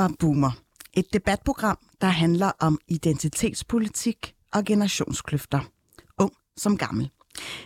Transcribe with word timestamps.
Og 0.00 0.10
Boomer. 0.18 0.50
Et 0.94 1.12
debatprogram, 1.12 1.78
der 2.00 2.06
handler 2.06 2.52
om 2.58 2.78
identitetspolitik 2.88 4.34
og 4.52 4.64
generationskløfter. 4.64 5.60
Ung 6.18 6.32
som 6.56 6.76
gammel. 6.76 7.10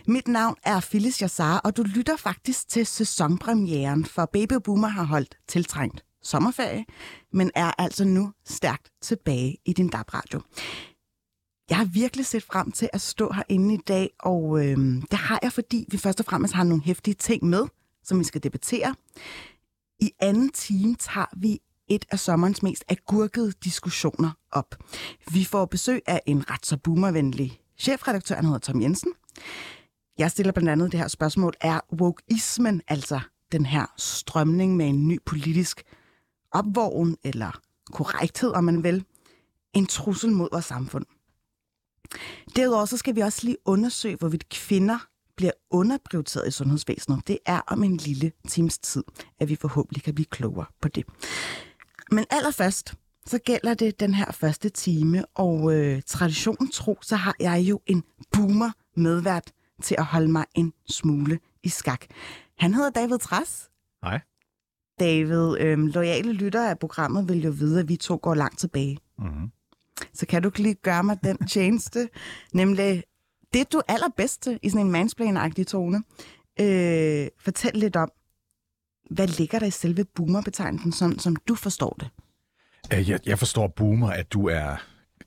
Mit 0.07 0.27
navn 0.27 0.55
er 0.63 0.79
Phyllis 0.79 1.21
Jassar, 1.21 1.57
og 1.57 1.77
du 1.77 1.83
lytter 1.83 2.15
faktisk 2.15 2.69
til 2.69 2.85
sæsonpremieren, 2.85 4.05
for 4.05 4.25
Baby 4.25 4.53
Boomer 4.63 4.87
har 4.87 5.03
holdt 5.03 5.37
tiltrængt 5.47 6.05
sommerferie, 6.23 6.85
men 7.33 7.51
er 7.55 7.71
altså 7.77 8.05
nu 8.05 8.31
stærkt 8.45 8.91
tilbage 9.01 9.57
i 9.65 9.73
din 9.73 9.89
DAB-radio. 9.89 10.41
Jeg 11.69 11.77
har 11.77 11.85
virkelig 11.85 12.25
set 12.25 12.43
frem 12.43 12.71
til 12.71 12.89
at 12.93 13.01
stå 13.01 13.31
herinde 13.31 13.73
i 13.73 13.79
dag, 13.87 14.09
og 14.19 14.65
øh, 14.65 14.77
det 15.11 15.19
har 15.19 15.39
jeg, 15.41 15.53
fordi 15.53 15.85
vi 15.91 15.97
først 15.97 16.19
og 16.19 16.25
fremmest 16.25 16.53
har 16.53 16.63
nogle 16.63 16.83
hæftige 16.83 17.13
ting 17.13 17.45
med, 17.45 17.65
som 18.03 18.19
vi 18.19 18.23
skal 18.23 18.43
debattere. 18.43 18.95
I 19.99 20.11
anden 20.19 20.49
time 20.49 20.95
tager 20.95 21.25
vi 21.37 21.59
et 21.87 22.05
af 22.11 22.19
sommerens 22.19 22.63
mest 22.63 22.83
agurkede 22.87 23.51
diskussioner 23.63 24.31
op. 24.51 24.75
Vi 25.31 25.43
får 25.43 25.65
besøg 25.65 26.01
af 26.07 26.21
en 26.25 26.49
ret 26.49 26.65
så 26.65 26.77
boomervenlig 26.77 27.59
chefredaktør, 27.77 28.35
han 28.35 28.45
hedder 28.45 28.59
Tom 28.59 28.81
Jensen. 28.81 29.13
Jeg 30.17 30.31
stiller 30.31 30.51
blandt 30.51 30.69
andet 30.69 30.91
det 30.91 30.99
her 30.99 31.07
spørgsmål, 31.07 31.53
er 31.61 31.79
wokeismen, 31.93 32.81
altså 32.87 33.19
den 33.51 33.65
her 33.65 33.85
strømning 33.97 34.75
med 34.75 34.87
en 34.87 35.07
ny 35.07 35.19
politisk 35.25 35.83
opvågen 36.51 37.17
eller 37.23 37.59
korrekthed, 37.91 38.51
om 38.51 38.63
man 38.63 38.83
vil, 38.83 39.05
en 39.73 39.85
trussel 39.85 40.31
mod 40.31 40.49
vores 40.51 40.65
samfund? 40.65 41.05
Derudover 42.55 42.85
så 42.85 42.97
skal 42.97 43.15
vi 43.15 43.21
også 43.21 43.39
lige 43.43 43.57
undersøge, 43.65 44.15
hvorvidt 44.15 44.49
kvinder 44.49 44.97
bliver 45.35 45.51
underprioriteret 45.69 46.47
i 46.47 46.51
sundhedsvæsenet. 46.51 47.27
Det 47.27 47.37
er 47.45 47.61
om 47.67 47.83
en 47.83 47.97
lille 47.97 48.31
times 48.47 48.77
tid, 48.77 49.03
at 49.39 49.49
vi 49.49 49.55
forhåbentlig 49.55 50.03
kan 50.03 50.15
blive 50.15 50.25
klogere 50.25 50.65
på 50.81 50.87
det. 50.87 51.05
Men 52.11 52.25
allerførst, 52.29 52.93
så 53.25 53.39
gælder 53.39 53.73
det 53.73 53.99
den 53.99 54.13
her 54.13 54.31
første 54.31 54.69
time, 54.69 55.25
og 55.35 55.73
øh, 55.75 56.01
traditionen 56.05 56.71
tro, 56.71 56.97
så 57.01 57.15
har 57.15 57.35
jeg 57.39 57.59
jo 57.59 57.81
en 57.85 58.03
boomer 58.31 58.71
medvært 58.95 59.51
til 59.81 59.95
at 59.97 60.05
holde 60.05 60.31
mig 60.31 60.45
en 60.55 60.73
smule 60.89 61.39
i 61.63 61.69
skak. 61.69 62.05
Han 62.57 62.73
hedder 62.73 62.89
David 62.89 63.17
Træs. 63.17 63.69
Hej. 64.03 64.19
David, 64.99 65.57
øh, 65.59 65.79
loyale 65.79 66.33
lytter 66.33 66.69
af 66.69 66.79
programmet 66.79 67.29
vil 67.29 67.43
jo 67.43 67.51
vide, 67.51 67.79
at 67.79 67.89
vi 67.89 67.95
to 67.95 68.19
går 68.21 68.35
langt 68.35 68.59
tilbage. 68.59 68.97
Mm-hmm. 69.19 69.51
Så 70.13 70.25
kan 70.25 70.41
du 70.41 70.51
lige 70.55 70.73
gøre 70.73 71.03
mig 71.03 71.17
den 71.23 71.37
tjeneste, 71.53 72.09
nemlig 72.53 73.03
det, 73.53 73.73
du 73.73 73.77
er 73.77 73.93
allerbedst 73.93 74.41
til 74.41 74.59
i 74.63 74.69
sådan 74.69 74.85
en 74.85 74.91
mansplain-agtig 74.91 75.63
tone. 75.63 76.03
Øh, 76.59 77.27
fortæl 77.39 77.71
lidt 77.73 77.95
om, 77.95 78.09
hvad 79.11 79.27
ligger 79.27 79.59
der 79.59 79.65
i 79.65 79.71
selve 79.71 80.05
boomer-betegnelsen, 80.15 80.91
sådan 80.91 81.19
som 81.19 81.35
du 81.35 81.55
forstår 81.55 81.97
det? 81.99 82.09
Øh, 82.93 83.09
Jeg, 83.09 83.19
jeg 83.25 83.39
forstår, 83.39 83.67
boomer, 83.67 84.09
at 84.09 84.33
du 84.33 84.47
er... 84.47 84.75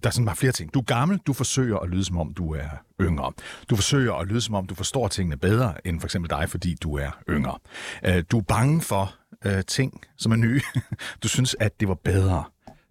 Der 0.03 0.09
er 0.09 0.11
sådan 0.11 0.27
bare 0.27 0.37
flere 0.37 0.53
ting. 0.53 0.75
Du 0.75 0.79
er 0.79 0.83
gammel, 0.85 1.19
du 1.19 1.33
forsøger 1.33 1.79
at 1.79 1.89
lyde 1.89 2.05
som 2.05 2.19
om, 2.19 2.35
du 2.35 2.55
er 2.55 2.69
yngre. 3.01 3.33
Du 3.71 3.77
forsøger 3.77 4.15
at 4.15 4.27
lyde 4.27 4.41
som 4.41 4.55
om, 4.55 4.67
du 4.67 4.75
forstår 4.75 5.09
tingene 5.09 5.37
bedre 5.37 5.87
end 5.87 6.01
for 6.01 6.07
eksempel 6.07 6.31
dig, 6.31 6.49
fordi 6.51 6.75
du 6.75 6.95
er 6.97 7.11
yngre. 7.31 7.59
Øh, 8.07 8.25
Du 8.31 8.39
er 8.39 8.43
bange 8.43 8.81
for 8.83 9.15
øh, 9.45 9.65
ting, 9.65 10.01
som 10.17 10.33
er 10.33 10.37
nye. 10.37 10.61
Du 11.23 11.29
synes, 11.29 11.57
at 11.61 11.81
det 11.81 11.89
var 11.89 11.95
bedre, 11.95 12.45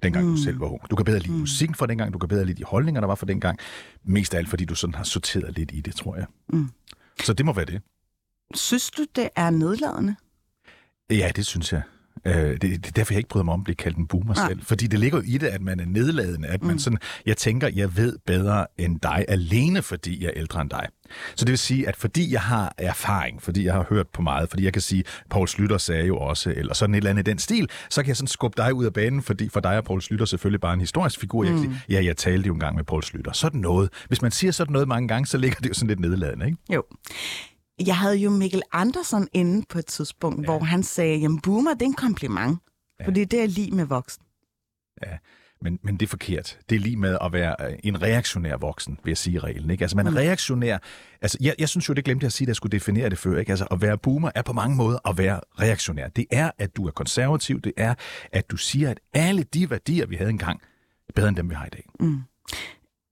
dengang 0.03 0.25
mm. 0.25 0.35
du 0.35 0.41
selv 0.41 0.59
var 0.59 0.67
ung. 0.67 0.81
Du 0.89 0.95
kan 0.95 1.05
bedre 1.05 1.19
lide 1.19 1.31
mm. 1.33 1.39
musikken 1.39 1.75
fra 1.75 1.85
dengang, 1.87 2.13
du 2.13 2.17
kan 2.17 2.29
bedre 2.29 2.45
lide 2.45 2.57
de 2.57 2.63
holdninger, 2.63 3.01
der 3.01 3.07
var 3.07 3.15
fra 3.15 3.25
dengang. 3.25 3.59
Mest 4.03 4.33
af 4.33 4.37
alt, 4.37 4.49
fordi 4.49 4.65
du 4.65 4.75
sådan 4.75 4.95
har 4.95 5.03
sorteret 5.03 5.57
lidt 5.57 5.71
i 5.73 5.81
det, 5.81 5.95
tror 5.95 6.15
jeg. 6.15 6.25
Mm. 6.49 6.69
Så 7.23 7.33
det 7.33 7.45
må 7.45 7.53
være 7.53 7.65
det. 7.65 7.81
Synes 8.55 8.91
du, 8.91 9.05
det 9.15 9.29
er 9.35 9.49
nedladende? 9.49 10.15
Ja, 11.09 11.31
det 11.35 11.45
synes 11.45 11.73
jeg. 11.73 11.81
Øh, 12.25 12.33
det, 12.33 12.61
det 12.61 12.87
er 12.87 12.91
derfor, 12.95 13.13
jeg 13.13 13.17
ikke 13.17 13.29
bryder 13.29 13.43
mig 13.43 13.53
om 13.53 13.59
at 13.59 13.63
blive 13.63 13.75
kaldt 13.75 13.97
en 13.97 14.07
boomer 14.07 14.33
Nej. 14.33 14.47
selv. 14.47 14.63
Fordi 14.63 14.87
det 14.87 14.99
ligger 14.99 15.17
jo 15.17 15.23
i 15.27 15.37
det, 15.37 15.47
at 15.47 15.61
man 15.61 15.79
er 15.79 15.85
nedladende. 15.85 16.47
At 16.47 16.63
man 16.63 16.79
sådan, 16.79 16.99
jeg 17.25 17.37
tænker, 17.37 17.69
jeg 17.75 17.97
ved 17.97 18.17
bedre 18.25 18.67
end 18.77 18.99
dig, 18.99 19.25
alene 19.27 19.81
fordi 19.81 20.23
jeg 20.23 20.27
er 20.27 20.33
ældre 20.35 20.61
end 20.61 20.69
dig. 20.69 20.87
Så 21.35 21.45
det 21.45 21.51
vil 21.51 21.57
sige, 21.57 21.87
at 21.87 21.95
fordi 21.95 22.33
jeg 22.33 22.41
har 22.41 22.73
erfaring, 22.77 23.41
fordi 23.41 23.65
jeg 23.65 23.73
har 23.73 23.85
hørt 23.89 24.07
på 24.07 24.21
meget, 24.21 24.49
fordi 24.49 24.63
jeg 24.63 24.73
kan 24.73 24.81
sige, 24.81 25.03
Paul 25.29 25.47
Slytter 25.47 25.77
sagde 25.77 26.05
jo 26.05 26.17
også, 26.17 26.53
eller 26.57 26.73
sådan 26.73 26.93
et 26.93 26.97
eller 26.97 27.09
andet 27.09 27.27
i 27.27 27.29
den 27.31 27.39
stil, 27.39 27.69
så 27.89 28.01
kan 28.01 28.07
jeg 28.07 28.17
sådan 28.17 28.27
skubbe 28.27 28.61
dig 28.61 28.73
ud 28.73 28.85
af 28.85 28.93
banen, 28.93 29.21
fordi 29.21 29.49
for 29.49 29.59
dig 29.59 29.69
er 29.69 29.81
Paul 29.81 30.01
Slytter 30.01 30.25
selvfølgelig 30.25 30.61
bare 30.61 30.73
en 30.73 30.79
historisk 30.79 31.19
figur. 31.19 31.43
Jeg 31.43 31.53
kan 31.53 31.61
sige, 31.61 31.81
ja, 31.89 32.03
jeg 32.05 32.17
talte 32.17 32.47
jo 32.47 32.53
engang 32.53 32.75
med 32.75 32.83
Paul 32.83 33.03
Slytter. 33.03 33.31
Sådan 33.31 33.61
noget. 33.61 33.89
Hvis 34.07 34.21
man 34.21 34.31
siger 34.31 34.51
sådan 34.51 34.73
noget 34.73 34.87
mange 34.87 35.07
gange, 35.07 35.25
så 35.25 35.37
ligger 35.37 35.57
det 35.59 35.69
jo 35.69 35.73
sådan 35.73 35.87
lidt 35.87 35.99
nedladende, 35.99 36.45
ikke? 36.45 36.57
Jo. 36.73 36.83
Jeg 37.85 37.97
havde 37.97 38.15
jo 38.15 38.29
Mikkel 38.29 38.61
Andersen 38.71 39.27
inde 39.33 39.65
på 39.69 39.79
et 39.79 39.85
tidspunkt, 39.85 40.39
ja. 40.39 40.45
hvor 40.45 40.59
han 40.59 40.83
sagde, 40.83 41.17
jamen 41.17 41.41
boomer, 41.41 41.73
det 41.73 41.81
er 41.81 41.85
en 41.85 41.93
kompliment. 41.93 42.59
Ja. 42.99 43.05
Fordi 43.05 43.25
det 43.25 43.41
er 43.41 43.47
lige 43.47 43.71
med 43.71 43.85
voksen. 43.85 44.23
Ja, 45.05 45.17
men, 45.61 45.79
men 45.83 45.97
det 45.97 46.05
er 46.05 46.09
forkert. 46.09 46.59
Det 46.69 46.75
er 46.75 46.79
lige 46.79 46.97
med 46.97 47.17
at 47.21 47.33
være 47.33 47.55
øh, 47.59 47.79
en 47.83 48.01
reaktionær 48.01 48.57
voksen, 48.57 48.99
vil 49.03 49.11
jeg 49.11 49.17
sige 49.17 49.39
reglen. 49.39 49.69
Ikke? 49.69 49.83
Altså 49.83 49.97
man 49.97 50.07
er 50.07 50.15
reaktionær. 50.15 50.77
Altså, 51.21 51.37
jeg, 51.41 51.55
jeg 51.59 51.69
synes 51.69 51.89
jo, 51.89 51.93
det 51.93 52.05
glemte 52.05 52.23
jeg 52.23 52.27
at 52.27 52.33
sige, 52.33 52.45
at 52.45 52.47
jeg 52.47 52.55
skulle 52.55 52.71
definere 52.71 53.09
det 53.09 53.17
før. 53.17 53.39
Ikke? 53.39 53.51
Altså 53.51 53.65
at 53.71 53.81
være 53.81 53.97
boomer 53.97 54.31
er 54.35 54.41
på 54.41 54.53
mange 54.53 54.75
måder 54.75 55.09
at 55.09 55.17
være 55.17 55.39
reaktionær. 55.59 56.07
Det 56.07 56.25
er, 56.31 56.51
at 56.57 56.75
du 56.75 56.87
er 56.87 56.91
konservativ. 56.91 57.61
Det 57.61 57.73
er, 57.77 57.95
at 58.31 58.51
du 58.51 58.57
siger, 58.57 58.91
at 58.91 58.99
alle 59.13 59.43
de 59.43 59.69
værdier, 59.69 60.05
vi 60.05 60.15
havde 60.15 60.29
engang, 60.29 60.61
er 61.09 61.13
bedre 61.15 61.27
end 61.29 61.37
dem, 61.37 61.49
vi 61.49 61.55
har 61.55 61.65
i 61.65 61.69
dag. 61.69 61.85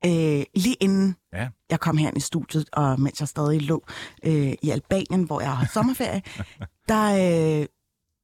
Øh, 0.06 0.44
lige 0.56 0.76
inden 0.80 1.16
Ja. 1.34 1.50
jeg 1.70 1.80
kom 1.80 1.98
her 1.98 2.12
i 2.16 2.20
studiet, 2.20 2.70
og 2.74 3.00
mens 3.02 3.20
jeg 3.20 3.28
stadig 3.28 3.62
lå 3.62 3.84
øh, 4.26 4.54
i 4.62 4.70
Albanien, 4.70 5.24
hvor 5.24 5.42
jeg 5.42 5.58
har 5.58 5.68
sommerferie, 5.74 6.22
der 6.90 7.06
øh, 7.06 7.66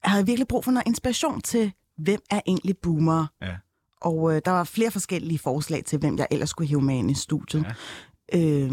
havde 0.04 0.20
jeg 0.20 0.28
virkelig 0.28 0.48
brug 0.48 0.64
for 0.64 0.72
noget 0.72 0.88
inspiration 0.88 1.42
til, 1.42 1.72
hvem 1.98 2.20
er 2.30 2.42
egentlig 2.48 2.78
boomer? 2.78 3.26
Ja. 3.42 3.56
Og 4.02 4.36
øh, 4.36 4.42
der 4.46 4.52
var 4.52 4.64
flere 4.64 4.92
forskellige 4.92 5.40
forslag 5.40 5.86
til, 5.86 6.00
hvem 6.00 6.18
jeg 6.18 6.28
ellers 6.32 6.50
skulle 6.50 6.68
hive 6.68 6.82
med 6.82 6.96
ind 6.96 7.12
i 7.12 7.14
studiet. 7.14 7.66
Ja. 8.34 8.40
Øh, 8.40 8.72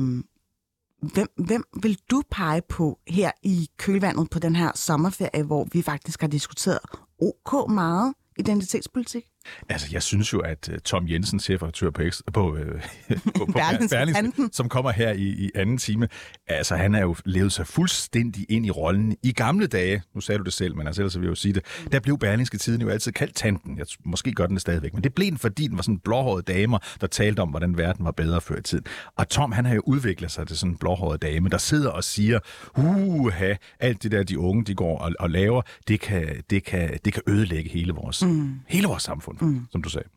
hvem, 1.02 1.28
hvem 1.36 1.64
vil 1.82 1.98
du 2.10 2.22
pege 2.30 2.62
på 2.68 2.98
her 3.08 3.30
i 3.42 3.68
kølvandet 3.76 4.30
på 4.30 4.38
den 4.38 4.56
her 4.56 4.72
sommerferie, 4.74 5.42
hvor 5.42 5.66
vi 5.72 5.82
faktisk 5.82 6.20
har 6.20 6.28
diskuteret 6.28 6.78
OK 7.20 7.70
meget 7.70 8.14
identitetspolitik? 8.38 9.24
Altså, 9.68 9.88
jeg 9.92 10.02
synes 10.02 10.32
jo, 10.32 10.38
at 10.38 10.68
uh, 10.72 10.78
Tom 10.84 11.08
Jensen, 11.08 11.40
chefredaktør 11.40 11.90
på, 11.90 12.02
Ekstra- 12.02 12.30
på, 12.32 12.52
uh, 12.52 12.58
på, 13.24 13.46
på 13.46 13.52
Berlingske 13.90 14.48
som 14.52 14.68
kommer 14.68 14.90
her 14.90 15.12
i, 15.12 15.22
i 15.22 15.50
anden 15.54 15.78
time, 15.78 16.08
altså 16.46 16.76
han 16.76 16.94
er 16.94 17.00
jo 17.00 17.16
levet 17.24 17.52
sig 17.52 17.66
fuldstændig 17.66 18.46
ind 18.48 18.66
i 18.66 18.70
rollen. 18.70 19.16
I 19.22 19.32
gamle 19.32 19.66
dage, 19.66 20.02
nu 20.14 20.20
sagde 20.20 20.38
du 20.38 20.44
det 20.44 20.52
selv, 20.52 20.76
men 20.76 20.86
altså 20.86 21.02
ellers 21.02 21.16
vil 21.16 21.24
jeg 21.24 21.30
jo 21.30 21.34
sige 21.34 21.52
det, 21.52 21.64
der 21.92 22.00
blev 22.00 22.18
Berlingske 22.18 22.58
Tiden 22.58 22.80
jo 22.80 22.88
altid 22.88 23.12
kaldt 23.12 23.34
tanten. 23.34 23.78
Jeg, 23.78 23.86
måske 24.04 24.32
gør 24.32 24.46
den 24.46 24.54
det 24.54 24.60
stadigvæk, 24.60 24.94
men 24.94 25.04
det 25.04 25.14
blev 25.14 25.30
den, 25.30 25.38
fordi 25.38 25.66
den 25.66 25.76
var 25.76 25.82
sådan 25.82 25.94
en 25.94 26.00
blåhåret 26.00 26.48
damer, 26.48 26.78
der 27.00 27.06
talte 27.06 27.40
om, 27.40 27.48
hvordan 27.48 27.78
verden 27.78 28.04
var 28.04 28.10
bedre 28.10 28.40
før 28.40 28.56
i 28.56 28.62
tiden. 28.62 28.84
Og 29.16 29.28
Tom, 29.28 29.52
han 29.52 29.64
har 29.64 29.74
jo 29.74 29.82
udviklet 29.86 30.30
sig 30.30 30.46
til 30.46 30.58
sådan 30.58 30.72
en 30.72 30.78
blåhåret 30.78 31.22
dame, 31.22 31.48
der 31.48 31.58
sidder 31.58 31.90
og 31.90 32.04
siger, 32.04 32.38
uha, 32.76 33.54
alt 33.80 34.02
det 34.02 34.12
der, 34.12 34.22
de 34.22 34.38
unge, 34.38 34.64
de 34.64 34.74
går 34.74 34.98
og, 34.98 35.12
og 35.18 35.30
laver, 35.30 35.62
det 35.88 36.00
kan, 36.00 36.42
det, 36.50 36.64
kan, 36.64 36.98
det 37.04 37.12
kan 37.12 37.22
ødelægge 37.26 37.70
hele 37.70 37.92
vores, 37.92 38.24
mm. 38.24 38.54
hele 38.68 38.86
vores 38.86 39.02
samfund, 39.02 39.37
mm. 39.40 39.66
som 39.70 39.82
du 39.82 39.88
sagde. 39.88 40.08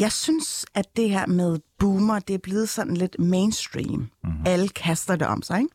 Jeg 0.00 0.12
synes, 0.12 0.66
at 0.74 0.96
det 0.96 1.10
her 1.10 1.26
med 1.26 1.58
boomer, 1.78 2.18
det 2.18 2.34
er 2.34 2.38
blevet 2.38 2.68
sådan 2.68 2.96
lidt 2.96 3.18
mainstream. 3.18 4.10
Mm-hmm. 4.24 4.42
Alle 4.46 4.68
kaster 4.68 5.16
det 5.16 5.26
om 5.26 5.42
sig, 5.42 5.58
ikke? 5.58 5.74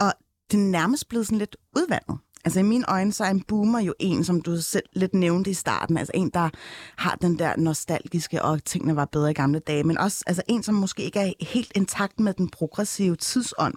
Og 0.00 0.12
det 0.50 0.56
er 0.56 0.62
nærmest 0.62 1.08
blevet 1.08 1.26
sådan 1.26 1.38
lidt 1.38 1.56
udvandet. 1.76 2.18
Altså 2.44 2.60
i 2.60 2.62
mine 2.62 2.84
øjne, 2.88 3.12
så 3.12 3.24
er 3.24 3.30
en 3.30 3.42
boomer 3.42 3.80
jo 3.80 3.94
en, 3.98 4.24
som 4.24 4.40
du 4.40 4.60
selv 4.60 4.84
lidt 4.92 5.14
nævnte 5.14 5.50
i 5.50 5.54
starten. 5.54 5.98
Altså 5.98 6.12
en, 6.14 6.30
der 6.34 6.50
har 6.96 7.14
den 7.14 7.38
der 7.38 7.56
nostalgiske, 7.56 8.42
og 8.42 8.64
tingene 8.64 8.96
var 8.96 9.04
bedre 9.04 9.30
i 9.30 9.34
gamle 9.34 9.58
dage. 9.58 9.84
Men 9.84 9.98
også 9.98 10.24
altså 10.26 10.42
en, 10.48 10.62
som 10.62 10.74
måske 10.74 11.02
ikke 11.02 11.18
er 11.18 11.32
helt 11.40 11.72
intakt 11.74 12.20
med 12.20 12.34
den 12.34 12.48
progressive 12.48 13.16
tidsånd. 13.16 13.74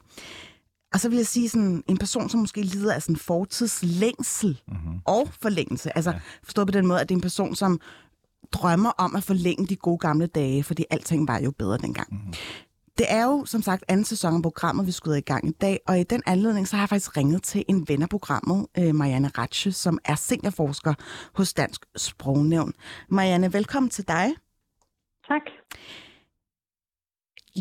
Og 0.94 1.00
så 1.00 1.10
vil 1.10 1.16
jeg 1.16 1.28
sige 1.28 1.50
sådan 1.50 1.84
en 1.88 1.98
person, 1.98 2.30
som 2.30 2.40
måske 2.40 2.62
lider 2.62 2.94
af 2.94 3.02
sådan 3.02 3.16
fortidslængsel 3.16 4.62
mm-hmm. 4.68 5.00
og 5.06 5.30
forlængelse. 5.42 5.98
Altså 5.98 6.12
ja. 6.12 6.20
forstået 6.44 6.68
på 6.68 6.72
den 6.72 6.88
måde, 6.88 7.02
at 7.02 7.10
det 7.10 7.16
er 7.16 7.18
en 7.18 7.22
person, 7.22 7.56
som 7.56 7.80
drømmer 8.52 8.90
om 8.90 9.16
at 9.16 9.24
forlænge 9.24 9.68
de 9.68 9.76
gode 9.76 9.98
gamle 9.98 10.28
dage, 10.28 10.64
fordi 10.64 10.86
alting 10.90 11.28
var 11.28 11.40
jo 11.40 11.52
bedre 11.52 11.78
dengang. 11.78 12.08
Mm. 12.12 12.34
Det 12.98 13.06
er 13.10 13.24
jo, 13.24 13.46
som 13.46 13.62
sagt, 13.62 13.84
anden 13.88 14.06
sæson 14.06 14.36
af 14.36 14.42
programmet, 14.42 14.88
vi 14.88 14.92
skulle 14.92 15.18
i 15.18 15.22
gang 15.22 15.48
i 15.48 15.52
dag, 15.52 15.80
og 15.88 16.00
i 16.00 16.04
den 16.04 16.24
anledning, 16.26 16.68
så 16.68 16.76
har 16.76 16.84
jeg 16.84 16.90
faktisk 16.90 17.18
ringet 17.18 17.44
til 17.44 17.64
en 17.70 17.88
ven 17.88 18.02
af 18.02 18.10
programmet, 18.10 18.68
øh, 18.78 18.96
Marianne 18.96 19.28
Ratche, 19.38 19.72
som 19.72 20.00
er 20.06 20.16
seniorforsker 20.16 20.94
hos 21.34 21.54
Dansk 21.54 21.86
Sprognævn. 21.96 22.74
Marianne, 23.10 23.54
velkommen 23.54 23.90
til 23.90 24.08
dig. 24.08 24.34
Tak. 25.28 25.42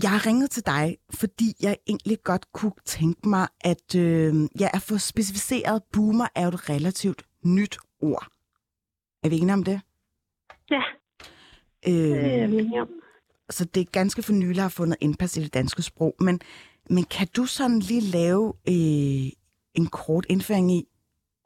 Jeg 0.02 0.10
har 0.10 0.26
ringet 0.26 0.50
til 0.50 0.66
dig, 0.66 0.96
fordi 1.10 1.54
jeg 1.60 1.76
egentlig 1.86 2.18
godt 2.24 2.52
kunne 2.52 2.72
tænke 2.84 3.28
mig, 3.28 3.48
at 3.60 3.94
øh, 3.94 4.34
jeg 4.60 4.70
er 4.74 4.78
for 4.78 4.96
specificeret, 4.96 5.82
boomer 5.92 6.26
er 6.34 6.42
jo 6.42 6.48
et 6.48 6.68
relativt 6.70 7.22
nyt 7.44 7.78
ord. 8.00 8.26
Er 9.22 9.28
vi 9.28 9.36
enige 9.38 9.52
om 9.52 9.62
det? 9.64 9.80
Ja, 10.70 10.82
Øh, 11.88 12.44
enige 12.44 12.82
om. 12.82 12.88
så 13.50 13.64
det 13.64 13.80
er 13.80 13.84
ganske 13.84 14.22
for 14.22 14.32
nylig 14.32 14.62
har 14.62 14.68
fundet 14.68 14.96
indpas 15.00 15.36
i 15.36 15.42
det 15.42 15.54
danske 15.54 15.82
sprog. 15.82 16.14
Men, 16.20 16.40
men 16.90 17.04
kan 17.04 17.28
du 17.36 17.46
sådan 17.46 17.78
lige 17.78 18.00
lave 18.00 18.52
øh, 18.68 19.32
en 19.74 19.86
kort 19.92 20.26
indføring 20.28 20.72
i, 20.72 20.88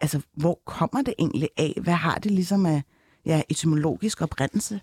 altså 0.00 0.20
hvor 0.32 0.60
kommer 0.66 1.02
det 1.02 1.14
egentlig 1.18 1.48
af? 1.56 1.78
Hvad 1.82 1.94
har 1.94 2.18
det 2.18 2.30
ligesom 2.32 2.66
af 2.66 2.82
ja, 3.26 3.42
etymologisk 3.48 4.22
oprindelse? 4.22 4.80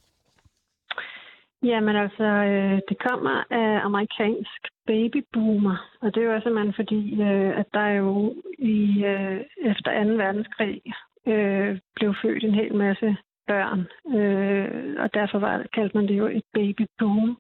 Jamen 1.64 1.96
altså, 1.96 2.24
øh, 2.24 2.80
det 2.90 2.98
kommer 3.10 3.44
af 3.50 3.86
amerikansk 3.86 4.62
babyboomer, 4.88 5.78
og 6.02 6.16
det 6.16 6.24
er 6.24 6.34
jo 6.34 6.42
simpelthen 6.42 6.74
fordi, 6.74 7.22
øh, 7.22 7.60
at 7.60 7.66
der 7.74 7.88
jo 7.88 8.36
i 8.60 9.04
øh, 9.06 9.42
efter 9.58 10.04
2. 10.04 10.10
verdenskrig 10.10 10.82
øh, 11.28 11.80
blev 11.96 12.16
født 12.22 12.44
en 12.44 12.54
hel 12.54 12.76
masse 12.76 13.18
børn, 13.48 13.80
øh, 14.18 14.96
og 15.04 15.14
derfor 15.14 15.40
var, 15.40 15.66
kaldte 15.74 15.98
man 15.98 16.08
det 16.08 16.18
jo 16.18 16.28
et 16.28 16.44
babyboom. 16.54 17.38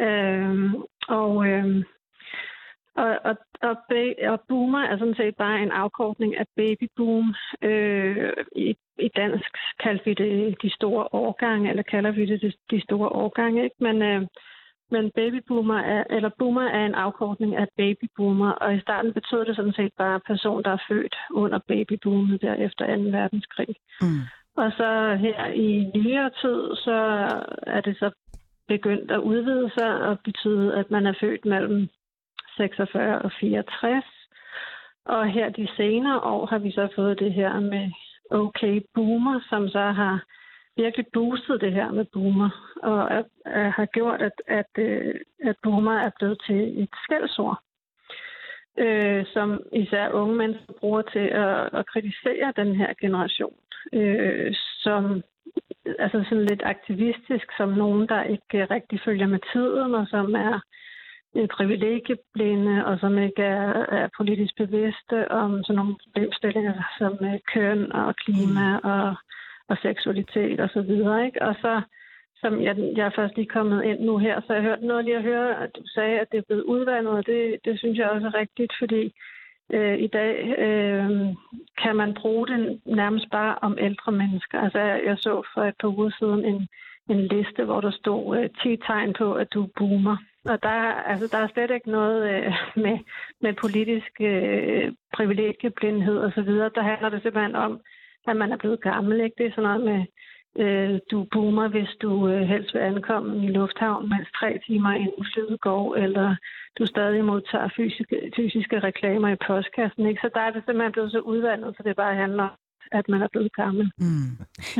Øh, 0.00 0.72
og, 1.08 1.46
øh, 1.48 1.84
og, 2.96 3.18
og, 3.24 3.36
og, 3.62 3.76
og 4.28 4.40
boomer 4.48 4.78
er 4.78 4.98
sådan 4.98 5.14
set 5.14 5.36
bare 5.36 5.62
en 5.62 5.70
afkortning 5.70 6.36
af 6.36 6.46
babyboom. 6.56 7.34
Øh, 7.62 8.32
i, 8.56 8.74
I 8.98 9.08
dansk 9.16 9.50
kalder 9.82 10.02
vi 10.04 10.14
det 10.14 10.62
de 10.62 10.70
store 10.74 11.08
årgange, 11.12 11.70
eller 11.70 11.82
kalder 11.82 12.10
vi 12.10 12.26
det 12.26 12.42
de, 12.42 12.52
de 12.70 12.82
store 12.82 13.08
årgange, 13.08 13.64
ikke? 13.64 13.76
Men, 13.80 14.02
øh, 14.02 14.22
men 14.90 15.10
babyboomer 15.10 15.78
er, 15.78 16.04
eller 16.10 16.30
boomer 16.38 16.62
er 16.62 16.86
en 16.86 16.94
afkortning 16.94 17.56
af 17.56 17.66
babyboomer, 17.76 18.50
og 18.50 18.74
i 18.74 18.80
starten 18.80 19.12
betød 19.12 19.44
det 19.44 19.56
sådan 19.56 19.72
set 19.72 19.92
bare 19.98 20.20
person, 20.20 20.62
der 20.62 20.70
er 20.70 20.84
født 20.88 21.16
under 21.30 21.58
babyboomet 21.68 22.42
der 22.42 22.54
efter 22.54 22.96
2. 22.96 23.02
verdenskrig. 23.02 23.74
Mm. 24.00 24.22
Og 24.56 24.72
så 24.72 25.14
her 25.20 25.46
i 25.46 25.90
nyere 25.94 26.30
tid, 26.30 26.76
så 26.76 26.96
er 27.62 27.80
det 27.80 27.96
så 27.98 28.10
begyndt 28.68 29.10
at 29.10 29.18
udvide 29.18 29.70
sig 29.78 29.92
og 30.08 30.18
betyde, 30.24 30.74
at 30.74 30.90
man 30.90 31.06
er 31.06 31.14
født 31.20 31.44
mellem 31.44 31.88
46 32.56 33.22
og 33.22 33.32
64. 33.40 34.04
Og 35.04 35.26
her 35.26 35.48
de 35.48 35.68
senere 35.76 36.20
år 36.20 36.46
har 36.46 36.58
vi 36.58 36.70
så 36.70 36.88
fået 36.96 37.18
det 37.18 37.32
her 37.32 37.60
med 37.60 37.90
okay 38.30 38.80
boomer, 38.94 39.40
som 39.48 39.68
så 39.68 39.80
har 39.80 40.24
virkelig 40.76 41.06
boostet 41.12 41.60
det 41.60 41.72
her 41.72 41.92
med 41.92 42.04
boomer, 42.04 42.50
og 42.82 43.24
har 43.76 43.86
gjort, 43.86 44.22
at, 44.22 44.42
at, 44.46 44.70
øh, 44.78 45.14
at 45.44 45.56
boomer 45.62 45.92
er 45.92 46.10
blevet 46.18 46.42
til 46.46 46.82
et 46.82 46.88
skældsord, 47.04 47.58
øh, 48.78 49.24
som 49.26 49.60
især 49.72 50.10
unge 50.10 50.36
mennesker 50.36 50.72
bruger 50.80 51.02
til 51.02 51.26
at, 51.44 51.68
at 51.78 51.86
kritisere 51.86 52.52
den 52.56 52.76
her 52.76 52.92
generation, 53.00 53.54
øh, 53.92 54.54
som 54.54 55.22
altså 55.98 56.24
sådan 56.28 56.46
lidt 56.46 56.62
aktivistisk, 56.64 57.46
som 57.56 57.68
nogen, 57.68 58.08
der 58.08 58.22
ikke 58.22 58.64
rigtig 58.64 59.00
følger 59.04 59.26
med 59.26 59.40
tiden, 59.52 59.94
og 59.94 60.06
som 60.08 60.34
er 60.34 60.60
privilegieblinde, 61.34 62.86
og 62.86 62.98
som 62.98 63.18
ikke 63.18 63.42
er, 63.42 63.86
er 63.98 64.08
politisk 64.16 64.56
bevidste 64.56 65.30
om 65.30 65.64
sådan 65.64 65.76
nogle 65.76 65.96
problemstillinger 66.02 66.74
som 66.98 67.12
øh, 67.20 67.38
køn 67.54 67.92
og 67.92 68.16
klima 68.16 68.76
og, 68.76 69.14
og 69.68 69.76
seksualitet 69.82 70.60
og 70.60 70.70
så 70.72 70.82
videre. 70.82 71.26
Ikke? 71.26 71.42
Og 71.42 71.54
så, 71.54 71.82
som 72.36 72.62
jeg, 72.62 72.76
jeg 72.96 73.06
er 73.06 73.16
først 73.16 73.36
lige 73.36 73.54
kommet 73.56 73.84
ind 73.84 74.00
nu 74.00 74.18
her, 74.18 74.40
så 74.46 74.54
jeg 74.54 74.62
hørte 74.62 74.86
noget 74.86 75.04
lige 75.04 75.16
at 75.16 75.22
høre, 75.22 75.62
at 75.62 75.70
du 75.76 75.82
sagde, 75.94 76.20
at 76.20 76.28
det 76.32 76.38
er 76.38 76.48
blevet 76.48 76.62
udvandet, 76.62 77.12
og 77.12 77.26
det, 77.26 77.58
det 77.64 77.78
synes 77.78 77.98
jeg 77.98 78.10
også 78.10 78.26
er 78.26 78.34
rigtigt, 78.34 78.72
fordi 78.78 79.12
øh, 79.72 79.98
i 79.98 80.06
dag 80.06 80.34
øh, 80.58 81.10
kan 81.82 81.96
man 81.96 82.14
bruge 82.14 82.46
det 82.46 82.80
nærmest 82.86 83.30
bare 83.30 83.54
om 83.62 83.76
ældre 83.80 84.12
mennesker. 84.12 84.60
Altså, 84.60 84.78
jeg, 84.78 85.02
jeg 85.06 85.18
så 85.18 85.42
for 85.54 85.62
et 85.64 85.74
par 85.80 85.88
uger 85.88 86.10
siden 86.18 86.44
en, 86.44 86.68
en 87.08 87.20
liste, 87.26 87.64
hvor 87.64 87.80
der 87.80 87.90
stod 87.90 88.38
øh, 88.38 88.50
10 88.62 88.76
tegn 88.76 89.12
på, 89.18 89.34
at 89.34 89.52
du 89.54 89.62
er 89.62 89.68
boomer. 89.78 90.16
Og 90.44 90.62
der, 90.62 90.78
altså, 91.10 91.26
der 91.32 91.38
er 91.38 91.48
slet 91.48 91.70
ikke 91.70 91.90
noget 91.90 92.30
øh, 92.34 92.52
med, 92.84 92.98
med 93.40 93.52
politisk 93.54 94.12
øh, 94.20 94.92
privilegieblindhed 95.16 96.18
osv. 96.18 96.50
Der 96.76 96.82
handler 96.82 97.08
det 97.08 97.22
simpelthen 97.22 97.56
om, 97.56 97.80
at 98.28 98.36
man 98.36 98.52
er 98.52 98.56
blevet 98.56 98.80
gammel. 98.80 99.20
Ikke? 99.20 99.36
Det 99.38 99.46
er 99.46 99.50
sådan 99.50 99.62
noget 99.62 99.84
med, 99.90 100.00
øh, 100.64 101.00
du 101.10 101.26
boomer, 101.32 101.68
hvis 101.68 101.92
du 102.02 102.28
øh, 102.28 102.42
helst 102.42 102.74
vil 102.74 102.80
ankomme 102.80 103.44
i 103.46 103.48
lufthavn, 103.48 104.08
mens 104.08 104.28
tre 104.38 104.60
timer 104.66 104.92
inden 104.92 105.26
flyet 105.34 105.60
går, 105.60 105.96
eller 105.96 106.36
du 106.78 106.86
stadig 106.86 107.24
modtager 107.24 107.68
fysiske, 107.76 108.32
fysiske 108.36 108.78
reklamer 108.80 109.28
i 109.28 109.42
postkassen. 109.46 110.06
Ikke? 110.06 110.20
Så 110.20 110.30
der 110.34 110.40
er 110.40 110.50
det 110.50 110.62
simpelthen 110.64 110.92
blevet 110.92 111.12
så 111.12 111.20
udvandet, 111.20 111.76
så 111.76 111.82
det 111.82 111.96
bare 111.96 112.14
handler 112.14 112.42
om, 112.42 112.56
at 112.92 113.08
man 113.08 113.22
er 113.22 113.28
blevet 113.32 113.52
gammel. 113.56 113.92
Mm. 113.98 114.36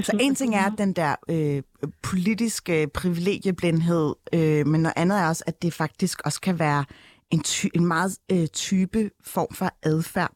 Så 0.08 0.18
en 0.20 0.34
ting 0.34 0.54
er 0.54 0.68
den 0.68 0.92
der 0.92 1.14
øh, 1.30 1.62
politiske 2.10 2.88
privilegieblindhed, 2.94 4.14
øh, 4.34 4.66
men 4.66 4.80
noget 4.82 4.94
andet 4.96 5.18
er 5.20 5.28
også, 5.28 5.44
at 5.46 5.62
det 5.62 5.72
faktisk 5.72 6.20
også 6.24 6.40
kan 6.40 6.58
være 6.58 6.84
en, 7.30 7.40
ty- 7.40 7.74
en 7.74 7.86
meget 7.86 8.18
øh, 8.32 8.46
type 8.46 9.10
form 9.24 9.54
for 9.54 9.68
adfærd. 9.82 10.32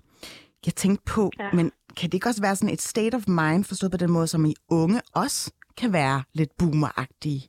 Jeg 0.67 0.75
tænkte 0.75 1.05
på, 1.15 1.31
ja. 1.39 1.45
Ja. 1.45 1.51
men 1.53 1.73
kan 1.97 2.07
det 2.11 2.15
ikke 2.15 2.29
også 2.29 2.43
være 2.43 2.57
sådan 2.57 2.75
et 2.75 2.81
state 2.81 3.15
of 3.15 3.29
mind, 3.29 3.65
forstået 3.65 3.93
på 3.93 3.97
den 3.97 4.11
måde, 4.11 4.27
som 4.27 4.45
i 4.45 4.55
unge 4.71 5.01
også 5.15 5.53
kan 5.81 5.93
være 5.93 6.23
lidt 6.35 6.51
boomeragtige? 6.59 7.43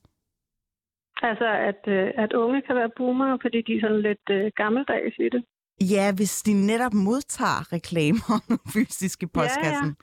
Altså, 1.22 1.50
at, 1.70 1.82
øh, 1.88 2.08
at 2.24 2.34
unge 2.34 2.62
kan 2.68 2.76
være 2.76 2.92
boomer, 2.98 3.38
fordi 3.42 3.62
de 3.68 3.74
er 3.76 3.82
sådan 3.82 4.02
lidt 4.02 4.26
øh, 4.30 4.52
gammeldags 4.56 5.16
i 5.20 5.30
det. 5.36 5.44
Ja, 5.82 6.14
hvis 6.16 6.42
de 6.42 6.54
netop 6.54 6.94
modtager 6.94 7.74
reklamer 7.74 8.36
fysisk 8.74 9.24
i 9.24 9.26
postkassen. 9.26 9.96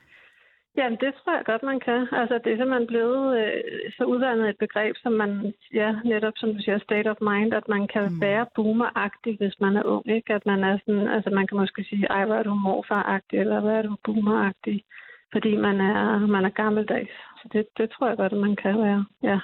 Jamen, 0.76 0.98
det 1.04 1.12
tror 1.14 1.36
jeg 1.36 1.44
godt, 1.44 1.62
man 1.62 1.80
kan. 1.80 2.00
Altså, 2.20 2.34
det 2.44 2.52
er 2.52 2.56
simpelthen 2.56 2.86
blevet 2.86 3.38
øh, 3.40 3.92
så 3.96 4.04
udvandet 4.04 4.48
et 4.48 4.58
begreb, 4.58 4.94
som 5.02 5.12
man, 5.12 5.54
ja, 5.74 5.90
netop 6.04 6.32
som 6.36 6.48
du 6.54 6.58
siger, 6.62 6.78
state 6.78 7.10
of 7.10 7.16
mind, 7.20 7.54
at 7.54 7.68
man 7.68 7.88
kan 7.92 8.04
Mm. 8.08 8.14
mm. 8.14 8.20
være 8.20 8.46
boomeragtig, 8.54 9.36
hvis 9.40 9.56
man 9.60 9.76
er 9.76 9.82
ung, 9.82 10.06
ikke? 10.16 10.34
At 10.34 10.46
man 10.46 10.64
er 10.64 10.78
sådan, 10.86 11.08
altså 11.08 11.30
man 11.30 11.46
kan 11.46 11.56
måske 11.58 11.84
sige, 11.84 12.06
ej, 12.06 12.24
hvor 12.26 12.34
er 12.34 12.42
du 12.42 12.54
morfaragtig, 12.54 13.38
eller 13.38 13.60
hvad 13.60 13.74
er 13.78 13.82
du 13.82 13.96
boomeragtig, 14.04 14.84
fordi 15.32 15.56
man 15.56 15.80
er, 15.80 16.18
man 16.18 16.44
er 16.44 16.50
gammeldags. 16.62 17.14
Så 17.38 17.48
det, 17.52 17.66
det 17.78 17.90
tror 17.90 18.08
jeg 18.08 18.16
godt, 18.16 18.32
at 18.32 18.38
man 18.38 18.56
kan 18.56 18.78
være, 18.78 19.04
ja. 19.22 19.38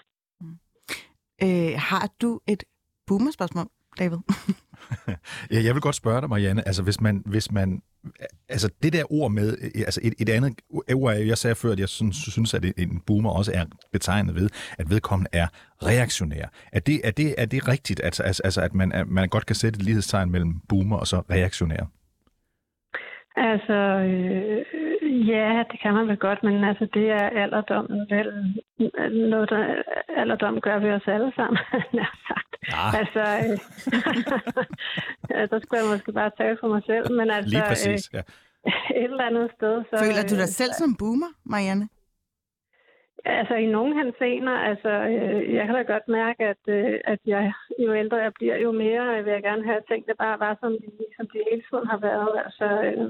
Øh, 1.43 1.73
har 1.91 2.09
du 2.23 2.41
et 2.49 2.65
boomerspørgsmål, 3.07 3.67
David? 3.99 4.19
Ja, 5.53 5.63
jeg 5.65 5.75
vil 5.75 5.81
godt 5.81 5.95
spørge 5.95 6.21
dig, 6.21 6.29
Marianne, 6.29 6.67
altså 6.67 6.83
hvis 6.83 7.01
man, 7.01 7.23
hvis 7.27 7.53
man 7.53 7.83
altså 8.49 8.71
det 8.83 8.93
der 8.93 9.13
ord 9.13 9.31
med, 9.31 9.57
altså 9.75 10.01
et, 10.03 10.15
et 10.19 10.29
andet 10.29 10.61
ord, 10.95 11.15
jeg 11.15 11.39
sagde 11.39 11.55
før, 11.55 11.73
at 11.73 11.81
jeg 11.81 11.89
synes, 11.89 12.17
synes, 12.17 12.55
at 12.55 12.65
en 12.65 13.03
boomer 13.07 13.31
også 13.31 13.53
er 13.55 13.65
betegnet 13.93 14.35
ved, 14.35 14.49
at 14.79 14.91
vedkommende 14.91 15.31
er 15.33 15.47
reaktionær. 15.83 16.47
Er 16.73 16.81
det, 16.81 17.01
er 17.05 17.11
det, 17.11 17.35
er 17.39 17.47
det 17.47 17.69
rigtigt, 17.69 18.01
altså, 18.05 18.23
altså, 18.23 18.43
altså 18.45 18.61
at 18.61 18.75
man, 18.75 18.93
at 18.93 19.09
man 19.09 19.29
godt 19.29 19.47
kan 19.47 19.57
sætte 19.57 19.77
et 19.77 19.83
lighedstegn 19.83 20.31
mellem 20.31 20.55
boomer 20.69 20.97
og 20.97 21.07
så 21.07 21.23
reaktionær? 21.31 21.85
Altså, 23.37 23.79
øh, 24.11 24.90
ja, 25.33 25.65
det 25.71 25.81
kan 25.83 25.95
man 25.95 26.09
vel 26.09 26.17
godt, 26.17 26.43
men 26.43 26.65
altså, 26.65 26.87
det 26.95 27.11
er 27.11 27.29
alderdommen 27.43 28.07
vel 28.11 28.31
noget, 29.31 29.51
der 29.51 29.83
alderdom 30.09 30.61
gør 30.61 30.79
ved 30.79 30.93
os 30.93 31.07
alle 31.07 31.33
sammen, 31.37 31.59
nær 31.97 32.13
sagt. 32.29 32.51
Ja. 32.73 32.99
Altså, 33.01 33.23
øh, 33.45 33.59
ja, 35.31 35.47
der 35.47 35.59
skulle 35.61 35.81
jeg 35.81 35.91
måske 35.93 36.13
bare 36.13 36.31
tale 36.39 36.57
for 36.61 36.69
mig 36.69 36.83
selv, 36.87 37.13
men 37.13 37.31
altså, 37.31 37.51
Lige 37.51 37.65
præcis, 37.69 38.13
ja. 38.13 38.23
øh, 38.67 38.91
et 39.03 39.11
eller 39.11 39.27
andet 39.31 39.51
sted, 39.57 39.85
så... 39.91 39.95
Føler 40.05 40.23
du 40.31 40.35
dig 40.35 40.49
øh, 40.51 40.59
selv 40.61 40.73
som 40.73 40.97
boomer, 40.99 41.31
Marianne? 41.45 41.89
Altså 43.25 43.55
i 43.55 43.67
nogle 43.67 43.93
hensener, 44.03 44.57
altså 44.71 44.89
øh, 44.89 45.55
jeg 45.55 45.67
kan 45.67 45.75
da 45.75 45.83
godt 45.83 46.09
mærke, 46.09 46.43
at, 46.45 46.63
øh, 46.69 47.01
at 47.05 47.19
jeg, 47.27 47.53
jo 47.79 47.95
ældre 47.95 48.17
jeg 48.17 48.33
bliver, 48.35 48.57
jo 48.57 48.73
mere 48.73 49.19
øh, 49.19 49.25
vil 49.25 49.33
jeg 49.33 49.43
gerne 49.43 49.65
have 49.65 49.81
tænkt, 49.89 50.09
det 50.09 50.17
bare 50.19 50.41
var, 50.41 50.57
som 50.61 50.73
de, 50.73 51.05
som 51.17 51.27
de 51.33 51.39
hele 51.51 51.63
tiden 51.71 51.87
har 51.87 51.99
været. 51.99 52.33
Altså, 52.45 52.67
øh, 52.89 53.09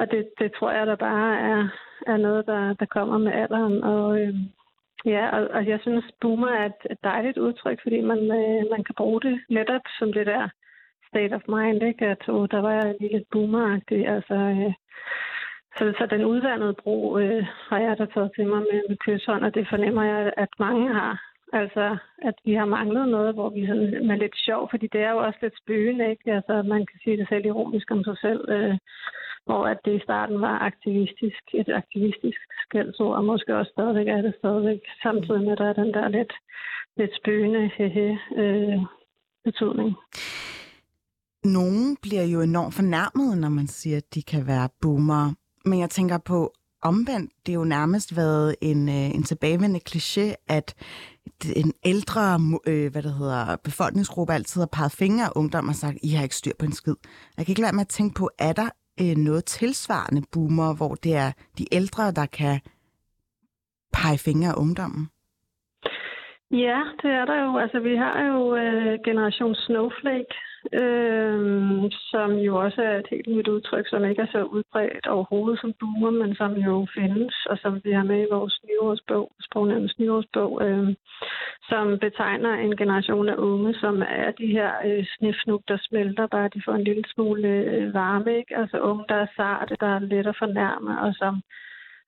og 0.00 0.10
det, 0.10 0.30
det 0.38 0.52
tror 0.52 0.70
jeg, 0.72 0.86
der 0.86 0.96
bare 0.96 1.40
er, 1.40 1.68
er 2.06 2.16
noget, 2.16 2.46
der, 2.46 2.74
der 2.74 2.86
kommer 2.86 3.18
med 3.18 3.32
alderen. 3.32 3.84
Og, 3.84 4.20
øh, 4.20 4.34
ja, 5.04 5.28
og, 5.36 5.48
og 5.48 5.66
jeg 5.66 5.78
synes, 5.82 6.04
boomer 6.20 6.48
er 6.48 6.66
et, 6.66 6.82
et 6.90 6.98
dejligt 7.04 7.38
udtryk, 7.38 7.78
fordi 7.82 8.00
man, 8.00 8.18
øh, 8.18 8.62
man 8.70 8.84
kan 8.84 8.94
bruge 8.96 9.20
det 9.20 9.40
netop 9.48 9.84
som 9.98 10.12
det 10.12 10.26
der 10.26 10.48
state 11.08 11.34
of 11.34 11.48
mind, 11.48 11.82
ikke? 11.82 12.06
At 12.06 12.28
oh, 12.28 12.48
der 12.50 12.60
var 12.60 12.72
jeg 12.72 12.94
lige 13.00 13.12
lidt 13.12 13.30
boomer 13.30 13.80
Altså, 14.16 14.34
øh, 14.34 14.72
så, 15.76 15.84
så 15.98 16.06
den 16.10 16.24
udvandede 16.24 16.74
bro 16.82 17.18
øh, 17.18 17.46
har 17.68 17.78
jeg 17.78 17.98
da 17.98 18.06
taget 18.14 18.30
til 18.34 18.46
mig 18.46 18.60
med, 18.60 18.80
med 18.88 18.96
kysshånd, 18.96 19.44
og 19.44 19.54
det 19.54 19.68
fornemmer 19.68 20.04
jeg, 20.04 20.32
at 20.36 20.48
mange 20.58 20.94
har. 20.94 21.30
Altså, 21.52 21.96
at 22.22 22.34
vi 22.44 22.54
har 22.54 22.64
manglet 22.64 23.08
noget, 23.08 23.34
hvor 23.34 23.48
vi 23.50 23.66
sådan 23.66 24.06
med 24.06 24.16
lidt 24.18 24.36
sjov, 24.36 24.70
fordi 24.70 24.86
det 24.86 25.00
er 25.00 25.10
jo 25.10 25.18
også 25.18 25.38
lidt 25.42 25.56
spøgende, 25.58 26.10
ikke? 26.10 26.32
Altså, 26.32 26.62
man 26.62 26.86
kan 26.86 26.98
sige 27.04 27.16
det 27.16 27.28
selv 27.28 27.46
ironisk 27.46 27.90
om 27.90 28.04
sig 28.04 28.18
selv, 28.18 28.40
øh, 28.48 28.76
hvor 29.50 29.64
at 29.72 29.78
det 29.84 29.94
i 29.96 30.04
starten 30.06 30.40
var 30.40 30.56
aktivistisk, 30.70 31.42
et 31.60 31.68
aktivistisk 31.82 32.40
skældsord, 32.64 33.16
og 33.18 33.24
måske 33.24 33.56
også 33.60 33.72
stadigvæk 33.76 34.08
er 34.08 34.22
det 34.26 34.34
stadigvæk, 34.38 34.80
samtidig 35.02 35.42
med, 35.44 35.52
at 35.52 35.58
der 35.58 35.68
er 35.68 35.78
den 35.82 35.92
der 35.96 36.08
lidt, 36.08 36.32
lidt 36.96 37.12
spøgende 37.20 37.70
hehe, 37.76 38.18
øh, 38.42 38.78
betydning. 39.44 39.90
Nogle 41.44 41.96
bliver 42.02 42.26
jo 42.34 42.40
enormt 42.40 42.74
fornærmet, 42.74 43.38
når 43.38 43.48
man 43.48 43.66
siger, 43.66 43.96
at 43.96 44.14
de 44.14 44.22
kan 44.22 44.46
være 44.46 44.68
boomer. 44.82 45.24
Men 45.64 45.80
jeg 45.80 45.90
tænker 45.90 46.18
på, 46.18 46.52
omvendt, 46.82 47.32
det 47.46 47.52
er 47.52 47.56
jo 47.56 47.64
nærmest 47.64 48.16
været 48.16 48.56
en, 48.60 48.88
øh, 48.88 49.14
en 49.16 49.22
tilbagevendende 49.22 49.80
kliché, 49.90 50.34
at 50.48 50.74
en 51.56 51.72
ældre 51.84 52.40
øh, 52.66 52.92
hvad 52.92 53.02
det 53.02 53.14
hedder, 53.14 53.56
befolkningsgruppe 53.64 54.32
altid 54.32 54.60
har 54.60 54.68
peget 54.72 54.92
fingre 54.92 55.26
af 55.26 55.32
ungdom 55.36 55.68
og 55.68 55.74
sagt, 55.74 55.98
I 56.02 56.08
har 56.08 56.22
ikke 56.22 56.36
styr 56.36 56.52
på 56.58 56.64
en 56.64 56.72
skid. 56.72 56.94
Jeg 57.36 57.46
kan 57.46 57.52
ikke 57.52 57.60
lade 57.60 57.74
mig 57.74 57.80
at 57.80 57.88
tænke 57.88 58.14
på, 58.14 58.30
er 58.38 58.52
der 58.52 58.68
øh, 59.02 59.16
noget 59.16 59.44
tilsvarende 59.44 60.22
boomer, 60.32 60.76
hvor 60.76 60.94
det 60.94 61.14
er 61.16 61.30
de 61.58 61.64
ældre, 61.72 62.04
der 62.20 62.26
kan 62.26 62.60
pege 63.96 64.18
fingre 64.18 64.50
af 64.52 64.60
ungdommen? 64.64 65.02
Ja, 66.50 66.80
det 67.02 67.10
er 67.20 67.24
der 67.24 67.38
jo. 67.44 67.58
Altså, 67.58 67.78
vi 67.80 67.96
har 67.96 68.16
jo 68.32 68.56
øh, 68.56 68.98
generation 69.04 69.54
Snowflake, 69.54 70.34
øh, 70.72 71.90
som 72.10 72.30
jo 72.32 72.56
også 72.56 72.82
er 72.82 72.98
et 72.98 73.06
helt 73.10 73.26
nyt 73.26 73.48
udtryk, 73.48 73.88
som 73.88 74.04
ikke 74.04 74.22
er 74.22 74.32
så 74.32 74.42
udbredt 74.42 75.06
overhovedet 75.06 75.60
som 75.60 75.72
boomer, 75.80 76.10
men 76.10 76.34
som 76.34 76.52
jo 76.52 76.86
findes, 76.94 77.34
og 77.50 77.58
som 77.58 77.80
vi 77.84 77.92
har 77.92 78.04
med 78.04 78.20
i 78.22 78.32
vores 78.32 78.60
nyårsbog, 78.68 79.32
sprognævnens 79.40 79.98
nyårsbog, 79.98 80.52
øh, 80.66 80.88
som 81.68 81.98
betegner 81.98 82.54
en 82.54 82.76
generation 82.76 83.28
af 83.28 83.36
unge, 83.36 83.74
som 83.74 84.02
er 84.02 84.30
de 84.30 84.46
her 84.46 84.72
øh, 84.86 85.04
snifnuk, 85.18 85.62
der 85.68 85.78
smelter, 85.80 86.26
bare 86.26 86.50
de 86.54 86.62
får 86.64 86.72
en 86.72 86.84
lille 86.84 87.04
smule 87.14 87.48
øh, 87.48 87.94
varme, 87.94 88.36
ikke? 88.36 88.56
Altså 88.56 88.78
unge, 88.78 89.04
der 89.08 89.14
er 89.14 89.26
sarte, 89.36 89.76
der 89.80 89.86
er 89.86 89.98
let 89.98 90.26
at 90.26 90.36
fornærme, 90.38 91.00
og 91.00 91.14
som 91.14 91.42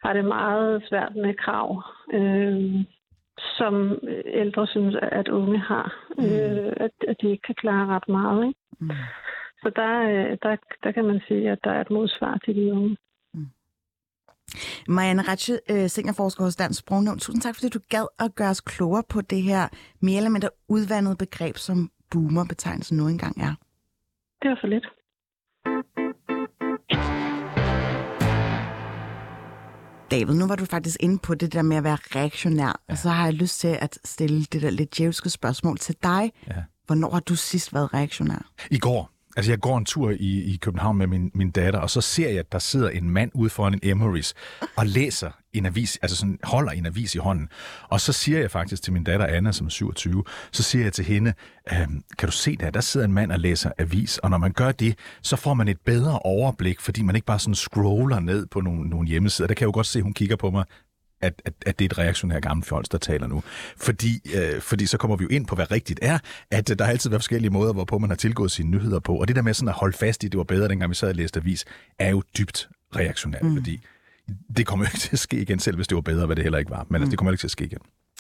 har 0.05 0.13
det 0.13 0.25
meget 0.25 0.83
svært 0.89 1.15
med 1.17 1.35
krav. 1.35 1.83
Øh, 2.13 2.85
som 3.39 3.99
ældre 4.25 4.67
synes, 4.67 4.97
at 5.03 5.29
unge 5.29 5.59
har. 5.59 5.95
Mm. 6.19 6.25
Øh, 6.25 6.73
at, 6.77 6.91
at 7.09 7.17
de 7.23 7.31
ikke 7.31 7.43
kan 7.43 7.55
klare 7.55 7.87
ret 7.87 8.09
meget. 8.09 8.47
Ikke? 8.47 8.61
Mm. 8.81 8.91
Så 9.63 9.71
der, 9.77 9.93
øh, 10.11 10.39
der, 10.43 10.57
der 10.83 10.93
kan 10.93 11.05
man 11.05 11.21
sige, 11.29 11.51
at 11.51 11.59
der 11.65 11.71
er 11.71 11.81
et 11.81 11.91
modsvar 11.91 12.39
til 12.45 12.55
de 12.57 12.73
unge. 12.73 12.97
Mm. 13.35 13.47
Marianne 14.89 15.23
Retsche, 15.23 15.59
øh, 15.71 15.89
seniorforsker 15.89 16.45
hos 16.45 16.57
Dansk 16.57 16.81
Sprognævn. 16.81 17.19
Tusind 17.19 17.43
tak, 17.43 17.55
fordi 17.55 17.69
du 17.69 17.81
gad 17.89 18.07
at 18.19 18.35
gøre 18.35 18.51
os 18.51 18.61
klogere 18.61 19.03
på 19.09 19.21
det 19.21 19.43
her 19.43 19.69
mere 20.01 20.17
eller 20.17 20.31
mindre 20.31 20.49
udvandede 20.69 21.17
begreb, 21.17 21.57
som 21.57 21.91
boomer-betegnelsen 22.11 22.97
nu 22.97 23.09
engang 23.09 23.37
er. 23.41 23.55
Det 24.43 24.51
var 24.51 24.59
for 24.61 24.67
lidt. 24.67 24.87
David, 30.13 30.35
nu 30.35 30.47
var 30.47 30.57
du 30.57 30.65
faktisk 30.65 30.97
inde 31.01 31.19
på 31.19 31.35
det 31.35 31.53
der 31.53 31.63
med 31.63 31.77
at 31.77 31.85
være 31.85 31.99
reaktionær, 32.17 32.67
ja. 32.67 32.93
og 32.93 32.99
så 32.99 33.09
har 33.09 33.25
jeg 33.25 33.35
lyst 33.35 33.61
til 33.61 33.79
at 33.81 33.99
stille 34.05 34.45
det 34.45 34.63
der 34.63 34.71
lidt 34.71 34.99
djævske 34.99 35.31
spørgsmål 35.31 35.79
til 35.79 35.97
dig. 36.03 36.33
Ja. 36.49 36.63
Hvornår 36.87 37.11
har 37.11 37.21
du 37.21 37.37
sidst 37.37 37.75
været 37.75 37.95
reaktionær? 37.95 38.51
I 38.71 38.79
går. 38.79 39.11
Altså, 39.37 39.53
jeg 39.53 39.61
går 39.61 39.79
en 39.79 39.85
tur 39.85 40.11
i, 40.11 40.55
i 40.55 40.57
København 40.57 40.99
med 40.99 41.07
min, 41.07 41.31
min 41.35 41.51
datter, 41.51 41.81
og 41.81 41.91
så 41.91 42.01
ser 42.01 42.29
jeg, 42.29 42.39
at 42.39 42.53
der 42.53 42.59
sidder 42.59 42.89
en 42.89 43.11
mand 43.11 43.31
ude 43.35 43.51
foran 43.51 43.81
en 43.83 44.03
Emery's 44.03 44.33
og 44.77 44.87
læser 44.87 45.31
en 45.55 45.67
avis, 45.67 45.99
altså 46.03 46.17
sådan 46.17 46.39
holder 46.43 46.73
en 46.73 46.87
avis 46.87 47.15
i 47.15 47.19
hånden. 47.19 47.49
Og 47.89 48.01
så 48.01 48.13
siger 48.13 48.41
jeg 48.41 48.51
faktisk 48.51 48.83
til 48.83 48.93
min 48.93 49.05
datter 49.05 49.27
Anna, 49.27 49.53
som 49.53 49.67
er 49.67 49.71
27, 49.71 50.25
så 50.53 50.63
siger 50.63 50.85
jeg 50.85 50.93
til 50.93 51.05
hende, 51.05 51.35
øhm, 51.73 52.05
kan 52.19 52.29
du 52.29 52.33
se 52.33 52.57
der, 52.57 52.71
der 52.71 52.81
sidder 52.81 53.07
en 53.07 53.13
mand 53.13 53.33
og 53.33 53.39
læser 53.39 53.71
avis, 53.79 54.19
og 54.19 54.31
når 54.31 54.39
man 54.39 54.53
gør 54.53 54.73
det, 54.73 54.99
så 55.23 55.37
får 55.37 55.55
man 55.55 55.69
et 55.69 55.81
bedre 55.85 56.19
overblik, 56.19 56.81
fordi 56.81 57.03
man 57.03 57.15
ikke 57.15 57.27
bare 57.27 57.39
sådan 57.39 57.55
scroller 57.55 58.21
ned 58.21 58.47
på 58.47 58.61
nogle, 58.61 58.91
nogle 58.91 59.09
hjemmesider. 59.09 59.47
Der 59.47 59.55
kan 59.55 59.63
jeg 59.63 59.67
jo 59.67 59.75
godt 59.75 59.87
se, 59.87 59.99
at 59.99 60.03
hun 60.03 60.15
kigger 60.15 60.37
på 60.37 60.51
mig, 60.51 60.65
at, 61.23 61.43
at, 61.45 61.55
at 61.67 61.79
det 61.79 61.85
er 61.85 61.89
et 61.89 61.99
reaktionært 61.99 62.43
gammelt 62.43 62.67
fjols, 62.67 62.89
der 62.89 62.99
taler 62.99 63.27
nu. 63.27 63.43
Fordi, 63.77 64.21
øh, 64.35 64.61
fordi 64.61 64.87
så 64.87 64.99
kommer 64.99 65.17
vi 65.17 65.23
jo 65.23 65.29
ind 65.29 65.47
på, 65.47 65.55
hvad 65.55 65.71
rigtigt 65.71 66.01
er, 66.03 66.19
at 66.51 66.79
der 66.79 66.85
altid 66.85 67.11
været 67.11 67.23
forskellige 67.23 67.51
måder, 67.51 67.73
hvorpå 67.73 67.99
man 67.99 68.11
har 68.11 68.17
tilgået 68.17 68.51
sine 68.51 68.71
nyheder 68.71 69.01
på. 69.01 69.17
Og 69.17 69.29
det 69.29 69.37
der 69.37 69.43
med 69.43 69.55
sådan 69.55 69.69
at 69.69 69.75
holde 69.75 69.97
fast 69.97 70.25
i, 70.25 70.29
det 70.29 70.39
var 70.39 70.45
bedre, 70.45 70.69
dengang 70.69 70.91
vi 70.91 70.95
sad 70.95 71.09
og 71.09 71.15
læste 71.15 71.41
avis, 71.41 71.65
er 71.99 72.11
jo 72.11 72.23
dybt 72.39 72.69
reaktionært, 72.97 73.43
mm. 73.43 73.57
fordi 73.57 73.81
det 74.57 74.67
kommer 74.67 74.87
jo 74.87 74.89
ikke 74.89 74.99
til 74.99 75.13
at 75.13 75.19
ske 75.19 75.43
igen, 75.43 75.59
selv 75.59 75.77
hvis 75.77 75.89
det 75.89 75.95
var 75.95 76.03
bedre, 76.03 76.27
hvad 76.27 76.37
det 76.37 76.45
heller 76.45 76.59
ikke 76.59 76.71
var. 76.71 76.87
Men 76.89 76.95
altså, 76.95 77.05
mm. 77.05 77.11
det 77.11 77.19
kommer 77.19 77.33
ikke 77.33 77.41
til 77.41 77.47
at 77.47 77.51
ske 77.51 77.65
igen. 77.65 77.79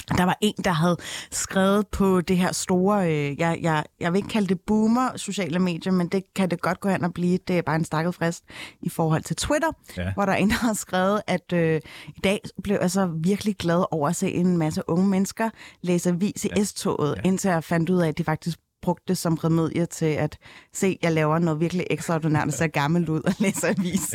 Der 0.08 0.24
var 0.24 0.38
en, 0.40 0.54
der 0.64 0.70
havde 0.70 0.96
skrevet 1.30 1.86
på 1.86 2.20
det 2.20 2.36
her 2.36 2.52
store, 2.52 3.12
øh, 3.12 3.40
jeg, 3.40 3.58
jeg, 3.62 3.84
jeg 4.00 4.12
vil 4.12 4.18
ikke 4.18 4.28
kalde 4.28 4.48
det 4.48 4.60
boomer 4.60 5.16
sociale 5.16 5.58
medier, 5.58 5.92
men 5.92 6.08
det 6.08 6.22
kan 6.36 6.50
det 6.50 6.60
godt 6.60 6.80
gå 6.80 6.88
hen 6.88 7.04
og 7.04 7.14
blive. 7.14 7.38
Det 7.48 7.58
er 7.58 7.62
bare 7.62 7.76
en 7.76 7.84
stakket 7.84 8.14
frist 8.14 8.44
i 8.82 8.88
forhold 8.88 9.22
til 9.22 9.36
Twitter, 9.36 9.70
ja. 9.96 10.12
hvor 10.14 10.24
der 10.24 10.32
er 10.32 10.36
en, 10.36 10.48
der 10.48 10.54
har 10.54 10.72
skrevet, 10.72 11.22
at 11.26 11.52
øh, 11.52 11.80
i 12.08 12.20
dag 12.24 12.40
blev 12.62 12.78
jeg 12.80 12.90
så 12.90 13.06
virkelig 13.06 13.56
glad 13.56 13.84
over 13.90 14.08
at 14.08 14.16
se 14.16 14.32
en 14.32 14.56
masse 14.56 14.82
unge 14.88 15.08
mennesker 15.08 15.50
læse 15.82 16.10
avis 16.10 16.44
i 16.44 16.48
ja. 16.56 16.64
S-toget, 16.64 17.16
ja. 17.16 17.28
indtil 17.28 17.48
jeg 17.48 17.64
fandt 17.64 17.90
ud 17.90 18.00
af, 18.00 18.08
at 18.08 18.18
de 18.18 18.24
faktisk 18.24 18.58
brugt 18.82 19.08
det 19.08 19.18
som 19.18 19.34
remedie 19.34 19.86
til 19.86 20.06
at 20.06 20.38
se, 20.72 20.98
jeg 21.02 21.12
laver 21.12 21.38
noget 21.38 21.60
virkelig 21.60 21.86
ekstraordinært, 21.90 22.46
og 22.46 22.52
ser 22.52 22.66
gammelt 22.66 23.08
ud 23.08 23.20
og 23.20 23.32
læser 23.38 23.68
avis. 23.68 24.14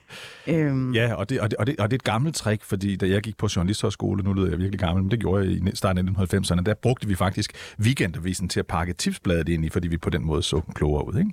øhm. 0.46 0.94
Ja, 0.94 1.14
og 1.14 1.28
det, 1.28 1.40
og, 1.40 1.50
det, 1.50 1.58
og, 1.58 1.66
det, 1.66 1.80
og 1.80 1.90
det 1.90 1.94
er 1.94 1.98
et 1.98 2.04
gammelt 2.04 2.36
trick, 2.36 2.64
fordi 2.64 2.96
da 2.96 3.08
jeg 3.08 3.22
gik 3.22 3.36
på 3.36 3.48
journalisthøjskole, 3.56 4.22
nu 4.22 4.32
lyder 4.32 4.48
jeg 4.48 4.58
virkelig 4.58 4.80
gammel, 4.80 5.02
men 5.04 5.10
det 5.10 5.20
gjorde 5.20 5.44
jeg 5.44 5.52
i 5.52 5.70
starten 5.74 6.08
af 6.08 6.24
1990'erne, 6.34 6.62
der 6.62 6.74
brugte 6.74 7.08
vi 7.08 7.14
faktisk 7.14 7.52
weekendavisen 7.80 8.48
til 8.48 8.60
at 8.60 8.66
pakke 8.66 8.92
tipsbladet 8.92 9.48
ind 9.48 9.64
i, 9.64 9.68
fordi 9.68 9.88
vi 9.88 9.96
på 9.96 10.10
den 10.10 10.24
måde 10.24 10.42
så 10.42 10.60
klogere 10.74 11.06
ud, 11.06 11.18
ikke? 11.18 11.30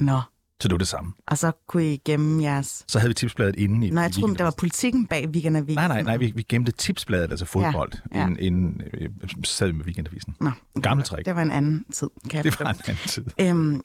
Nå. 0.00 0.20
Så 0.60 0.68
det 0.68 0.72
var 0.72 0.78
det 0.78 0.88
samme. 0.88 1.12
Og 1.26 1.38
så 1.38 1.52
kunne 1.68 1.94
I 1.94 1.96
gemme 1.96 2.42
jeres... 2.42 2.84
Så 2.88 2.98
havde 2.98 3.10
vi 3.10 3.14
tipsbladet 3.14 3.56
inde 3.56 3.86
i... 3.86 3.90
Nej, 3.90 4.02
jeg 4.02 4.12
troede, 4.12 4.34
der 4.34 4.44
var 4.44 4.54
politikken 4.58 5.06
bag 5.06 5.28
Weekendavisen. 5.28 5.74
Nej, 5.74 5.88
nej, 5.88 6.02
nej, 6.02 6.16
vi, 6.16 6.32
vi 6.34 6.42
gemte 6.42 6.72
tipsbladet, 6.72 7.30
altså 7.30 7.44
fodbold, 7.44 7.92
ja, 8.12 8.18
ja. 8.18 8.26
inden, 8.26 8.38
inden 8.40 8.82
øh, 8.94 9.08
sad 9.44 9.66
vi 9.66 9.72
med 9.72 9.84
Weekendavisen. 9.84 10.36
Nå, 10.40 10.50
Gammel 10.82 11.06
træk. 11.06 11.24
Det 11.24 11.36
var 11.36 11.42
en 11.42 11.50
anden 11.50 11.84
tid, 11.92 12.10
kan 12.30 12.44
Det 12.44 12.60
var 12.60 12.70
en 12.70 12.80
anden 12.86 13.08
tid. 13.08 13.24
Øhm, 13.40 13.82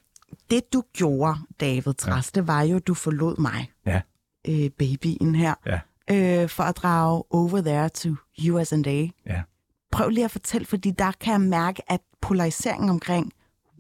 det 0.51 0.73
du 0.73 0.83
gjorde, 0.93 1.39
David 1.59 1.93
Træs, 1.93 2.31
ja. 2.35 2.39
det 2.39 2.47
var 2.47 2.61
jo, 2.61 2.75
at 2.75 2.87
du 2.87 2.93
forlod 2.93 3.37
mig. 3.37 3.71
Ja. 3.85 4.01
Øh, 4.47 4.69
babyen 4.69 5.35
her. 5.35 5.53
Ja. 5.65 5.79
Øh, 6.11 6.49
for 6.49 6.63
at 6.63 6.77
drage 6.77 7.23
over 7.29 7.61
there 7.61 7.89
to 7.89 8.09
USA. 8.51 8.75
Ja. 9.25 9.41
Prøv 9.91 10.09
lige 10.09 10.25
at 10.25 10.31
fortælle, 10.31 10.65
fordi 10.65 10.91
der 10.91 11.11
kan 11.11 11.31
jeg 11.31 11.41
mærke, 11.41 11.91
at 11.91 11.99
polariseringen 12.21 12.89
omkring 12.89 13.31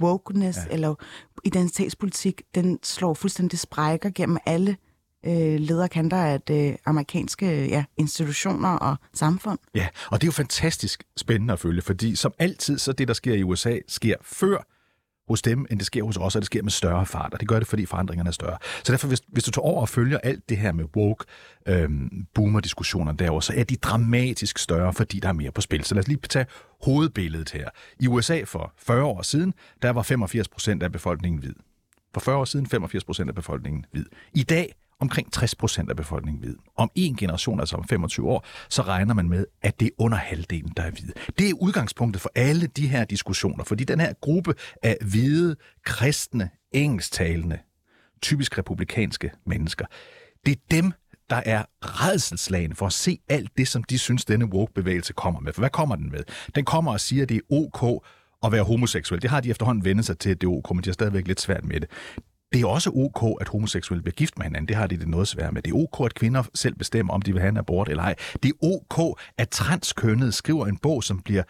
wokeness 0.01 0.59
ja. 0.69 0.73
eller 0.73 0.95
identitetspolitik, 1.43 2.41
den 2.55 2.79
slår 2.83 3.13
fuldstændig 3.13 3.59
sprækker 3.59 4.09
gennem 4.15 4.37
alle 4.45 4.77
øh, 5.25 5.59
lederkanter 5.59 6.17
af 6.17 6.41
det 6.41 6.77
amerikanske 6.85 7.67
ja, 7.67 7.83
institutioner 7.97 8.69
og 8.69 8.95
samfund. 9.13 9.59
Ja, 9.75 9.87
og 10.11 10.21
det 10.21 10.27
er 10.27 10.27
jo 10.27 10.31
fantastisk 10.31 11.03
spændende 11.17 11.53
at 11.53 11.59
følge, 11.59 11.81
fordi 11.81 12.15
som 12.15 12.33
altid, 12.39 12.77
så 12.77 12.91
det, 12.91 13.07
der 13.07 13.13
sker 13.13 13.33
i 13.33 13.43
USA, 13.43 13.77
sker 13.87 14.15
før 14.21 14.74
hos 15.27 15.41
dem, 15.41 15.65
end 15.71 15.79
det 15.79 15.85
sker 15.85 16.03
hos 16.03 16.17
os, 16.17 16.35
og 16.35 16.41
det 16.41 16.45
sker 16.45 16.63
med 16.63 16.71
større 16.71 17.05
fart, 17.05 17.33
og 17.33 17.39
det 17.39 17.47
gør 17.47 17.59
det, 17.59 17.67
fordi 17.67 17.85
forandringerne 17.85 18.27
er 18.27 18.31
større. 18.31 18.57
Så 18.83 18.91
derfor, 18.91 19.07
hvis, 19.07 19.21
hvis 19.27 19.43
du 19.43 19.51
tager 19.51 19.65
over 19.65 19.81
og 19.81 19.89
følger 19.89 20.17
alt 20.17 20.49
det 20.49 20.57
her 20.57 20.71
med 20.71 20.85
woke, 20.95 21.25
øhm, 21.67 22.27
boomer-diskussioner 22.33 23.11
derovre, 23.11 23.41
så 23.41 23.53
er 23.55 23.63
de 23.63 23.75
dramatisk 23.75 24.57
større, 24.57 24.93
fordi 24.93 25.19
der 25.19 25.29
er 25.29 25.33
mere 25.33 25.51
på 25.51 25.61
spil. 25.61 25.83
Så 25.83 25.95
lad 25.95 26.03
os 26.03 26.07
lige 26.07 26.19
tage 26.29 26.45
hovedbilledet 26.81 27.51
her. 27.51 27.69
I 27.99 28.07
USA 28.07 28.43
for 28.43 28.73
40 28.77 29.03
år 29.03 29.21
siden, 29.21 29.53
der 29.81 29.89
var 29.89 30.01
85 30.01 30.47
procent 30.47 30.83
af 30.83 30.91
befolkningen 30.91 31.39
hvid. 31.39 31.53
For 32.13 32.19
40 32.21 32.37
år 32.37 32.45
siden 32.45 32.67
85 32.67 33.03
procent 33.03 33.29
af 33.29 33.35
befolkningen 33.35 33.85
hvid. 33.91 34.05
I 34.33 34.43
dag 34.43 34.73
omkring 35.05 35.33
60 35.33 35.55
procent 35.55 35.89
af 35.89 35.95
befolkningen 35.95 36.43
hvid. 36.43 36.55
Om 36.77 36.89
en 36.95 37.15
generation, 37.15 37.59
altså 37.59 37.75
om 37.75 37.83
25 37.87 38.29
år, 38.29 38.45
så 38.69 38.81
regner 38.81 39.13
man 39.13 39.29
med, 39.29 39.45
at 39.61 39.79
det 39.79 39.85
er 39.85 39.91
under 39.97 40.17
halvdelen, 40.17 40.71
der 40.77 40.83
er 40.83 40.91
hvide. 40.91 41.13
Det 41.39 41.49
er 41.49 41.53
udgangspunktet 41.53 42.21
for 42.21 42.31
alle 42.35 42.67
de 42.67 42.87
her 42.87 43.05
diskussioner, 43.05 43.63
fordi 43.63 43.83
den 43.83 43.99
her 43.99 44.13
gruppe 44.21 44.53
af 44.83 44.97
hvide, 45.01 45.55
kristne, 45.85 46.49
engelsktalende, 46.71 47.59
typisk 48.21 48.57
republikanske 48.57 49.31
mennesker, 49.45 49.85
det 50.45 50.51
er 50.51 50.61
dem, 50.71 50.91
der 51.29 51.41
er 51.45 51.63
redselslagen 51.81 52.75
for 52.75 52.85
at 52.85 52.93
se 52.93 53.19
alt 53.29 53.57
det, 53.57 53.67
som 53.67 53.83
de 53.83 53.97
synes, 53.99 54.25
denne 54.25 54.45
woke-bevægelse 54.45 55.13
kommer 55.13 55.39
med. 55.39 55.53
For 55.53 55.61
hvad 55.61 55.69
kommer 55.69 55.95
den 55.95 56.11
med? 56.11 56.23
Den 56.55 56.65
kommer 56.65 56.91
og 56.91 56.99
siger, 56.99 57.23
at 57.23 57.29
det 57.29 57.37
er 57.37 57.55
ok 57.55 58.03
at 58.43 58.51
være 58.51 58.63
homoseksuel. 58.63 59.21
Det 59.21 59.29
har 59.29 59.41
de 59.41 59.49
efterhånden 59.49 59.85
vendt 59.85 60.05
sig 60.05 60.19
til, 60.19 60.29
at 60.29 60.41
det 60.41 60.47
er 60.47 60.51
ok, 60.51 60.71
men 60.71 60.83
de 60.83 60.89
har 60.89 60.93
stadigvæk 60.93 61.27
lidt 61.27 61.41
svært 61.41 61.65
med 61.65 61.79
det. 61.79 61.89
Det 62.53 62.61
er 62.61 62.67
også 62.67 62.91
ok, 62.95 63.41
at 63.41 63.47
homoseksuelle 63.47 64.01
bliver 64.01 64.13
gift 64.13 64.37
med 64.37 64.45
hinanden. 64.45 64.67
Det 64.67 64.75
har 64.75 64.87
de 64.87 64.97
det 64.97 65.07
noget 65.07 65.27
svært 65.27 65.53
med. 65.53 65.61
Det 65.61 65.71
er 65.71 65.75
ok, 65.75 66.05
at 66.05 66.13
kvinder 66.13 66.43
selv 66.53 66.75
bestemmer, 66.75 67.13
om 67.13 67.21
de 67.21 67.33
vil 67.33 67.41
have 67.41 67.49
en 67.49 67.57
abort 67.57 67.89
eller 67.89 68.03
ej. 68.03 68.15
Det 68.43 68.51
er 68.51 68.67
ok, 68.67 69.19
at 69.37 69.49
transkønnet 69.49 70.33
skriver 70.33 70.65
en 70.65 70.77
bog, 70.77 71.03
som 71.03 71.21
bliver 71.21 71.43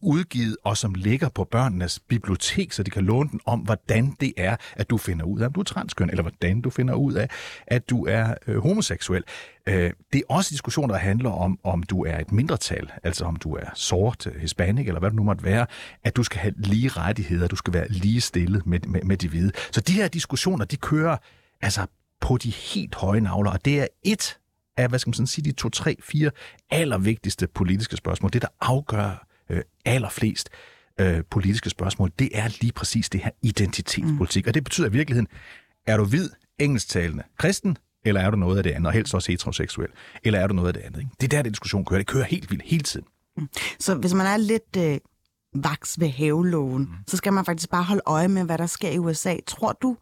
udgivet, 0.00 0.56
og 0.64 0.76
som 0.76 0.94
ligger 0.94 1.28
på 1.28 1.44
børnenes 1.44 1.98
bibliotek, 1.98 2.72
så 2.72 2.82
de 2.82 2.90
kan 2.90 3.04
låne 3.04 3.30
den 3.30 3.40
om, 3.46 3.60
hvordan 3.60 4.16
det 4.20 4.32
er, 4.36 4.56
at 4.76 4.90
du 4.90 4.98
finder 4.98 5.24
ud 5.24 5.40
af, 5.40 5.46
om 5.46 5.52
du 5.52 5.60
er 5.60 5.64
transkøn, 5.64 6.10
eller 6.10 6.22
hvordan 6.22 6.60
du 6.60 6.70
finder 6.70 6.94
ud 6.94 7.12
af, 7.12 7.28
at 7.66 7.90
du 7.90 8.06
er 8.06 8.34
øh, 8.46 8.62
homoseksuel. 8.62 9.24
Øh, 9.66 9.92
det 10.12 10.18
er 10.18 10.34
også 10.34 10.50
diskussioner, 10.50 10.94
der 10.94 11.00
handler 11.00 11.30
om, 11.30 11.58
om 11.64 11.82
du 11.82 12.04
er 12.04 12.18
et 12.18 12.32
mindretal, 12.32 12.90
altså 13.02 13.24
om 13.24 13.36
du 13.36 13.54
er 13.54 13.70
sort, 13.74 14.28
hispanik, 14.40 14.62
hispanic, 14.62 14.86
eller 14.86 15.00
hvad 15.00 15.10
det 15.10 15.16
nu 15.16 15.22
måtte 15.22 15.44
være, 15.44 15.66
at 16.04 16.16
du 16.16 16.22
skal 16.22 16.40
have 16.40 16.54
lige 16.56 16.88
rettigheder, 16.88 17.48
du 17.48 17.56
skal 17.56 17.72
være 17.72 17.88
lige 17.88 18.20
stillet 18.20 18.66
med, 18.66 18.80
med, 18.80 19.02
med 19.02 19.16
de 19.16 19.28
hvide. 19.28 19.52
Så 19.70 19.80
de 19.80 19.92
her 19.92 20.08
diskussioner, 20.08 20.64
de 20.64 20.76
kører 20.76 21.16
altså 21.60 21.86
på 22.20 22.36
de 22.36 22.50
helt 22.50 22.94
høje 22.94 23.20
navler, 23.20 23.50
og 23.50 23.64
det 23.64 23.80
er 23.80 23.86
et 24.02 24.38
af, 24.76 24.88
hvad 24.88 24.98
skal 24.98 25.08
man 25.08 25.14
sådan 25.14 25.26
sige, 25.26 25.44
de 25.44 25.52
to, 25.52 25.68
tre, 25.68 25.96
fire 26.02 26.30
allervigtigste 26.70 27.46
politiske 27.46 27.96
spørgsmål. 27.96 28.32
Det, 28.32 28.42
der 28.42 28.48
afgør 28.60 29.26
øh, 29.50 29.62
allerflest 29.84 30.50
øh, 31.00 31.22
politiske 31.30 31.70
spørgsmål, 31.70 32.12
det 32.18 32.30
er 32.34 32.48
lige 32.60 32.72
præcis 32.72 33.10
det 33.10 33.20
her 33.20 33.30
identitetspolitik. 33.42 34.44
Mm. 34.44 34.48
Og 34.48 34.54
det 34.54 34.64
betyder 34.64 34.88
i 34.88 34.92
virkeligheden, 34.92 35.28
er 35.86 35.96
du 35.96 36.04
hvid, 36.04 36.30
engelsktalende, 36.58 37.22
kristen, 37.38 37.76
eller 38.04 38.20
er 38.20 38.30
du 38.30 38.36
noget 38.36 38.56
af 38.56 38.62
det 38.62 38.70
andet, 38.70 38.86
og 38.86 38.92
helst 38.92 39.14
også 39.14 39.32
heteroseksuel, 39.32 39.88
eller 40.24 40.40
er 40.40 40.46
du 40.46 40.54
noget 40.54 40.68
af 40.68 40.74
det 40.74 40.80
andet? 40.80 40.98
Ikke? 40.98 41.10
Det 41.20 41.24
er 41.24 41.36
der, 41.36 41.42
det 41.42 41.52
diskussion 41.52 41.84
kører. 41.84 41.98
Det 41.98 42.06
kører 42.06 42.24
helt 42.24 42.50
vildt 42.50 42.62
hele 42.66 42.82
tiden. 42.82 43.06
Så 43.78 43.94
hvis 43.94 44.14
man 44.14 44.26
er 44.26 44.36
lidt 44.36 44.76
øh, 44.78 44.98
vaks 45.54 46.00
ved 46.00 46.08
haveloven, 46.08 46.82
mm. 46.82 46.88
så 47.06 47.16
skal 47.16 47.32
man 47.32 47.44
faktisk 47.44 47.70
bare 47.70 47.82
holde 47.82 48.02
øje 48.06 48.28
med, 48.28 48.44
hvad 48.44 48.58
der 48.58 48.66
sker 48.66 48.90
i 48.90 48.98
USA. 48.98 49.36
Tror 49.46 49.72
du, 49.72 49.96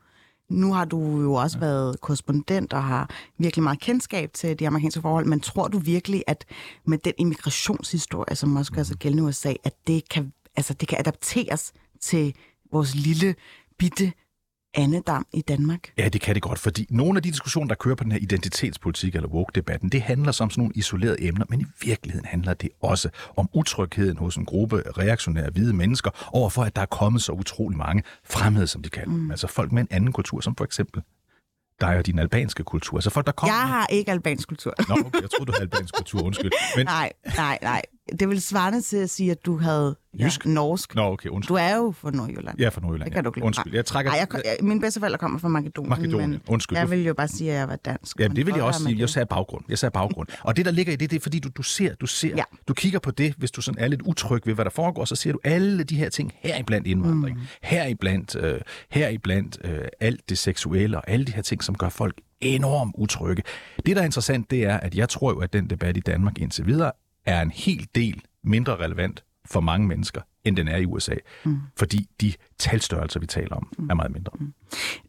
nu 0.50 0.73
har 0.73 0.85
du 0.85 1.21
jo 1.21 1.35
også 1.35 1.59
været 1.59 2.00
korrespondent 2.00 2.73
og 2.73 2.85
har 2.85 3.11
virkelig 3.38 3.62
meget 3.62 3.80
kendskab 3.80 4.33
til 4.33 4.59
de 4.59 4.66
amerikanske 4.66 5.00
forhold, 5.00 5.26
men 5.26 5.40
tror 5.40 5.69
du 5.69 5.78
virkelig, 5.78 6.25
at 6.26 6.45
med 6.85 6.99
den 6.99 7.12
immigrationshistorie, 7.19 8.37
som 8.37 8.57
også 8.57 8.73
gør 8.73 8.83
sig 8.83 8.97
gældende 8.97 9.23
i 9.23 9.26
USA, 9.26 9.54
at 9.64 9.75
det 9.87 10.09
kan, 10.09 10.33
altså, 10.57 10.75
det 10.75 10.88
kan 10.88 10.99
adapteres 10.99 11.73
til 12.00 12.35
vores 12.73 12.95
lille, 12.95 13.35
bitte 13.78 14.12
andedam 14.75 15.27
i 15.33 15.41
Danmark? 15.41 15.93
Ja, 15.99 16.09
det 16.09 16.21
kan 16.21 16.35
det 16.35 16.43
godt, 16.43 16.59
fordi 16.59 16.87
nogle 16.91 17.17
af 17.17 17.23
de 17.23 17.31
diskussioner, 17.31 17.69
der 17.69 17.75
kører 17.75 17.95
på 17.95 18.05
den 18.05 18.12
her 18.12 18.19
identitetspolitik 18.19 19.15
eller 19.15 19.29
woke-debatten, 19.29 19.89
det 19.89 20.03
handler 20.03 20.33
som 20.33 20.50
sådan 20.50 20.62
nogle 20.62 20.75
isolerede 20.75 21.23
emner, 21.23 21.47
men 21.49 21.61
i 21.61 21.65
virkeligheden 21.83 22.27
handler 22.27 22.55
det 22.55 22.71
også 22.83 23.09
om 23.37 23.49
utrygheden 23.53 24.17
hos 24.17 24.37
en 24.37 24.45
gruppe 24.45 24.83
reaktionære 24.99 25.50
hvide 25.50 25.73
mennesker 25.73 26.11
overfor, 26.33 26.62
at 26.62 26.77
der 26.77 26.83
er 26.83 26.87
kommet 26.87 27.23
så 27.23 27.33
utrolig 27.33 27.79
mange 27.79 28.03
fremmede, 28.25 28.67
som 28.67 28.83
de 28.83 28.89
kalder 28.89 29.12
mm. 29.12 29.31
Altså 29.31 29.47
folk 29.47 29.73
med 29.73 29.83
en 29.83 29.89
anden 29.91 30.12
kultur, 30.12 30.41
som 30.41 30.57
for 30.57 30.65
eksempel 30.65 31.03
dig 31.81 31.97
og 31.97 32.07
din 32.07 32.19
albanske 32.19 32.65
kultur. 32.65 32.97
Altså 32.97 33.11
folk, 33.11 33.27
der 33.27 33.33
kommer... 33.33 33.55
Jeg 33.55 33.69
har 33.69 33.87
ikke 33.87 34.11
albansk 34.11 34.49
kultur. 34.49 34.75
Nå, 34.89 34.95
okay, 34.95 35.21
jeg 35.21 35.31
troede, 35.31 35.47
du 35.47 35.53
havde 35.53 35.62
albansk 35.62 35.95
kultur, 35.95 36.23
undskyld. 36.23 36.50
Men... 36.77 36.87
Nej, 36.87 37.12
nej, 37.37 37.59
nej. 37.62 37.83
Det 38.21 38.29
vil 38.29 38.43
svare 38.43 38.81
til 38.81 38.97
at 38.97 39.11
sige, 39.11 39.31
at 39.31 39.47
du 39.47 39.57
havde 39.59 39.97
Jysk? 40.21 40.45
Ja, 40.47 40.50
norsk. 40.50 40.95
Nå, 40.95 41.02
okay, 41.02 41.29
undskyld. 41.29 41.57
Du 41.57 41.61
er 41.61 41.76
jo 41.76 41.93
fra 41.97 42.11
Nordjylland. 42.11 42.61
Er 42.61 42.71
fra 42.71 42.81
Nordjylland, 42.81 43.05
Det 43.05 43.12
kan 43.14 43.25
ja. 43.25 43.29
du 43.29 43.31
glemme. 43.31 43.47
Undskyld, 43.47 43.75
jeg 43.75 43.85
trækker... 43.87 44.12
Ej, 44.12 44.26
jeg, 44.33 44.40
jeg, 44.45 44.57
mine 44.67 44.81
bedsteforældre 44.81 45.19
kommer 45.19 45.38
fra 45.38 45.49
Makedonien, 45.49 45.90
Makedonien, 45.90 46.31
men 46.31 46.40
undskyld. 46.49 46.79
jeg 46.79 46.90
vil 46.90 47.05
jo 47.07 47.14
bare 47.14 47.29
sige, 47.29 47.52
at 47.52 47.59
jeg 47.59 47.69
var 47.69 47.76
dansk. 47.76 48.21
Ja, 48.21 48.29
det 48.29 48.47
vil 48.47 48.55
jeg 48.55 48.64
også 48.64 48.85
sige. 48.85 48.99
Jeg 48.99 49.09
sagde 49.09 49.26
baggrund. 49.26 49.64
Jeg 49.69 49.79
sagde 49.79 49.90
baggrund. 49.90 50.29
Og 50.43 50.57
det, 50.57 50.64
der 50.64 50.71
ligger 50.71 50.93
i 50.93 50.97
det, 50.97 51.11
det 51.11 51.17
er, 51.17 51.21
fordi 51.21 51.38
du, 51.38 51.49
du 51.57 51.62
ser, 51.62 51.95
du 51.95 52.07
ser, 52.07 52.37
Ja. 52.37 52.43
du 52.69 52.75
kigger 52.75 52.99
på 52.99 53.11
det, 53.11 53.35
hvis 53.38 53.50
du 53.50 53.62
sådan 53.62 53.85
er 53.85 53.88
lidt 53.88 54.02
utryg 54.02 54.47
ved, 54.47 54.55
hvad 54.55 54.64
der 54.64 54.71
foregår, 54.71 55.05
så 55.05 55.17
ser 55.17 55.33
du 55.33 55.38
alle 55.45 55.85
de 55.85 55.97
her 55.97 56.09
ting 56.09 56.33
heriblandt 56.40 56.87
indvandring, 56.87 57.37
mm. 57.38 57.43
heriblandt, 57.62 58.37
øh, 58.37 58.61
heriblandt 58.90 59.59
øh, 59.64 59.85
alt 60.00 60.29
det 60.29 60.38
seksuelle 60.38 60.97
og 60.97 61.11
alle 61.11 61.25
de 61.26 61.33
her 61.33 61.43
ting, 61.43 61.64
som 61.64 61.75
gør 61.76 61.88
folk 61.88 62.21
enormt 62.40 62.95
utrygge. 62.99 63.43
Det, 63.87 63.97
der 63.97 64.02
er 64.02 64.07
interessant, 64.07 64.50
det 64.50 64.64
er, 64.64 64.76
at 64.76 64.95
jeg 64.95 65.09
tror 65.09 65.31
jo, 65.33 65.38
at 65.38 65.52
den 65.52 65.71
debat 65.71 65.97
i 65.97 66.00
Danmark 66.00 66.38
indtil 66.38 66.67
videre 66.67 66.93
er 67.30 67.42
en 67.42 67.50
hel 67.50 67.88
del 67.94 68.22
mindre 68.44 68.76
relevant 68.76 69.25
for 69.46 69.60
mange 69.60 69.87
mennesker, 69.87 70.20
end 70.44 70.56
den 70.56 70.68
er 70.68 70.76
i 70.76 70.87
USA. 70.87 71.14
Mm. 71.44 71.58
Fordi 71.78 72.08
de 72.20 72.32
talstørrelser, 72.58 73.20
vi 73.20 73.26
taler 73.26 73.56
om, 73.56 73.72
er 73.90 73.94
meget 73.94 74.12
mindre. 74.12 74.32
Mm. 74.40 74.54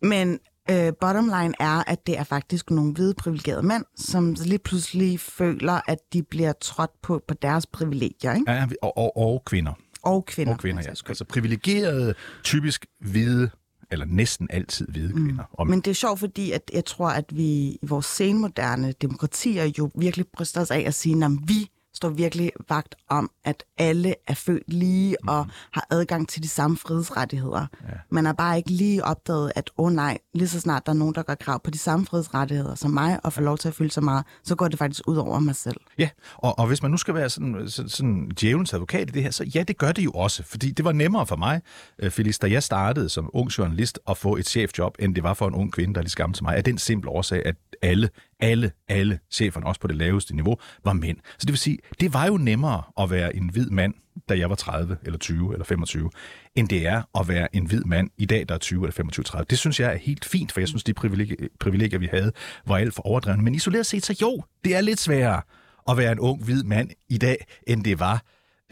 Men 0.02 0.40
øh, 0.72 0.94
bottom 1.02 1.26
line 1.26 1.54
er, 1.60 1.90
at 1.90 2.08
det 2.08 2.18
er 2.18 2.24
faktisk 2.24 2.70
nogle 2.70 2.94
hvide 2.94 3.14
privilegerede 3.14 3.64
mænd, 3.64 3.84
som 3.98 4.36
lige 4.46 4.60
pludselig 4.60 5.20
føler, 5.20 5.82
at 5.88 5.98
de 6.14 6.24
bliver 6.24 6.54
trådt 6.62 7.02
på 7.02 7.22
på 7.28 7.34
deres 7.34 7.66
privilegier, 7.66 8.34
ikke? 8.34 8.52
Ja, 8.52 8.68
og, 8.82 8.98
og, 8.98 9.18
og 9.18 9.44
kvinder. 9.46 9.74
Og 10.04 10.26
kvinder. 10.26 10.54
Og 10.54 10.60
kvinder, 10.60 10.82
for 10.82 10.90
ja. 10.90 11.10
Altså 11.10 11.26
privilegerede, 11.26 12.14
typisk 12.44 12.86
hvide, 13.00 13.50
eller 13.92 14.06
næsten 14.06 14.48
altid 14.52 14.88
hvide 14.88 15.14
kvinder. 15.14 15.44
Og 15.54 15.68
Men 15.68 15.82
det 15.82 15.92
er 15.92 15.96
sjovt, 15.96 16.20
fordi 16.20 16.52
at 16.52 16.72
jeg 16.74 16.86
tror, 16.86 17.10
at 17.10 17.26
vi 17.30 17.44
i 17.44 17.80
vores 17.84 18.06
senmoderne 18.06 18.92
demokratier 19.02 19.72
jo 19.78 19.92
virkelig 19.96 20.26
bryster 20.34 20.62
os 20.62 20.72
af 20.72 20.84
at 20.88 20.94
sige, 20.94 21.26
at 21.26 21.32
vi 21.48 21.71
står 21.94 22.10
virkelig 22.10 22.52
vagt 22.70 22.96
om, 23.10 23.32
at 23.44 23.64
alle 23.78 24.16
er 24.28 24.34
født 24.34 24.64
lige 24.74 25.16
Mhm. 25.22 25.28
og 25.30 25.48
har 25.72 25.88
adgang 25.90 26.30
til 26.30 26.44
de 26.44 26.48
samme 26.48 26.78
frihedsrettigheder. 26.78 27.68
Ja. 27.84 27.94
Man 28.10 28.26
har 28.26 28.34
bare 28.34 28.58
ikke 28.58 28.70
lige 28.72 29.06
opdaget, 29.06 29.52
at 29.56 29.70
åh 29.78 29.86
oh 29.86 29.92
nej, 29.94 30.18
lige 30.34 30.48
så 30.48 30.60
snart 30.60 30.86
der 30.86 30.92
er 30.92 30.96
nogen, 30.96 31.16
der 31.16 31.24
gør 31.24 31.36
krav 31.36 31.64
på 31.64 31.72
de 31.72 31.78
samme 31.78 32.06
frihedsrettigheder 32.06 32.76
som 32.76 32.92
mig 32.92 33.20
og 33.26 33.34
får 33.34 33.42
lov 33.42 33.58
til 33.58 33.68
at 33.68 33.74
føle 33.76 33.92
så 33.92 34.02
meget, 34.02 34.26
så 34.44 34.56
går 34.56 34.68
det 34.68 34.80
faktisk 34.80 35.08
ud 35.08 35.18
over 35.18 35.40
mig 35.40 35.56
selv. 35.56 35.78
Ja, 35.98 36.10
og, 36.38 36.60
og 36.60 36.68
hvis 36.68 36.82
man 36.82 36.92
nu 36.92 36.98
skal 36.98 37.14
være 37.14 37.30
sådan, 37.30 37.70
sådan, 37.70 37.90
sådan 37.90 38.32
djævelens 38.42 38.74
advokat 38.74 39.10
i 39.10 39.12
det 39.12 39.24
her, 39.24 39.32
så 39.32 39.44
ja, 39.56 39.64
det 39.64 39.78
gør 39.78 39.92
det 39.92 40.06
jo 40.06 40.12
også. 40.12 40.44
Fordi 40.44 40.72
det 40.72 40.86
var 40.86 40.92
nemmere 40.92 41.28
for 41.28 41.36
mig, 41.36 41.62
øh, 42.00 42.12
Felix, 42.12 42.38
da 42.40 42.52
jeg 42.52 42.64
startede 42.64 43.10
som 43.10 43.30
ung 43.34 43.50
journalist, 43.50 44.00
at 44.10 44.18
få 44.18 44.36
et 44.36 44.48
chefjob, 44.50 44.96
end 45.00 45.16
det 45.16 45.24
var 45.24 45.34
for 45.34 45.48
en 45.48 45.54
ung 45.54 45.72
kvinde, 45.74 45.94
der 45.94 46.00
er 46.00 46.04
lige 46.04 46.34
til 46.34 46.44
mig. 46.44 46.56
Af 46.56 46.64
den 46.64 46.78
simple 46.78 47.10
årsag, 47.10 47.42
at 47.46 47.56
alle, 47.82 48.10
alle, 48.42 48.72
alle 48.88 49.20
cheferne, 49.32 49.66
også 49.66 49.82
på 49.82 49.88
det 49.88 49.96
laveste 49.96 50.36
niveau, 50.36 50.58
var 50.84 50.94
mænd. 50.94 51.18
Så 51.24 51.38
det 51.42 51.50
vil 51.50 51.58
sige, 51.58 51.78
det 52.00 52.14
var 52.14 52.26
jo 52.26 52.38
nemmere 52.38 52.84
at 53.00 53.12
være 53.12 53.36
en 53.36 53.50
hvid 53.50 53.70
mand, 53.70 53.94
da 54.30 54.38
jeg 54.38 54.50
var 54.50 54.56
30, 54.56 54.98
eller 55.04 55.20
20, 55.20 55.54
eller 55.54 55.66
25, 55.66 56.10
end 56.56 56.70
det 56.70 56.88
er 56.88 57.20
at 57.20 57.28
være 57.28 57.56
en 57.56 57.66
hvid 57.66 57.84
mand 57.84 58.10
i 58.18 58.26
dag, 58.26 58.46
der 58.50 58.56
er 58.56 58.60
20 58.60 58.84
eller 58.84 58.92
25, 58.92 59.24
30. 59.24 59.46
Det 59.50 59.58
synes 59.58 59.80
jeg 59.80 59.94
er 59.94 59.98
helt 59.98 60.26
fint, 60.26 60.52
for 60.52 60.62
jeg 60.62 60.68
synes, 60.68 60.84
de 60.84 60.94
privilegier, 60.94 61.48
privilegier 61.60 62.00
vi 62.00 62.08
havde, 62.12 62.32
var 62.68 62.78
alt 62.78 62.94
for 62.94 63.02
overdrevne. 63.02 63.44
Men 63.44 63.56
isoleret 63.56 63.86
set, 63.86 64.06
så 64.06 64.18
jo, 64.22 64.44
det 64.64 64.76
er 64.76 64.82
lidt 64.82 65.00
sværere 65.00 65.42
at 65.90 65.98
være 65.98 66.12
en 66.12 66.20
ung 66.20 66.44
hvid 66.44 66.64
mand 66.64 66.90
i 67.10 67.18
dag, 67.18 67.46
end 67.68 67.84
det 67.84 68.00
var, 68.00 68.24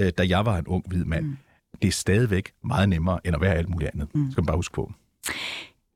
øh, 0.01 0.11
da 0.17 0.25
jeg 0.29 0.45
var 0.45 0.57
en 0.57 0.67
ung 0.67 0.83
hvid 0.87 1.05
mand. 1.05 1.25
Mm. 1.25 1.37
Det 1.81 1.87
er 1.87 1.91
stadigvæk 1.91 2.51
meget 2.63 2.89
nemmere, 2.89 3.19
end 3.25 3.35
at 3.35 3.41
være 3.41 3.55
alt 3.55 3.69
muligt 3.69 3.91
andet. 3.93 4.15
Mm. 4.15 4.31
Skal 4.31 4.41
man 4.41 4.45
bare 4.45 4.57
huske 4.57 4.73
på. 4.73 4.91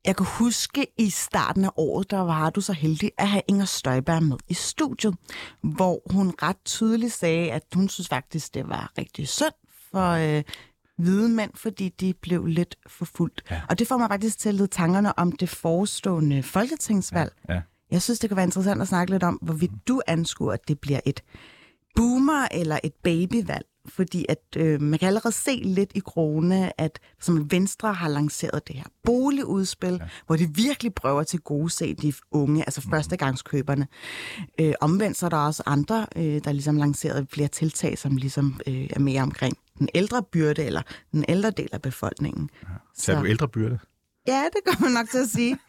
Jeg 0.06 0.16
kan 0.16 0.26
huske 0.26 0.88
i 0.98 1.10
starten 1.10 1.66
af 1.66 1.70
året, 1.78 2.12
der 2.12 2.20
var 2.20 2.50
du 2.50 2.62
så 2.62 2.74
heldig 2.74 3.12
at 3.18 3.28
have 3.28 3.42
Inger 3.48 3.66
Støjberg 3.66 4.24
med 4.24 4.38
i 4.48 4.54
studiet, 4.54 5.16
hvor 5.62 6.02
hun 6.12 6.34
ret 6.42 6.58
tydeligt 6.66 7.14
sagde, 7.14 7.52
at 7.52 7.64
hun 7.74 7.90
synes 7.90 8.08
faktisk, 8.08 8.54
det 8.54 8.70
var 8.70 8.92
rigtig 8.98 9.28
synd 9.28 9.54
for 9.92 10.10
øh, 10.10 10.44
hvide 10.98 11.30
mænd, 11.30 11.52
fordi 11.56 11.90
de 11.90 12.14
blev 12.14 12.46
lidt 12.46 12.76
forfulgt. 12.88 13.44
Ja. 13.52 13.62
Og 13.70 13.80
det 13.80 13.88
får 13.88 13.98
mig 13.98 14.10
faktisk 14.10 14.40
til 14.40 14.50
at 14.50 14.56
lede 14.56 14.68
tankerne 14.68 15.20
om 15.20 15.32
det 15.32 15.50
forestående 15.50 16.44
folketingsvalg. 16.44 17.34
Ja. 17.50 17.62
Jeg 17.92 18.02
synes, 18.02 18.20
det 18.20 18.30
kan 18.30 18.38
være 18.38 18.46
interessant 18.46 18.82
at 18.82 18.88
snakke 18.88 19.12
lidt 19.12 19.24
om, 19.24 19.40
hvorvidt 19.42 19.72
du 19.88 20.02
anskuer, 20.08 20.54
at 20.54 20.68
det 20.68 20.80
bliver 20.80 21.00
et 21.06 21.24
boomer- 21.96 22.48
eller 22.52 22.80
et 22.84 22.94
babyvalg. 23.04 23.66
Fordi 23.86 24.26
at 24.30 24.40
øh, 24.58 24.82
man 24.82 25.00
kan 25.00 25.08
allerede 25.08 25.34
se 25.34 25.62
lidt 25.66 25.92
i 25.96 26.00
krone, 26.00 26.82
at 26.82 27.00
som 27.20 27.52
Venstre 27.52 27.94
har 27.94 28.10
lanceret 28.10 28.68
det 28.68 28.76
her 28.76 28.84
boligudspil, 29.04 29.94
ja. 30.02 30.08
hvor 30.26 30.36
de 30.36 30.50
virkelig 30.56 30.94
prøver 30.94 31.24
til 31.24 31.40
gode 31.40 31.70
se 31.70 31.94
de 31.94 32.14
unge, 32.32 32.64
altså 32.64 32.82
førstegangskøberne. 32.82 33.88
Øh, 34.60 34.74
omvendt 34.82 35.18
så 35.18 35.26
er 35.26 35.30
der 35.30 35.38
også 35.38 35.64
andre, 35.66 36.08
øh, 36.16 36.42
der 36.44 36.52
ligesom 36.52 36.78
lanceret 36.78 37.28
flere 37.30 37.48
tiltag, 37.48 37.98
som 37.98 38.18
ligesom 38.18 38.60
øh, 38.68 38.88
er 38.90 39.00
mere 39.00 39.22
omkring 39.22 39.58
den 39.80 39.90
ældre 39.96 40.24
byrde, 40.24 40.64
eller 40.64 40.82
den 41.12 41.26
ældre 41.28 41.52
del 41.52 41.70
af 41.72 41.82
befolkningen. 41.82 42.50
Så 42.96 43.14
er 43.14 43.20
du 43.20 43.26
ældrebyrde? 43.26 43.80
Ja, 44.28 44.44
det 44.54 44.62
kommer 44.66 44.90
man 44.90 44.94
nok 45.02 45.10
til 45.10 45.18
at 45.18 45.30
sige. 45.30 45.58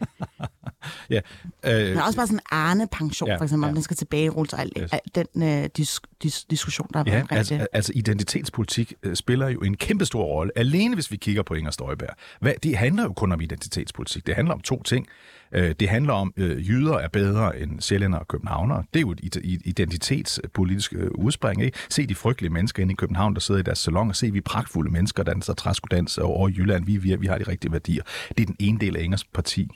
Ja. 1.10 1.20
Øh, 1.64 1.88
Men 1.88 1.98
også 1.98 2.16
bare 2.16 2.26
sådan 2.26 2.36
en 2.38 2.40
Arne-pension, 2.50 3.28
Ja, 3.30 3.36
for 3.36 3.44
eksempel, 3.44 3.66
ja. 3.66 3.68
om 3.68 3.74
den 3.74 3.82
skal 3.82 3.96
tilbage 3.96 4.32
og 4.32 4.46
al, 4.58 4.72
Yes. 4.78 4.90
den 5.14 5.42
øh, 5.42 5.68
dis, 5.76 6.00
dis, 6.22 6.44
diskussion, 6.44 6.88
der 6.92 6.98
har 6.98 7.04
været 7.04 7.16
Ja, 7.16 7.20
omkring 7.20 7.38
altså, 7.38 7.66
altså 7.72 7.92
identitetspolitik 7.94 8.94
øh, 9.02 9.16
spiller 9.16 9.48
jo 9.48 9.60
en 9.60 9.76
kæmpe 9.76 10.04
stor 10.06 10.24
rolle, 10.24 10.52
alene 10.58 10.94
hvis 10.94 11.10
vi 11.10 11.16
kigger 11.16 11.42
på 11.42 11.54
Inger 11.54 11.70
Støjberg. 11.70 12.08
Hvad, 12.40 12.52
det 12.62 12.76
handler 12.76 13.02
jo 13.02 13.12
kun 13.12 13.32
om 13.32 13.40
identitetspolitik. 13.40 14.26
Det 14.26 14.34
handler 14.34 14.54
om 14.54 14.60
to 14.60 14.82
ting. 14.82 15.06
Øh, 15.54 15.74
det 15.80 15.88
handler 15.88 16.12
om, 16.12 16.32
øh, 16.36 16.68
jyder 16.68 16.94
er 16.94 17.08
bedre 17.08 17.60
end 17.60 17.80
sjællænder 17.80 18.18
og 18.18 18.28
københavnere. 18.28 18.84
Det 18.94 18.98
er 18.98 19.00
jo 19.00 19.10
et 19.10 19.42
identitetspolitisk 19.64 20.94
øh, 20.96 21.10
udspring. 21.14 21.62
Ikke? 21.62 21.78
Se 21.88 22.06
de 22.06 22.14
frygtelige 22.14 22.52
mennesker 22.52 22.82
inde 22.82 22.92
i 22.92 22.96
København, 22.96 23.34
der 23.34 23.40
sidder 23.40 23.60
i 23.60 23.62
deres 23.62 23.78
salon, 23.78 24.08
og 24.08 24.16
se 24.16 24.32
vi 24.32 24.40
pragtfulde 24.40 24.92
mennesker, 24.92 25.22
der 25.22 25.34
danser 25.34 25.54
træskodans 25.54 26.18
øh, 26.18 26.24
over 26.24 26.48
Jylland. 26.48 26.84
Vi, 26.86 26.96
vi, 26.96 27.16
vi 27.16 27.26
har 27.26 27.38
de 27.38 27.44
rigtige 27.44 27.72
værdier. 27.72 28.02
Det 28.28 28.40
er 28.40 28.46
den 28.46 28.56
ene 28.58 28.78
del 28.78 28.96
af 28.96 29.02
Ingers 29.02 29.24
parti 29.24 29.68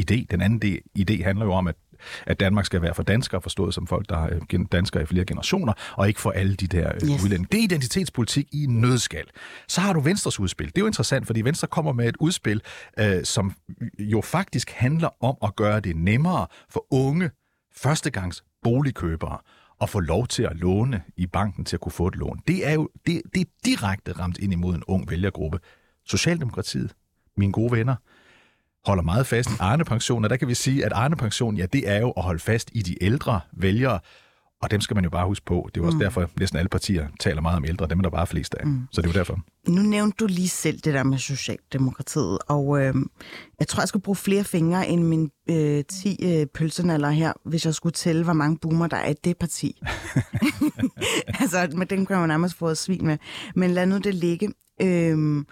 idé. 0.00 0.26
Den 0.30 0.40
anden 0.40 0.78
idé 0.98 1.24
handler 1.24 1.44
jo 1.44 1.52
om, 1.52 1.66
at, 1.66 1.76
at 2.26 2.40
Danmark 2.40 2.66
skal 2.66 2.82
være 2.82 2.94
for 2.94 3.02
danskere, 3.02 3.42
forstået 3.42 3.74
som 3.74 3.86
folk, 3.86 4.08
der 4.08 4.16
er 4.26 4.38
gen- 4.48 4.64
danskere 4.64 5.02
i 5.02 5.06
flere 5.06 5.24
generationer, 5.24 5.72
og 5.96 6.08
ikke 6.08 6.20
for 6.20 6.30
alle 6.30 6.54
de 6.54 6.66
der 6.66 6.92
yes. 6.94 7.02
Yes. 7.10 7.24
udlændinge. 7.24 7.48
Det 7.52 7.58
er 7.60 7.64
identitetspolitik 7.64 8.46
i 8.52 8.66
nødskal. 8.68 9.24
Så 9.68 9.80
har 9.80 9.92
du 9.92 10.00
Venstres 10.00 10.40
udspil. 10.40 10.66
Det 10.66 10.76
er 10.76 10.80
jo 10.80 10.86
interessant, 10.86 11.26
fordi 11.26 11.40
Venstre 11.42 11.68
kommer 11.68 11.92
med 11.92 12.08
et 12.08 12.16
udspil, 12.20 12.62
øh, 12.98 13.24
som 13.24 13.52
jo 13.98 14.20
faktisk 14.20 14.70
handler 14.70 15.08
om 15.24 15.36
at 15.42 15.56
gøre 15.56 15.80
det 15.80 15.96
nemmere 15.96 16.46
for 16.70 16.86
unge 16.90 17.30
førstegangs 17.76 18.44
boligkøbere 18.62 19.38
at 19.80 19.88
få 19.88 20.00
lov 20.00 20.26
til 20.26 20.42
at 20.42 20.56
låne 20.56 21.02
i 21.16 21.26
banken 21.26 21.64
til 21.64 21.76
at 21.76 21.80
kunne 21.80 21.92
få 21.92 22.06
et 22.06 22.16
lån. 22.16 22.40
Det 22.48 22.68
er 22.68 22.72
jo 22.72 22.88
det, 23.06 23.22
det 23.34 23.40
er 23.40 23.44
direkte 23.64 24.12
ramt 24.12 24.38
ind 24.38 24.52
imod 24.52 24.74
en 24.74 24.82
ung 24.86 25.10
vælgergruppe. 25.10 25.58
Socialdemokratiet, 26.06 26.92
mine 27.36 27.52
gode 27.52 27.72
venner, 27.72 27.94
holder 28.86 29.02
meget 29.02 29.26
fast 29.26 29.50
i 29.50 29.54
Arne-pension, 29.60 30.24
og 30.24 30.30
der 30.30 30.36
kan 30.36 30.48
vi 30.48 30.54
sige, 30.54 30.84
at 30.84 30.92
Arne-pension, 30.92 31.56
ja, 31.56 31.66
det 31.66 31.88
er 31.88 32.00
jo 32.00 32.10
at 32.10 32.22
holde 32.22 32.40
fast 32.40 32.70
i 32.72 32.82
de 32.82 33.04
ældre 33.04 33.40
vælgere, 33.52 34.00
og 34.62 34.70
dem 34.70 34.80
skal 34.80 34.94
man 34.94 35.04
jo 35.04 35.10
bare 35.10 35.26
huske 35.26 35.46
på. 35.46 35.68
Det 35.74 35.80
er 35.80 35.82
jo 35.82 35.86
også 35.86 35.96
mm. 35.96 36.02
derfor, 36.02 36.20
at 36.20 36.28
næsten 36.40 36.58
alle 36.58 36.68
partier 36.68 37.06
taler 37.20 37.40
meget 37.40 37.56
om 37.56 37.64
ældre. 37.64 37.86
Dem 37.86 37.98
er 37.98 38.02
der 38.02 38.10
bare 38.10 38.26
flest 38.26 38.54
af. 38.54 38.66
Mm. 38.66 38.82
Så 38.92 39.02
det 39.02 39.08
er 39.08 39.12
jo 39.12 39.18
derfor. 39.18 39.38
Nu 39.68 39.82
nævnte 39.82 40.16
du 40.20 40.26
lige 40.26 40.48
selv 40.48 40.78
det 40.78 40.94
der 40.94 41.02
med 41.02 41.18
Socialdemokratiet, 41.18 42.38
og 42.48 42.80
øh, 42.82 42.94
jeg 43.58 43.68
tror, 43.68 43.80
jeg 43.80 43.88
skal 43.88 44.00
bruge 44.00 44.16
flere 44.16 44.44
fingre 44.44 44.88
end 44.88 45.02
min 45.02 45.30
øh, 45.50 45.84
10 45.84 46.16
øh, 46.22 46.46
pølsenaller 46.46 47.10
her, 47.10 47.32
hvis 47.44 47.66
jeg 47.66 47.74
skulle 47.74 47.92
tælle, 47.92 48.24
hvor 48.24 48.32
mange 48.32 48.58
boomer 48.58 48.86
der 48.86 48.96
er 48.96 49.10
i 49.10 49.14
det 49.24 49.36
parti. 49.38 49.80
altså, 51.40 51.68
med 51.76 51.86
den 51.86 52.06
kan 52.06 52.16
jo 52.16 52.26
nærmest 52.26 52.56
få 52.56 52.68
et 52.68 52.78
svin 52.78 53.06
med. 53.06 53.18
Men 53.54 53.70
lad 53.70 53.86
nu 53.86 53.98
det 53.98 54.14
ligge. 54.14 54.52
Øh, 54.82 55.44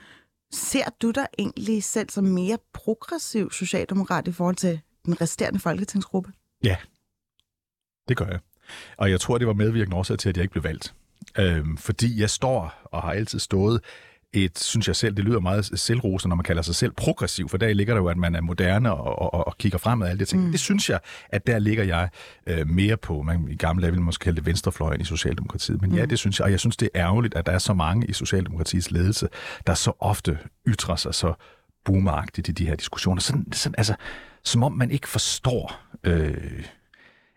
ser 0.53 0.85
du 1.03 1.11
dig 1.11 1.27
egentlig 1.39 1.85
selv 1.85 2.11
som 2.11 2.25
mere 2.25 2.59
progressiv 2.73 3.51
socialdemokrat 3.51 4.29
i 4.29 4.33
forhold 4.33 4.57
til 4.57 4.81
den 5.07 5.21
resterende 5.21 5.61
folketingsgruppe? 5.61 6.33
Ja, 6.65 6.77
det 8.09 8.17
gør 8.17 8.27
jeg. 8.27 8.39
Og 8.97 9.11
jeg 9.11 9.21
tror, 9.21 9.39
det 9.39 9.47
var 9.47 9.53
medvirkende 9.53 9.97
årsag 9.97 10.19
til, 10.19 10.29
at 10.29 10.37
jeg 10.37 10.43
ikke 10.43 10.53
blev 10.53 10.65
valgt. 10.65 10.95
Øhm, 11.39 11.77
fordi 11.77 12.21
jeg 12.21 12.31
står 12.31 12.75
og 12.85 13.03
har 13.03 13.13
altid 13.13 13.39
stået 13.39 13.85
et, 14.33 14.59
synes 14.59 14.89
jeg 14.89 14.97
selv, 14.97 15.17
det 15.17 15.25
lyder 15.25 15.41
meget 15.41 15.71
selvrosende, 15.81 16.29
når 16.29 16.37
man 16.37 16.45
kalder 16.45 16.63
sig 16.63 16.75
selv 16.75 16.93
progressiv, 16.93 17.49
for 17.49 17.57
der 17.57 17.73
ligger 17.73 17.95
der 17.95 18.01
jo, 18.01 18.09
at 18.09 18.17
man 18.17 18.35
er 18.35 18.41
moderne 18.41 18.93
og, 18.93 19.35
og, 19.35 19.47
og 19.47 19.59
kigger 19.59 19.79
fremad 19.79 20.07
og 20.07 20.11
alle 20.11 20.21
de 20.21 20.25
ting. 20.25 20.45
Mm. 20.45 20.51
Det 20.51 20.61
synes 20.61 20.91
jeg, 20.91 21.01
at 21.29 21.47
der 21.47 21.59
ligger 21.59 21.85
jeg 21.85 22.09
øh, 22.47 22.69
mere 22.69 22.97
på, 22.97 23.23
man 23.23 23.49
i 23.51 23.57
gamle 23.57 23.83
dage 23.83 23.93
ville 23.93 24.05
måske 24.05 24.23
kalde 24.23 24.37
det 24.37 24.47
venstrefløjen 24.47 25.01
i 25.01 25.05
Socialdemokratiet, 25.05 25.81
men 25.81 25.91
mm. 25.91 25.97
ja, 25.97 26.05
det 26.05 26.19
synes 26.19 26.39
jeg, 26.39 26.45
og 26.45 26.51
jeg 26.51 26.61
synes, 26.61 26.77
det 26.77 26.91
er 26.95 27.01
ærgerligt, 27.01 27.35
at 27.35 27.47
der 27.47 27.53
er 27.53 27.59
så 27.59 27.75
mange 27.75 28.07
i 28.07 28.13
Socialdemokratiets 28.13 28.91
ledelse, 28.91 29.29
der 29.67 29.75
så 29.75 29.93
ofte 30.01 30.39
ytrer 30.67 30.97
sig 30.97 31.15
så 31.15 31.35
boomeragtigt 31.85 32.49
i 32.49 32.53
de 32.53 32.67
her 32.67 32.77
diskussioner. 32.77 33.21
Sådan, 33.21 33.53
sådan, 33.53 33.75
altså, 33.79 33.95
som 34.45 34.63
om 34.63 34.73
man 34.73 34.91
ikke 34.91 35.09
forstår... 35.09 35.81
Øh, 36.05 36.65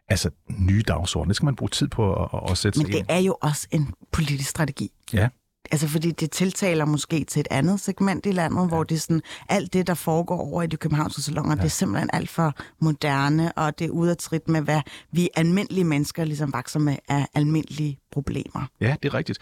altså 0.10 0.30
nye 0.50 0.82
dagsordner. 0.88 1.28
Det 1.30 1.36
skal 1.36 1.46
man 1.46 1.56
bruge 1.56 1.70
tid 1.70 1.88
på 1.88 2.24
at, 2.24 2.52
at 2.52 2.58
sætte 2.58 2.80
Men 2.80 2.86
sig 2.86 2.94
det 2.94 3.00
ind. 3.00 3.08
er 3.10 3.18
jo 3.20 3.38
også 3.42 3.68
en 3.72 3.94
politisk 4.12 4.50
strategi. 4.50 4.92
Ja. 5.14 5.30
Altså 5.72 5.88
fordi 5.88 6.12
det 6.12 6.32
tiltaler 6.32 6.86
måske 6.86 7.24
til 7.24 7.40
et 7.40 7.48
andet 7.52 7.80
segment 7.80 8.26
i 8.26 8.32
landet, 8.32 8.62
ja. 8.62 8.68
hvor 8.68 8.84
det 8.84 8.96
er 8.96 9.00
sådan, 9.00 9.22
alt 9.50 9.74
det, 9.74 9.88
der 9.88 9.94
foregår 9.94 10.40
over 10.40 10.64
i 10.64 10.68
de 10.68 10.78
københavnske 10.78 11.22
salonger, 11.22 11.52
ja. 11.52 11.56
det 11.56 11.66
er 11.66 11.70
simpelthen 11.70 12.10
alt 12.14 12.30
for 12.30 12.54
moderne, 12.82 13.52
og 13.52 13.80
det 13.80 13.86
er 13.86 13.92
ude 13.92 14.12
af 14.12 14.18
trit 14.18 14.48
med, 14.48 14.62
hvad 14.62 14.82
vi 15.12 15.30
almindelige 15.36 15.84
mennesker 15.84 16.26
ligesom 16.26 16.54
vokser 16.54 16.80
med 16.80 16.96
af 17.08 17.28
almindelige 17.34 18.00
problemer. 18.12 18.66
Ja, 18.82 18.96
det 19.04 19.10
er 19.10 19.14
rigtigt. 19.14 19.40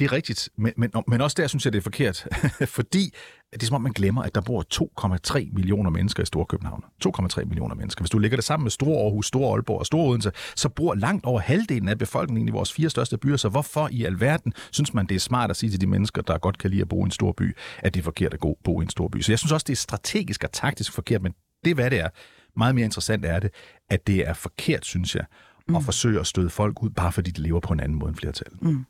Det 0.00 0.06
er 0.06 0.12
rigtigt, 0.12 0.48
men, 0.56 0.72
men, 0.76 0.90
men 1.08 1.20
også 1.20 1.34
der 1.40 1.46
synes 1.46 1.64
jeg, 1.64 1.72
det 1.72 1.78
er 1.78 1.82
forkert. 1.82 2.26
Fordi 2.78 3.14
det 3.52 3.62
er 3.62 3.66
som 3.66 3.74
om, 3.74 3.82
man 3.82 3.92
glemmer, 3.92 4.22
at 4.22 4.34
der 4.34 4.40
bor 4.40 4.64
2,3 5.34 5.54
millioner 5.54 5.90
mennesker 5.90 6.22
i 6.22 6.26
Storkøbenhavn. 6.26 6.84
2,3 7.06 7.44
millioner 7.44 7.74
mennesker. 7.74 8.02
Hvis 8.02 8.10
du 8.10 8.18
lægger 8.18 8.36
det 8.36 8.44
sammen 8.44 8.64
med 8.64 8.70
Store 8.70 9.02
Aarhus, 9.02 9.26
Store 9.26 9.52
Aalborg 9.52 9.78
og 9.78 9.86
Store 9.86 10.08
Odense, 10.08 10.32
så 10.56 10.68
bor 10.68 10.94
langt 10.94 11.24
over 11.24 11.40
halvdelen 11.40 11.88
af 11.88 11.98
befolkningen 11.98 12.48
i 12.48 12.50
vores 12.50 12.72
fire 12.72 12.90
største 12.90 13.18
byer. 13.18 13.36
Så 13.36 13.48
hvorfor 13.48 13.88
i 13.92 14.04
alverden 14.04 14.52
synes 14.70 14.94
man, 14.94 15.06
det 15.06 15.14
er 15.14 15.18
smart 15.18 15.50
at 15.50 15.56
sige 15.56 15.70
til 15.70 15.80
de 15.80 15.86
mennesker, 15.86 16.22
der 16.22 16.38
godt 16.38 16.58
kan 16.58 16.70
lide 16.70 16.82
at 16.82 16.88
bo 16.88 17.04
i 17.04 17.04
en 17.04 17.10
stor 17.10 17.32
by, 17.32 17.56
at 17.78 17.94
det 17.94 18.00
er 18.00 18.04
forkert 18.04 18.34
at 18.34 18.40
bo 18.64 18.80
i 18.80 18.84
en 18.84 18.90
stor 18.90 19.08
by? 19.08 19.20
Så 19.20 19.32
jeg 19.32 19.38
synes 19.38 19.52
også, 19.52 19.64
det 19.64 19.72
er 19.72 19.76
strategisk 19.76 20.44
og 20.44 20.52
taktisk 20.52 20.92
forkert, 20.92 21.22
men 21.22 21.34
det 21.64 21.70
er, 21.70 21.74
hvad 21.74 21.90
det 21.90 22.00
er. 22.00 22.08
Meget 22.56 22.74
mere 22.74 22.84
interessant 22.84 23.24
er 23.24 23.40
det, 23.40 23.50
at 23.90 24.06
det 24.06 24.28
er 24.28 24.34
forkert, 24.34 24.84
synes 24.84 25.14
jeg, 25.14 25.24
at 25.68 25.74
mm. 25.74 25.82
forsøge 25.82 26.20
at 26.20 26.26
støde 26.26 26.50
folk 26.50 26.82
ud, 26.82 26.90
bare 26.90 27.12
fordi 27.12 27.30
de 27.30 27.42
lever 27.42 27.60
på 27.60 27.72
en 27.72 27.80
anden 27.80 27.98
måde 27.98 28.08
end 28.08 28.16
flertallet. 28.16 28.62
Mm. 28.62 28.84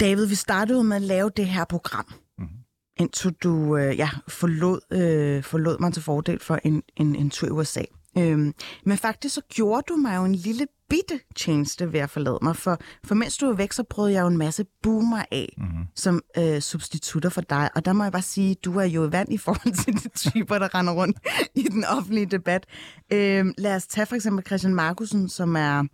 David, 0.00 0.26
vi 0.26 0.34
startede 0.34 0.84
med 0.84 0.96
at 0.96 1.02
lave 1.02 1.30
det 1.36 1.46
her 1.46 1.64
program, 1.64 2.06
mm-hmm. 2.38 2.56
indtil 2.96 3.32
du 3.32 3.76
øh, 3.76 3.98
ja, 3.98 4.10
forlod, 4.28 4.80
øh, 4.92 5.42
forlod 5.42 5.78
mig 5.80 5.92
til 5.92 6.02
fordel 6.02 6.40
for 6.40 6.58
en, 6.64 6.82
en, 6.96 7.16
en 7.16 7.30
tur 7.30 7.46
i 7.46 7.50
USA. 7.50 7.82
Øhm, 8.18 8.54
men 8.84 8.98
faktisk 8.98 9.34
så 9.34 9.40
gjorde 9.48 9.82
du 9.88 9.96
mig 9.96 10.16
jo 10.16 10.24
en 10.24 10.34
lille 10.34 10.66
bitte 10.88 11.20
tjeneste 11.36 11.92
ved 11.92 12.00
at 12.00 12.10
forlade 12.10 12.38
mig, 12.42 12.56
for, 12.56 12.78
for 13.04 13.14
mens 13.14 13.36
du 13.36 13.46
var 13.46 13.54
væk, 13.54 13.72
så 13.72 13.82
prøvede 13.82 14.12
jeg 14.12 14.22
jo 14.22 14.26
en 14.26 14.36
masse 14.36 14.64
boomer 14.82 15.22
af 15.30 15.54
mm-hmm. 15.58 15.84
som 15.94 16.22
øh, 16.38 16.60
substitutter 16.60 17.30
for 17.30 17.40
dig. 17.40 17.70
Og 17.74 17.84
der 17.84 17.92
må 17.92 18.02
jeg 18.02 18.12
bare 18.12 18.22
sige, 18.22 18.54
du 18.54 18.78
er 18.78 18.84
jo 18.84 19.02
vand 19.02 19.32
i 19.32 19.38
forhold 19.38 19.74
til 19.84 19.94
de 19.94 20.08
typer, 20.18 20.58
der 20.58 20.74
render 20.74 20.92
rundt 20.92 21.18
i 21.54 21.62
den 21.62 21.84
offentlige 21.84 22.26
debat. 22.26 22.66
Øhm, 23.12 23.54
lad 23.58 23.76
os 23.76 23.86
tage 23.86 24.06
for 24.06 24.16
eksempel 24.16 24.46
Christian 24.46 24.74
Markusen, 24.74 25.28
som 25.28 25.56
er 25.56 25.84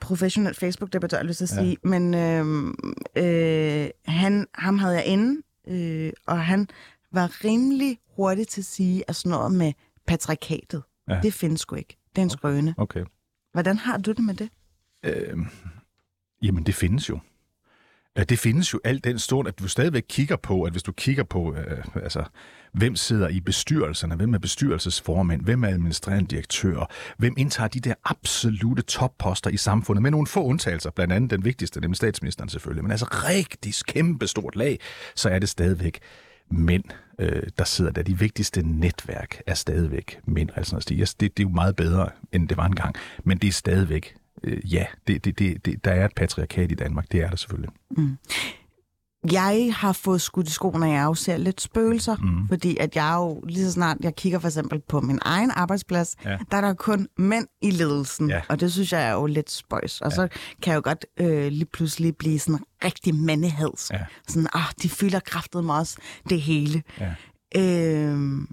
professionel 0.00 0.54
Facebook-debattør, 0.54 1.22
lyst 1.22 1.42
at 1.42 1.48
sige, 1.48 1.76
ja. 1.84 1.88
men 1.88 2.14
øh, 2.14 2.74
øh, 3.16 3.90
han, 4.04 4.46
ham 4.54 4.78
havde 4.78 4.94
jeg 4.94 5.06
inde, 5.06 5.42
øh, 5.68 6.12
og 6.26 6.44
han 6.44 6.68
var 7.12 7.44
rimelig 7.44 7.98
hurtig 8.16 8.48
til 8.48 8.60
at 8.60 8.64
sige, 8.64 9.04
at 9.08 9.16
sådan 9.16 9.30
noget 9.30 9.52
med 9.52 9.72
patriarkatet, 10.06 10.82
ja. 11.08 11.20
det 11.22 11.34
findes 11.34 11.60
sgu 11.60 11.76
ikke. 11.76 11.96
Det 12.10 12.18
er 12.18 12.22
en 12.22 12.30
skrøne. 12.30 12.74
Okay. 12.76 13.04
Hvordan 13.52 13.76
har 13.76 13.98
du 13.98 14.12
det 14.12 14.24
med 14.24 14.34
det? 14.34 14.48
Øh, 15.04 15.38
jamen, 16.42 16.66
det 16.66 16.74
findes 16.74 17.08
jo. 17.08 17.18
Det 18.16 18.38
findes 18.38 18.72
jo 18.72 18.80
alt 18.84 19.04
den 19.04 19.18
stund, 19.18 19.48
at 19.48 19.58
du 19.58 19.68
stadigvæk 19.68 20.04
kigger 20.08 20.36
på, 20.36 20.62
at 20.62 20.72
hvis 20.72 20.82
du 20.82 20.92
kigger 20.92 21.24
på, 21.24 21.54
øh, 21.54 21.84
altså, 21.94 22.24
hvem 22.72 22.96
sidder 22.96 23.28
i 23.28 23.40
bestyrelserne, 23.40 24.16
hvem 24.16 24.34
er 24.34 24.38
bestyrelsesformænd, 24.38 25.42
hvem 25.42 25.64
er 25.64 25.68
administrerende 25.68 26.28
direktør, 26.28 26.90
hvem 27.18 27.34
indtager 27.38 27.68
de 27.68 27.80
der 27.80 27.94
absolute 28.04 28.82
topposter 28.82 29.50
i 29.50 29.56
samfundet, 29.56 30.02
med 30.02 30.10
nogle 30.10 30.26
få 30.26 30.44
undtagelser, 30.44 30.90
blandt 30.90 31.12
andet 31.12 31.30
den 31.30 31.44
vigtigste, 31.44 31.80
nemlig 31.80 31.96
statsministeren 31.96 32.48
selvfølgelig, 32.48 32.84
men 32.84 32.90
altså 32.90 33.06
rigtig 33.10 33.74
kæmpe 33.86 34.26
stort 34.26 34.56
lag, 34.56 34.78
så 35.14 35.28
er 35.28 35.38
det 35.38 35.48
stadigvæk 35.48 36.00
mænd, 36.50 36.84
øh, 37.18 37.42
der 37.58 37.64
sidder 37.64 37.90
der. 37.90 38.02
De 38.02 38.18
vigtigste 38.18 38.62
netværk 38.62 39.42
er 39.46 39.54
stadigvæk 39.54 40.20
mænd. 40.24 40.50
Altså, 40.56 40.76
det, 40.88 40.98
det, 40.98 41.20
det 41.20 41.26
er 41.26 41.48
jo 41.48 41.54
meget 41.54 41.76
bedre, 41.76 42.08
end 42.32 42.48
det 42.48 42.56
var 42.56 42.66
engang, 42.66 42.94
men 43.24 43.38
det 43.38 43.48
er 43.48 43.52
stadigvæk 43.52 44.14
øh, 44.44 44.74
ja, 44.74 44.86
det, 45.06 45.24
det, 45.24 45.38
det, 45.38 45.64
det, 45.64 45.84
der 45.84 45.90
er 45.90 46.04
et 46.04 46.14
patriarkat 46.16 46.72
i 46.72 46.74
Danmark. 46.74 47.12
Det 47.12 47.20
er 47.20 47.28
der 47.28 47.36
selvfølgelig. 47.36 47.70
Mm. 47.90 48.16
Jeg 49.32 49.74
har 49.76 49.92
fået 49.92 50.20
skudt 50.20 50.48
i 50.48 50.52
skoene, 50.52 50.86
at 50.86 50.92
jeg 50.92 51.04
jo 51.04 51.14
ser 51.14 51.36
lidt 51.36 51.60
spøgelser, 51.60 52.16
mm. 52.16 52.48
fordi 52.48 52.76
at 52.76 52.96
jeg 52.96 53.14
jo 53.16 53.40
lige 53.40 53.64
så 53.64 53.72
snart, 53.72 53.96
jeg 54.00 54.16
kigger 54.16 54.38
for 54.38 54.48
eksempel 54.48 54.80
på 54.88 55.00
min 55.00 55.18
egen 55.22 55.50
arbejdsplads, 55.50 56.16
ja. 56.24 56.38
der 56.50 56.56
er 56.56 56.60
der 56.60 56.74
kun 56.74 57.08
mænd 57.18 57.46
i 57.62 57.70
ledelsen, 57.70 58.30
ja. 58.30 58.40
og 58.48 58.60
det 58.60 58.72
synes 58.72 58.92
jeg 58.92 59.08
er 59.08 59.12
jo 59.12 59.26
lidt 59.26 59.50
spøjs. 59.50 60.00
Og 60.00 60.10
ja. 60.10 60.14
så 60.14 60.28
kan 60.62 60.70
jeg 60.70 60.76
jo 60.76 60.82
godt 60.84 61.06
øh, 61.20 61.52
lige 61.52 61.68
pludselig 61.72 62.16
blive 62.16 62.38
sådan 62.38 62.60
rigtig 62.84 63.14
mandehadsk. 63.14 63.92
Ja. 63.92 64.04
Sådan, 64.28 64.48
ah, 64.52 64.72
de 64.82 64.88
fylder 64.88 65.20
kraftet 65.20 65.64
med 65.64 65.74
os, 65.74 65.96
det 66.28 66.40
hele. 66.40 66.82
Ja. 67.00 67.14
Øh, 67.56 68.46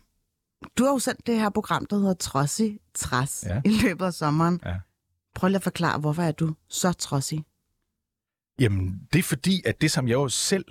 du 0.78 0.84
har 0.84 0.92
jo 0.92 1.00
sendt 1.00 1.28
det 1.28 1.40
her 1.40 1.50
program, 1.50 1.86
der 1.86 1.98
hedder 1.98 2.14
Trossi 2.14 2.78
Træs, 2.96 3.46
ja. 3.48 3.62
i 3.66 3.70
løbet 3.84 4.06
af 4.06 4.14
sommeren. 4.14 4.60
Ja. 4.66 4.76
Prøv 5.38 5.48
lige 5.48 5.56
at 5.56 5.64
forklare, 5.64 6.00
hvorfor 6.00 6.22
er 6.22 6.32
du 6.32 6.54
så 6.70 6.94
trodsig? 6.94 7.46
Jamen, 8.60 9.02
det 9.14 9.20
er 9.20 9.24
fordi, 9.24 9.62
at 9.66 9.82
det, 9.82 9.92
som 9.92 10.08
jeg 10.08 10.14
jo 10.14 10.30
selv 10.30 10.66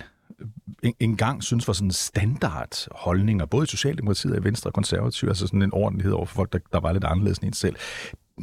en, 0.83 0.95
en 1.01 1.17
gang 1.17 1.43
synes 1.43 1.67
var 1.67 1.75
sådan 1.75 1.91
standard 1.91 2.89
holdninger, 2.91 3.47
både 3.47 3.65
i 3.65 3.67
Socialdemokratiet 3.67 4.37
og 4.37 4.45
Venstre 4.45 4.71
og 4.71 4.75
Konservative, 4.75 5.31
altså 5.31 5.47
sådan 5.47 5.63
en 5.63 5.73
ordentlighed 5.73 6.13
over 6.13 6.27
for 6.27 6.35
folk, 6.35 6.53
der, 6.53 6.59
der 6.73 6.81
var 6.81 6.93
lidt 6.93 7.05
anderledes 7.05 7.39
end 7.39 7.47
en 7.47 7.53
selv. 7.53 7.77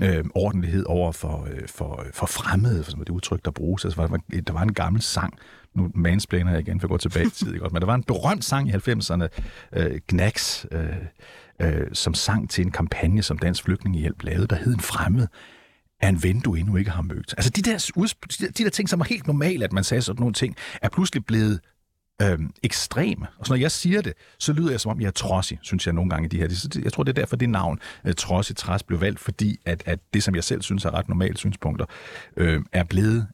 Øh, 0.03 0.25
ordentlighed 0.36 0.86
over 0.86 1.12
for, 1.12 1.47
øh, 1.51 1.67
for, 1.67 2.05
for 2.13 2.25
fremmede, 2.25 2.83
for 2.83 2.91
det 2.91 3.09
udtryk, 3.09 3.45
der 3.45 3.51
bruges. 3.51 3.86
Altså, 3.86 4.01
var, 4.01 4.19
der 4.47 4.53
var 4.53 4.62
en 4.62 4.73
gammel 4.73 5.01
sang, 5.01 5.33
nu 5.75 5.91
mansplaner 5.95 6.51
jeg 6.51 6.59
igen 6.59 6.79
for 6.79 6.88
at 6.88 6.91
gå 6.91 6.97
tilbage 6.97 7.27
i 7.27 7.29
tid, 7.39 7.53
ikke? 7.53 7.69
men 7.71 7.81
der 7.81 7.86
var 7.86 7.95
en 7.95 8.03
berømt 8.03 8.45
sang 8.45 8.69
i 8.69 8.71
90'erne, 8.71 9.27
øh, 9.73 9.99
Knacks, 10.07 10.65
øh, 10.71 10.95
øh, 11.59 11.88
som 11.93 12.13
sang 12.13 12.49
til 12.49 12.65
en 12.65 12.71
kampagne, 12.71 13.23
som 13.23 13.38
Dansk 13.38 13.63
Flygtningehjælp 13.63 14.23
lavede, 14.23 14.47
der 14.47 14.55
hed 14.55 14.73
en 14.73 14.79
fremmed 14.79 15.27
er 16.04 16.10
en 16.10 16.24
ven, 16.24 16.39
du 16.39 16.56
endnu 16.56 16.76
ikke 16.76 16.92
har 16.92 17.02
mødt. 17.02 17.34
Altså 17.38 17.50
de 17.50 17.62
der, 17.62 18.50
de 18.58 18.63
der 18.63 18.70
ting, 18.70 18.89
som 18.89 19.00
er 19.00 19.06
helt 19.06 19.28
normale, 19.28 19.66
at 19.66 19.74
man 19.74 19.84
sagde 19.84 20.02
sådan 20.02 20.20
nogle 20.20 20.34
ting, 20.34 20.56
er 20.82 20.89
pludselig 20.89 21.26
blevet 21.26 21.60
øhm, 22.22 22.52
ekstreme. 22.63 23.28
Og 23.39 23.46
så 23.46 23.54
når 23.54 23.58
jeg 23.58 23.72
siger 23.72 24.02
det, 24.02 24.13
så 24.39 24.54
lyder 24.54 24.72
jeg 24.72 24.80
som 24.80 24.92
om, 24.92 25.02
jeg 25.02 25.08
er 25.08 25.12
trodsig, 25.12 25.60
synes 25.62 25.86
jeg 25.86 25.94
nogle 25.94 26.10
gange 26.10 26.26
i 26.26 26.30
de 26.30 26.38
her. 26.38 26.80
Jeg 26.84 26.94
tror, 26.94 27.04
det 27.04 27.18
er 27.18 27.22
derfor, 27.22 27.36
det 27.36 27.50
navn, 27.50 27.80
øh, 28.06 28.13
trodsig 28.13 28.56
træs, 28.56 28.84
blev 28.84 29.02
valgt, 29.02 29.20
fordi 29.20 29.60
at, 29.66 29.84
at 29.86 30.00
det, 30.13 30.24
som 30.24 30.36
jeg 30.36 30.44
selv 30.44 30.62
synes 30.62 30.86
er 30.86 30.94
ret 30.94 31.10
normale 31.10 31.38
synspunkter, 31.38 31.86
øh, 32.38 32.62
er 32.72 32.84
blevet 32.84 33.28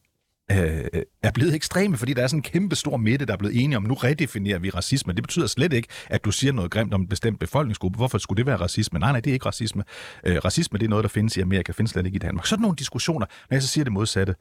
øh, 0.52 1.04
er 1.24 1.32
blevet 1.32 1.56
ekstreme, 1.56 1.98
fordi 1.98 2.14
der 2.14 2.24
er 2.24 2.28
sådan 2.28 2.40
en 2.40 2.44
kæmpe 2.44 2.76
stor 2.76 2.98
midte, 2.98 3.26
der 3.26 3.34
er 3.34 3.38
blevet 3.38 3.64
enige 3.64 3.78
om, 3.78 3.84
nu 3.84 3.94
redefinerer 3.94 4.60
vi 4.60 4.70
racisme. 4.70 5.14
Det 5.14 5.24
betyder 5.24 5.48
slet 5.48 5.74
ikke, 5.74 5.88
at 6.08 6.26
du 6.26 6.32
siger 6.32 6.54
noget 6.54 6.72
grimt 6.72 6.94
om 6.94 7.02
en 7.02 7.08
bestemt 7.08 7.40
befolkningsgruppe. 7.40 7.98
Hvorfor 7.98 8.18
skulle 8.18 8.38
det 8.38 8.46
være 8.46 8.58
racisme? 8.58 9.00
Nej, 9.00 9.12
nej, 9.12 9.20
det 9.20 9.30
er 9.30 9.34
ikke 9.34 9.46
racisme. 9.46 9.84
Øh, 10.24 10.38
racisme 10.46 10.80
det 10.80 10.86
er 10.86 10.90
noget, 10.90 11.04
der 11.04 11.10
findes 11.10 11.38
i 11.38 11.42
Amerika, 11.42 11.72
findes 11.72 11.92
slet 11.92 12.06
ikke 12.06 12.16
i 12.16 12.20
Danmark. 12.20 12.46
Sådan 12.46 12.62
nogle 12.62 12.76
diskussioner, 12.76 13.26
når 13.50 13.56
jeg 13.56 13.62
så 13.62 13.68
siger 13.68 13.84
det 13.84 13.94
modsatte, 13.94 14.36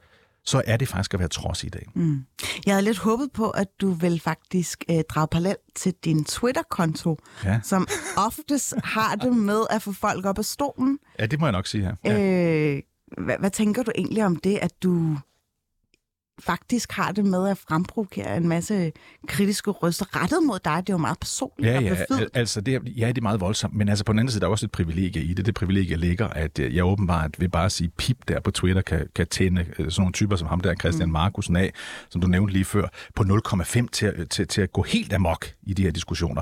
så 0.45 0.61
er 0.67 0.77
det 0.77 0.87
faktisk 0.87 1.13
at 1.13 1.19
være 1.19 1.29
trods 1.29 1.63
i 1.63 1.69
dag. 1.69 1.85
Mm. 1.95 2.25
Jeg 2.65 2.73
havde 2.73 2.85
lidt 2.85 2.97
håbet 2.97 3.29
på, 3.33 3.49
at 3.49 3.67
du 3.81 3.91
vil 3.91 4.19
faktisk 4.19 4.83
øh, 4.91 5.01
drage 5.09 5.27
parallel 5.31 5.55
til 5.75 5.93
din 6.05 6.25
Twitter-konto, 6.25 7.17
ja. 7.45 7.59
som 7.63 7.87
oftest 8.27 8.73
har 8.83 9.15
det 9.15 9.33
med 9.33 9.61
at 9.69 9.81
få 9.81 9.91
folk 9.91 10.25
op 10.25 10.37
af 10.39 10.45
stolen. 10.45 10.99
Ja, 11.19 11.25
det 11.25 11.39
må 11.39 11.45
jeg 11.45 11.51
nok 11.51 11.67
sige 11.67 11.83
her. 11.83 11.95
Ja. 12.05 12.21
Øh, 12.21 12.81
hvad, 13.17 13.35
hvad 13.39 13.51
tænker 13.51 13.83
du 13.83 13.91
egentlig 13.95 14.25
om 14.25 14.35
det, 14.35 14.59
at 14.61 14.83
du 14.83 15.17
faktisk 16.39 16.91
har 16.91 17.11
det 17.11 17.25
med 17.25 17.47
at 17.47 17.57
fremprovokere 17.57 18.37
en 18.37 18.47
masse 18.47 18.91
kritiske 19.27 19.71
røster 19.71 20.21
rettet 20.21 20.43
mod 20.43 20.59
dig? 20.65 20.77
Det 20.87 20.89
er 20.89 20.93
jo 20.93 20.97
meget 20.97 21.19
personligt 21.19 21.69
Ja, 21.71 21.77
og 21.77 21.83
ja, 21.83 21.95
al- 22.19 22.29
altså 22.33 22.61
det, 22.61 22.75
er- 22.75 22.79
ja, 22.85 23.07
det 23.07 23.17
er 23.17 23.21
meget 23.21 23.39
voldsomt, 23.41 23.75
men 23.75 23.89
altså 23.89 24.05
på 24.05 24.11
den 24.13 24.19
anden 24.19 24.31
side, 24.31 24.39
der 24.41 24.47
er 24.47 24.51
også 24.51 24.65
et 24.65 24.71
privilegie 24.71 25.23
i 25.23 25.33
det. 25.33 25.45
Det 25.45 25.53
privilegie 25.55 25.97
ligger, 25.97 26.27
at 26.27 26.59
øh, 26.59 26.75
jeg 26.75 26.85
åbenbart 26.85 27.39
vil 27.39 27.49
bare 27.49 27.65
at 27.65 27.71
sige 27.71 27.89
pip 27.97 28.17
der 28.27 28.39
på 28.39 28.51
Twitter, 28.51 28.81
kan, 28.81 29.07
kan 29.15 29.27
tænde 29.27 29.61
øh, 29.61 29.91
sådan 29.91 30.01
nogle 30.01 30.13
typer 30.13 30.35
som 30.35 30.47
ham 30.47 30.59
der, 30.59 30.75
Christian 30.75 31.09
mm. 31.09 31.13
Markusen 31.13 31.55
af, 31.55 31.73
som 32.09 32.21
du 32.21 32.27
nævnte 32.27 32.53
lige 32.53 32.65
før, 32.65 32.87
på 33.15 33.23
0,5 33.23 33.87
til, 33.91 34.27
til, 34.29 34.47
til 34.47 34.61
at 34.61 34.71
gå 34.71 34.81
helt 34.83 35.13
amok 35.13 35.45
i 35.63 35.73
de 35.73 35.83
her 35.83 35.91
diskussioner. 35.91 36.41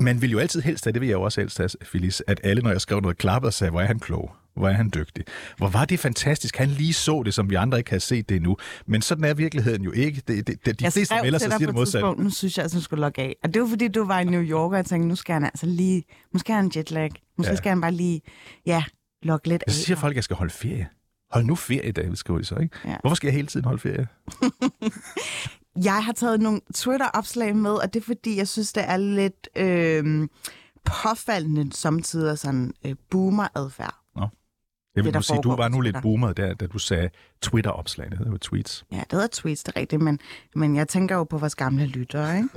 Man 0.00 0.22
vil 0.22 0.30
jo 0.30 0.38
altid 0.38 0.60
helst 0.62 0.84
have, 0.84 0.92
det 0.92 1.00
vil 1.00 1.06
jeg 1.08 1.14
jo 1.14 1.22
også 1.22 1.40
helst 1.40 1.58
have, 1.58 1.70
Phyllis, 1.84 2.22
at 2.26 2.40
alle, 2.44 2.62
når 2.62 2.70
jeg 2.70 2.80
skrev 2.80 3.00
noget, 3.00 3.18
klappede 3.18 3.48
og 3.48 3.52
sagde, 3.54 3.70
hvor 3.70 3.80
er 3.80 3.86
han 3.86 3.98
klog, 3.98 4.32
hvor 4.56 4.68
er 4.68 4.72
han 4.72 4.90
dygtig. 4.94 5.24
Hvor 5.56 5.68
var 5.68 5.84
det 5.84 5.98
fantastisk. 6.00 6.56
Han 6.56 6.68
lige 6.68 6.92
så 6.94 7.22
det, 7.22 7.34
som 7.34 7.50
vi 7.50 7.54
andre 7.54 7.78
ikke 7.78 7.90
havde 7.90 8.00
set 8.00 8.28
det 8.28 8.34
endnu. 8.36 8.56
Men 8.86 9.02
sådan 9.02 9.24
er 9.24 9.34
virkeligheden 9.34 9.82
jo 9.82 9.92
ikke. 9.92 10.22
Det, 10.28 10.46
det, 10.46 10.64
det, 10.66 10.80
de 10.80 10.84
jeg 10.84 10.92
fleste 10.92 11.14
melder 11.22 11.38
sig 11.38 11.46
siger 11.52 11.58
det 11.58 11.68
et 11.68 11.74
modsatte. 11.74 12.22
nu 12.22 12.30
synes 12.30 12.56
jeg, 12.58 12.64
at 12.64 12.74
jeg 12.74 12.82
skulle 12.82 13.00
logge 13.00 13.22
af. 13.22 13.36
Og 13.44 13.54
det 13.54 13.62
var 13.62 13.68
fordi, 13.68 13.88
du 13.88 14.04
var 14.04 14.20
i 14.20 14.24
New 14.24 14.42
York, 14.42 14.70
og 14.70 14.76
jeg 14.76 14.86
tænkte, 14.86 15.08
nu 15.08 15.14
skal 15.16 15.32
han 15.32 15.44
altså 15.44 15.66
lige, 15.66 16.04
nu 16.32 16.38
skal 16.38 16.54
han 16.54 16.70
jetlag. 16.76 17.10
Måske 17.38 17.50
Ja. 17.50 17.56
skal 17.56 17.68
han 17.68 17.80
bare 17.80 17.92
lige, 17.92 18.20
ja, 18.66 18.84
logge 19.22 19.48
lidt 19.48 19.62
Jeg 19.66 19.72
af. 19.72 19.74
siger 19.74 19.96
folk, 19.96 20.12
at 20.12 20.16
jeg 20.16 20.24
skal 20.24 20.36
holde 20.36 20.52
ferie. 20.52 20.88
Hold 21.30 21.44
nu 21.44 21.54
ferie, 21.54 21.92
David, 21.92 22.16
skriver 22.16 22.38
de 22.38 22.44
så, 22.44 22.54
ikke? 22.56 22.76
Ja. 22.84 22.96
Hvorfor 23.00 23.14
skal 23.14 23.26
jeg 23.26 23.34
hele 23.34 23.46
tiden 23.48 23.64
holde 23.64 23.78
ferie? 23.80 24.06
Jeg 25.84 26.04
har 26.04 26.12
taget 26.12 26.40
nogle 26.40 26.60
Twitter-opslag 26.74 27.56
med, 27.56 27.70
og 27.70 27.94
det 27.94 28.00
er 28.00 28.04
fordi, 28.04 28.36
jeg 28.36 28.48
synes, 28.48 28.72
det 28.72 28.84
er 28.90 28.96
lidt 28.96 29.48
øh, 29.56 30.28
påfaldende 30.84 31.72
samtidig 31.72 32.38
sådan 32.38 32.72
øh, 32.86 32.94
boomer-adfærd. 33.10 33.94
Jeg 34.96 35.04
vil 35.04 35.12
Det, 35.12 35.18
nu 35.18 35.22
sige, 35.22 35.42
du 35.42 35.56
var 35.56 35.68
nu 35.68 35.80
lidt 35.80 35.96
boomer, 36.02 36.32
der, 36.32 36.54
da 36.54 36.66
du 36.66 36.78
sagde 36.78 37.10
Twitter-opslag. 37.42 38.10
Det 38.10 38.18
hedder 38.18 38.32
jo 38.32 38.38
tweets. 38.38 38.84
Ja, 38.92 38.96
det 38.96 39.12
hedder 39.12 39.28
tweets, 39.32 39.64
det 39.64 39.76
er 39.76 39.80
rigtigt, 39.80 40.02
men, 40.02 40.18
men 40.54 40.76
jeg 40.76 40.88
tænker 40.88 41.16
jo 41.16 41.24
på 41.24 41.38
vores 41.38 41.54
gamle 41.54 41.86
lyttere, 41.86 42.36
ikke? 42.36 42.48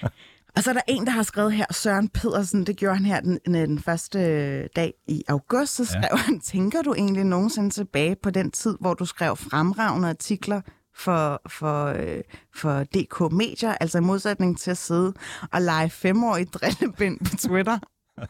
og 0.56 0.62
så 0.62 0.70
er 0.70 0.74
der 0.74 0.80
en, 0.88 1.06
der 1.06 1.10
har 1.12 1.22
skrevet 1.22 1.52
her, 1.52 1.66
Søren 1.70 2.08
Pedersen, 2.08 2.66
det 2.66 2.76
gjorde 2.76 2.96
han 2.96 3.04
her 3.04 3.20
den, 3.20 3.38
den 3.46 3.78
første 3.78 4.18
dag 4.66 4.94
i 5.08 5.22
august, 5.28 5.74
så 5.74 5.84
skrev 5.84 6.08
ja. 6.12 6.16
han, 6.16 6.40
tænker 6.40 6.82
du 6.82 6.94
egentlig 6.94 7.24
nogensinde 7.24 7.70
tilbage 7.70 8.16
på 8.22 8.30
den 8.30 8.50
tid, 8.50 8.76
hvor 8.80 8.94
du 8.94 9.04
skrev 9.04 9.36
fremragende 9.36 10.08
artikler 10.08 10.60
for, 10.94 11.42
for, 11.48 11.84
øh, 11.86 12.20
for 12.54 12.84
DK 12.84 13.32
Medier, 13.32 13.74
altså 13.80 13.98
i 13.98 14.00
modsætning 14.00 14.58
til 14.58 14.70
at 14.70 14.78
sidde 14.78 15.12
og 15.52 15.62
lege 15.62 15.90
femårig 15.90 16.46
drillebind 16.54 17.18
på 17.18 17.36
Twitter? 17.36 17.78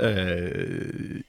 Øh, 0.00 1.20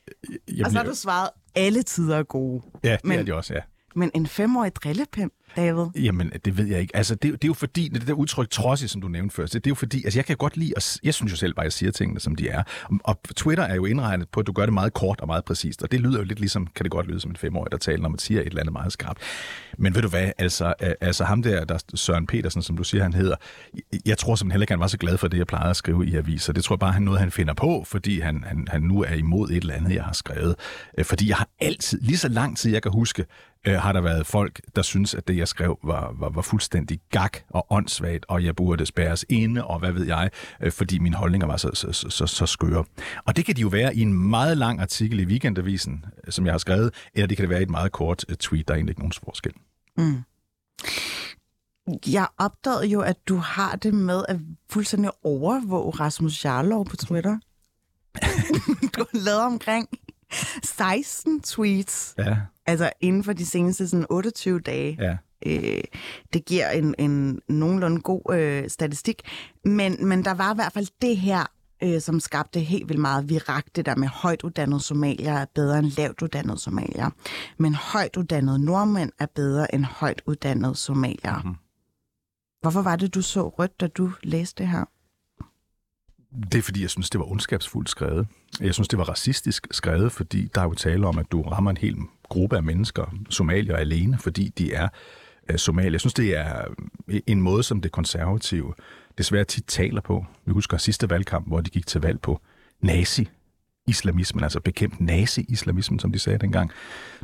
jamen, 0.47 0.65
og 0.65 0.71
så 0.71 0.77
har 0.77 0.83
du 0.85 0.95
svaret, 0.95 1.29
alle 1.55 1.83
tider 1.83 2.17
er 2.17 2.23
gode. 2.23 2.61
Ja, 2.83 2.91
det 2.91 3.05
men- 3.05 3.19
er 3.19 3.23
de 3.23 3.33
også, 3.35 3.53
ja. 3.53 3.61
Men 3.95 4.11
en 4.15 4.27
femårig 4.27 4.75
drillepind, 4.75 5.31
David? 5.55 5.85
Jamen, 5.95 6.31
det 6.45 6.57
ved 6.57 6.65
jeg 6.65 6.79
ikke. 6.79 6.95
Altså, 6.95 7.15
det, 7.15 7.31
det 7.31 7.43
er 7.43 7.47
jo 7.47 7.53
fordi, 7.53 7.87
det 7.87 8.07
der 8.07 8.13
udtryk 8.13 8.49
trodsig, 8.49 8.89
som 8.89 9.01
du 9.01 9.07
nævnte 9.07 9.35
først, 9.35 9.53
det, 9.53 9.63
det 9.63 9.69
er 9.69 9.71
jo 9.71 9.75
fordi, 9.75 10.03
altså 10.03 10.19
jeg 10.19 10.25
kan 10.25 10.37
godt 10.37 10.57
lide, 10.57 10.73
at, 10.77 10.99
jeg 11.03 11.13
synes 11.13 11.31
jo 11.31 11.37
selv 11.37 11.53
bare, 11.53 11.63
at 11.63 11.65
jeg 11.65 11.73
siger 11.73 11.91
tingene, 11.91 12.19
som 12.19 12.35
de 12.35 12.49
er. 12.49 12.63
Og, 12.83 12.99
og 13.03 13.19
Twitter 13.35 13.63
er 13.63 13.75
jo 13.75 13.85
indregnet 13.85 14.29
på, 14.29 14.39
at 14.39 14.47
du 14.47 14.51
gør 14.51 14.65
det 14.65 14.73
meget 14.73 14.93
kort 14.93 15.21
og 15.21 15.27
meget 15.27 15.45
præcist, 15.45 15.83
og 15.83 15.91
det 15.91 15.99
lyder 15.99 16.17
jo 16.17 16.23
lidt 16.23 16.39
ligesom, 16.39 16.67
kan 16.67 16.83
det 16.83 16.91
godt 16.91 17.07
lyde 17.07 17.19
som 17.19 17.31
en 17.31 17.37
femårig, 17.37 17.71
der 17.71 17.77
taler, 17.77 18.01
når 18.01 18.09
man 18.09 18.19
siger 18.19 18.41
et 18.41 18.47
eller 18.47 18.59
andet 18.59 18.73
meget 18.73 18.93
skarpt. 18.93 19.19
Men 19.77 19.95
ved 19.95 20.01
du 20.01 20.07
hvad, 20.07 20.31
altså, 20.37 20.73
altså 21.01 21.23
ham 21.23 21.41
der, 21.41 21.65
der 21.65 21.77
Søren 21.95 22.27
Petersen, 22.27 22.61
som 22.61 22.77
du 22.77 22.83
siger, 22.83 23.03
han 23.03 23.13
hedder, 23.13 23.35
jeg, 24.05 24.17
tror 24.17 24.35
simpelthen 24.35 24.51
heller 24.51 24.63
ikke, 24.63 24.73
han 24.73 24.79
var 24.79 24.87
så 24.87 24.97
glad 24.97 25.17
for 25.17 25.27
det, 25.27 25.37
jeg 25.37 25.47
plejede 25.47 25.69
at 25.69 25.75
skrive 25.75 26.07
i 26.07 26.15
aviser. 26.15 26.53
Det 26.53 26.63
tror 26.63 26.75
jeg 26.75 26.79
bare, 26.79 26.91
han 26.91 27.01
noget, 27.01 27.19
han 27.19 27.31
finder 27.31 27.53
på, 27.53 27.83
fordi 27.87 28.19
han, 28.19 28.43
han, 28.47 28.67
han 28.71 28.81
nu 28.81 29.01
er 29.03 29.13
imod 29.13 29.49
et 29.49 29.57
eller 29.57 29.73
andet, 29.73 29.95
jeg 29.95 30.03
har 30.03 30.13
skrevet. 30.13 30.55
Øh, 30.97 31.05
fordi 31.05 31.29
jeg 31.29 31.37
har 31.37 31.49
altid, 31.59 32.01
lige 32.01 32.17
så 32.17 32.27
lang 32.27 32.57
tid 32.57 32.71
jeg 32.71 32.81
kan 32.81 32.91
huske, 32.91 33.25
øh, 33.67 33.73
har 33.73 33.93
der 33.93 34.01
været 34.01 34.25
folk, 34.25 34.61
der 34.75 34.81
synes, 34.81 35.15
at 35.15 35.27
det, 35.27 35.37
jeg 35.37 35.47
skrev, 35.47 35.79
var, 35.83 36.13
var, 36.19 36.29
var 36.29 36.41
fuldstændig 36.41 36.99
gak 37.09 37.37
og 37.49 37.67
åndssvagt, 37.69 38.25
og 38.27 38.43
jeg 38.43 38.55
burde 38.55 38.85
spærres 38.85 39.25
inde, 39.29 39.63
og 39.63 39.79
hvad 39.79 39.91
ved 39.91 40.05
jeg, 40.05 40.29
øh, 40.61 40.71
fordi 40.71 40.99
mine 40.99 41.15
holdninger 41.15 41.47
var 41.47 41.57
så, 41.57 41.69
så, 41.73 41.91
så, 41.91 42.09
så, 42.09 42.27
så 42.27 42.45
skøre. 42.45 42.85
Og 43.25 43.35
det 43.35 43.45
kan 43.45 43.55
de 43.55 43.61
jo 43.61 43.67
være 43.67 43.95
i 43.95 44.01
en 44.01 44.13
meget 44.13 44.57
lang 44.57 44.81
artikel 44.81 45.19
i 45.19 45.25
Weekendavisen, 45.25 46.05
øh, 46.27 46.31
som 46.31 46.45
jeg 46.45 46.53
har 46.53 46.57
skrevet, 46.57 46.93
eller 47.13 47.27
det 47.27 47.37
kan 47.37 47.43
det 47.43 47.49
være 47.49 47.59
i 47.59 47.63
et 47.63 47.69
meget 47.69 47.91
kort 47.91 48.25
øh, 48.29 48.35
tweet, 48.35 48.67
der 48.67 48.73
er 48.73 48.77
egentlig 48.77 48.91
ikke 48.91 49.01
nogen 49.01 49.13
forskel. 49.25 49.53
Mm. 49.97 50.23
Jeg 52.07 52.27
opdagede 52.37 52.85
jo, 52.85 53.01
at 53.01 53.27
du 53.27 53.35
har 53.35 53.75
det 53.75 53.93
med 53.93 54.23
at 54.27 54.37
fuldstændig 54.69 55.11
overvåge 55.23 55.91
Rasmus 55.91 56.45
Jarlov 56.45 56.85
på 56.85 56.95
Twitter. 56.95 57.37
du 58.95 59.05
har 59.11 59.19
lavet 59.25 59.41
omkring 59.41 59.89
16 60.63 61.41
tweets, 61.41 62.15
Ja, 62.17 62.37
altså 62.65 62.89
inden 63.01 63.23
for 63.23 63.33
de 63.33 63.45
seneste 63.45 63.87
sådan 63.87 64.05
28 64.09 64.59
dage. 64.59 64.97
ja. 64.99 65.17
Øh, 65.45 65.83
det 66.33 66.45
giver 66.45 66.69
en, 66.69 66.95
en 66.99 67.39
nogenlunde 67.49 68.01
god 68.01 68.21
øh, 68.35 68.69
statistik. 68.69 69.21
Men, 69.65 70.07
men 70.07 70.25
der 70.25 70.33
var 70.33 70.53
i 70.53 70.55
hvert 70.55 70.73
fald 70.73 70.87
det 71.01 71.17
her, 71.17 71.45
øh, 71.83 72.01
som 72.01 72.19
skabte 72.19 72.59
helt 72.59 72.89
vildt 72.89 73.01
meget 73.01 73.29
virak, 73.29 73.65
det 73.75 73.85
der 73.85 73.95
med 73.95 74.07
højt 74.07 74.43
uddannede 74.43 74.79
somalier 74.79 75.33
er 75.33 75.45
bedre 75.55 75.79
end 75.79 75.91
lavt 75.97 76.21
uddannede 76.21 76.57
somalier. 76.59 77.09
Men 77.57 77.75
højt 77.75 78.17
uddannede 78.17 78.65
nordmænd 78.65 79.11
er 79.19 79.25
bedre 79.35 79.75
end 79.75 79.85
højt 79.85 80.21
uddannede 80.25 80.75
somalier. 80.75 81.35
Mm-hmm. 81.35 81.55
Hvorfor 82.61 82.81
var 82.81 82.95
det, 82.95 83.13
du 83.13 83.21
så 83.21 83.49
rødt, 83.49 83.79
da 83.81 83.87
du 83.87 84.11
læste 84.23 84.63
det 84.63 84.71
her? 84.71 84.85
Det 86.51 86.55
er 86.55 86.61
fordi, 86.61 86.81
jeg 86.81 86.89
synes, 86.89 87.09
det 87.09 87.19
var 87.19 87.31
ondskabsfuldt 87.31 87.89
skrevet. 87.89 88.27
Jeg 88.59 88.73
synes, 88.73 88.87
det 88.87 88.99
var 88.99 89.09
racistisk 89.09 89.67
skrevet, 89.71 90.11
fordi 90.11 90.49
der 90.55 90.61
er 90.61 90.65
jo 90.65 90.73
tale 90.73 91.07
om, 91.07 91.17
at 91.17 91.31
du 91.31 91.41
rammer 91.41 91.71
en 91.71 91.77
hel 91.77 91.95
gruppe 92.29 92.57
af 92.57 92.63
mennesker, 92.63 93.15
somalier 93.29 93.75
alene, 93.75 94.17
fordi 94.19 94.53
de 94.57 94.73
er 94.73 94.87
øh, 95.49 95.57
somalier. 95.57 95.91
Jeg 95.91 95.99
synes, 95.99 96.13
det 96.13 96.37
er 96.37 96.65
øh, 97.07 97.19
en 97.27 97.41
måde, 97.41 97.63
som 97.63 97.81
det 97.81 97.91
konservative 97.91 98.73
desværre 99.17 99.43
tit 99.43 99.65
taler 99.67 100.01
på. 100.01 100.25
Vi 100.45 100.51
husker 100.51 100.77
sidste 100.77 101.09
valgkamp, 101.09 101.47
hvor 101.47 101.61
de 101.61 101.69
gik 101.69 101.87
til 101.87 102.01
valg 102.01 102.21
på 102.21 102.41
nazi 102.81 103.29
islamismen, 103.87 104.43
altså 104.43 104.59
bekæmpe 104.59 105.03
nazi-islamismen, 105.03 105.99
som 105.99 106.11
de 106.11 106.19
sagde 106.19 106.39
dengang. 106.39 106.71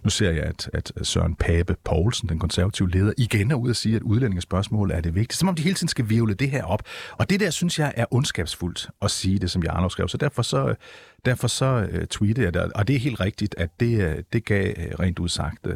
Nu 0.03 0.09
ser 0.09 0.31
jeg, 0.31 0.43
at, 0.43 0.69
at 0.73 0.91
Søren 1.03 1.35
Pape 1.35 1.75
Poulsen, 1.83 2.29
den 2.29 2.39
konservative 2.39 2.89
leder, 2.89 3.13
igen 3.17 3.51
er 3.51 3.55
ude 3.55 3.69
at 3.69 3.75
sige, 3.75 3.95
at 3.95 4.01
udlændingespørgsmål 4.01 4.91
er 4.91 5.01
det 5.01 5.15
vigtigste. 5.15 5.39
Som 5.39 5.49
om 5.49 5.55
de 5.55 5.61
hele 5.61 5.75
tiden 5.75 5.87
skal 5.87 6.09
virvle 6.09 6.33
det 6.33 6.49
her 6.49 6.63
op. 6.63 6.83
Og 7.11 7.29
det 7.29 7.39
der, 7.39 7.49
synes 7.49 7.79
jeg, 7.79 7.93
er 7.95 8.05
ondskabsfuldt 8.11 8.89
at 9.01 9.11
sige 9.11 9.39
det, 9.39 9.51
som 9.51 9.63
Jarlov 9.63 9.89
skrev. 9.89 10.07
Så 10.07 10.17
derfor 10.17 10.41
så, 10.41 10.75
derfor 11.25 11.47
så 11.47 11.87
uh, 11.93 12.05
tweetede 12.05 12.45
jeg 12.45 12.53
det. 12.53 12.61
Og 12.61 12.87
det 12.87 12.95
er 12.95 12.99
helt 12.99 13.19
rigtigt, 13.19 13.55
at 13.57 13.69
det, 13.79 14.11
uh, 14.11 14.23
det 14.33 14.45
gav 14.45 14.73
uh, 14.77 14.99
rent 14.99 15.19
udsagt... 15.19 15.67
Uh, 15.67 15.73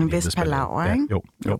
En 0.00 0.12
vis 0.12 0.34
palaver, 0.36 0.82
ja, 0.82 0.92
ikke? 0.92 1.06
Jo, 1.10 1.22
jo. 1.46 1.58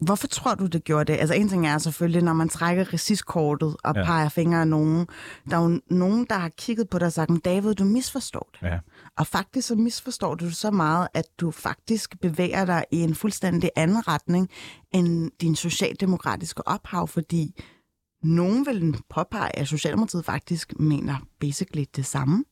Hvorfor 0.00 0.26
tror 0.26 0.54
du, 0.54 0.66
det 0.66 0.84
gjorde 0.84 1.12
det? 1.12 1.18
Altså 1.18 1.34
en 1.34 1.48
ting 1.48 1.66
er 1.66 1.78
selvfølgelig, 1.78 2.22
når 2.22 2.32
man 2.32 2.48
trækker 2.48 2.92
raciskortet 2.92 3.76
og 3.84 3.94
Ja. 3.96 4.04
peger 4.04 4.28
fingre 4.28 4.60
af 4.60 4.68
nogen. 4.68 5.06
Der 5.50 5.56
er 5.56 5.62
jo 5.62 5.80
nogen, 5.90 6.26
der 6.30 6.34
har 6.38 6.48
kigget 6.48 6.88
på 6.88 6.98
dig 6.98 7.06
og 7.06 7.12
sagt, 7.12 7.30
"Men 7.30 7.40
David, 7.40 7.74
du 7.74 7.84
misforstår 7.84 8.50
det. 8.52 8.66
Ja. 8.68 8.78
Og 9.16 9.26
faktisk 9.26 9.68
så 9.68 9.74
misforstår 9.74 10.34
du 10.34 10.50
så 10.50 10.70
meget, 10.70 11.08
at 11.14 11.24
du 11.40 11.50
faktisk 11.50 12.20
bevæger 12.20 12.64
dig 12.64 12.84
i 12.92 12.96
en 13.00 13.14
fuldstændig 13.14 13.70
anden 13.76 14.08
retning 14.08 14.48
end 14.92 15.30
din 15.40 15.56
socialdemokratiske 15.56 16.68
ophav, 16.68 17.08
fordi 17.08 17.62
nogen 18.22 18.66
vil 18.66 18.96
påpege, 19.10 19.56
at 19.58 19.68
Socialdemokratiet 19.68 20.24
faktisk 20.24 20.72
mener 20.80 21.16
basically 21.40 21.84
det 21.96 22.06
samme. 22.06 22.44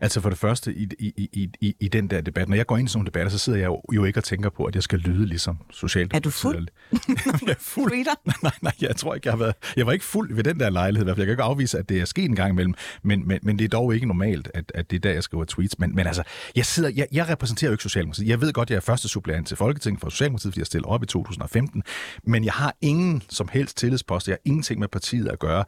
Altså 0.00 0.20
for 0.20 0.28
det 0.28 0.38
første, 0.38 0.74
i, 0.74 0.88
i, 0.98 1.12
i, 1.32 1.50
i, 1.60 1.76
i 1.80 1.88
den 1.88 2.10
der 2.10 2.20
debat, 2.20 2.48
når 2.48 2.56
jeg 2.56 2.66
går 2.66 2.76
ind 2.76 2.88
i 2.88 2.90
sådan 2.90 2.98
nogle 2.98 3.06
debatter, 3.06 3.30
så 3.30 3.38
sidder 3.38 3.58
jeg 3.58 3.66
jo, 3.66 3.82
jo 3.92 4.04
ikke 4.04 4.18
og 4.18 4.24
tænker 4.24 4.50
på, 4.50 4.64
at 4.64 4.74
jeg 4.74 4.82
skal 4.82 4.98
lyde 4.98 5.26
ligesom 5.26 5.58
socialt. 5.70 6.14
Er 6.14 6.18
du 6.18 6.30
fuld? 6.30 6.68
jeg 6.92 7.48
er 7.48 7.54
fuld. 7.74 7.90
Tweeter? 7.90 8.42
Nej, 8.42 8.52
nej, 8.62 8.72
jeg 8.80 8.96
tror 8.96 9.14
ikke, 9.14 9.26
jeg 9.26 9.32
har 9.32 9.38
været... 9.38 9.54
Jeg 9.76 9.86
var 9.86 9.92
ikke 9.92 10.04
fuld 10.04 10.34
ved 10.34 10.44
den 10.44 10.60
der 10.60 10.70
lejlighed, 10.70 11.04
i 11.04 11.06
hvert 11.06 11.16
fald. 11.16 11.22
Jeg 11.22 11.26
kan 11.26 11.32
ikke 11.32 11.42
afvise, 11.42 11.78
at 11.78 11.88
det 11.88 12.00
er 12.00 12.04
sket 12.04 12.24
en 12.24 12.36
gang 12.36 12.50
imellem, 12.50 12.74
men, 13.02 13.28
men, 13.28 13.38
men 13.42 13.58
det 13.58 13.64
er 13.64 13.68
dog 13.68 13.94
ikke 13.94 14.06
normalt, 14.06 14.50
at, 14.54 14.72
at 14.74 14.90
det 14.90 14.96
er 14.96 15.00
der, 15.00 15.10
jeg 15.10 15.22
skriver 15.22 15.44
tweets. 15.44 15.78
Men, 15.78 15.94
men 15.94 16.06
altså, 16.06 16.22
jeg, 16.56 16.66
sidder, 16.66 16.90
jeg, 16.96 17.06
jeg 17.12 17.28
repræsenterer 17.28 17.68
jo 17.68 17.72
ikke 17.74 17.82
Socialdemokratiet. 17.82 18.28
Jeg 18.28 18.40
ved 18.40 18.52
godt, 18.52 18.70
jeg 18.70 18.76
er 18.76 18.80
første 18.80 19.08
suppleant 19.08 19.48
til 19.48 19.56
Folketinget 19.56 20.00
for 20.00 20.08
Socialdemokratiet, 20.08 20.52
fordi 20.52 20.60
jeg 20.60 20.66
stiller 20.66 20.88
op 20.88 21.02
i 21.02 21.06
2015, 21.06 21.82
men 22.24 22.44
jeg 22.44 22.52
har 22.52 22.76
ingen 22.80 23.22
som 23.28 23.48
helst 23.52 23.76
tillidspost. 23.76 24.28
Jeg 24.28 24.32
har 24.32 24.40
ingenting 24.44 24.80
med 24.80 24.88
partiet 24.88 25.28
at 25.28 25.38
gøre. 25.38 25.64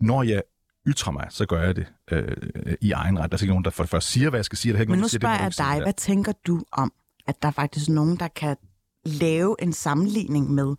Når 0.00 0.22
jeg 0.22 0.42
ytrer 0.88 1.12
mig, 1.12 1.26
så 1.30 1.46
gør 1.46 1.62
jeg 1.62 1.76
det 1.76 1.86
øh, 2.10 2.36
i 2.80 2.92
egen 2.92 3.18
ret. 3.18 3.32
Der 3.32 3.38
er 3.38 3.42
ikke 3.42 3.52
nogen, 3.52 3.64
der 3.64 3.70
for 3.70 3.82
det 3.82 3.90
første 3.90 4.10
siger, 4.10 4.30
hvad 4.30 4.38
jeg 4.38 4.44
skal 4.44 4.58
sige. 4.58 4.72
Der 4.72 4.78
er 4.78 4.80
ikke 4.80 4.90
Men 4.90 4.98
nogen, 4.98 5.02
nu 5.14 5.18
spørger 5.20 5.48
det 5.48 5.58
jeg 5.58 5.74
dig, 5.74 5.82
hvad 5.82 5.92
tænker 5.92 6.32
du 6.46 6.62
om, 6.72 6.92
at 7.26 7.42
der 7.42 7.48
er 7.48 7.52
faktisk 7.52 7.88
nogen, 7.88 8.16
der 8.16 8.28
kan 8.28 8.56
lave 9.04 9.56
en 9.62 9.72
sammenligning 9.72 10.50
med 10.50 10.74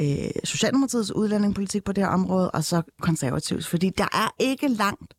øh, 0.00 0.30
Socialdemokratiets 0.44 1.12
udlændingepolitik 1.14 1.84
på 1.84 1.92
det 1.92 2.04
her 2.04 2.10
område, 2.10 2.50
og 2.50 2.64
så 2.64 2.82
konservativs? 3.00 3.68
Fordi 3.68 3.90
der 3.90 4.08
er 4.12 4.34
ikke 4.38 4.68
langt, 4.68 5.14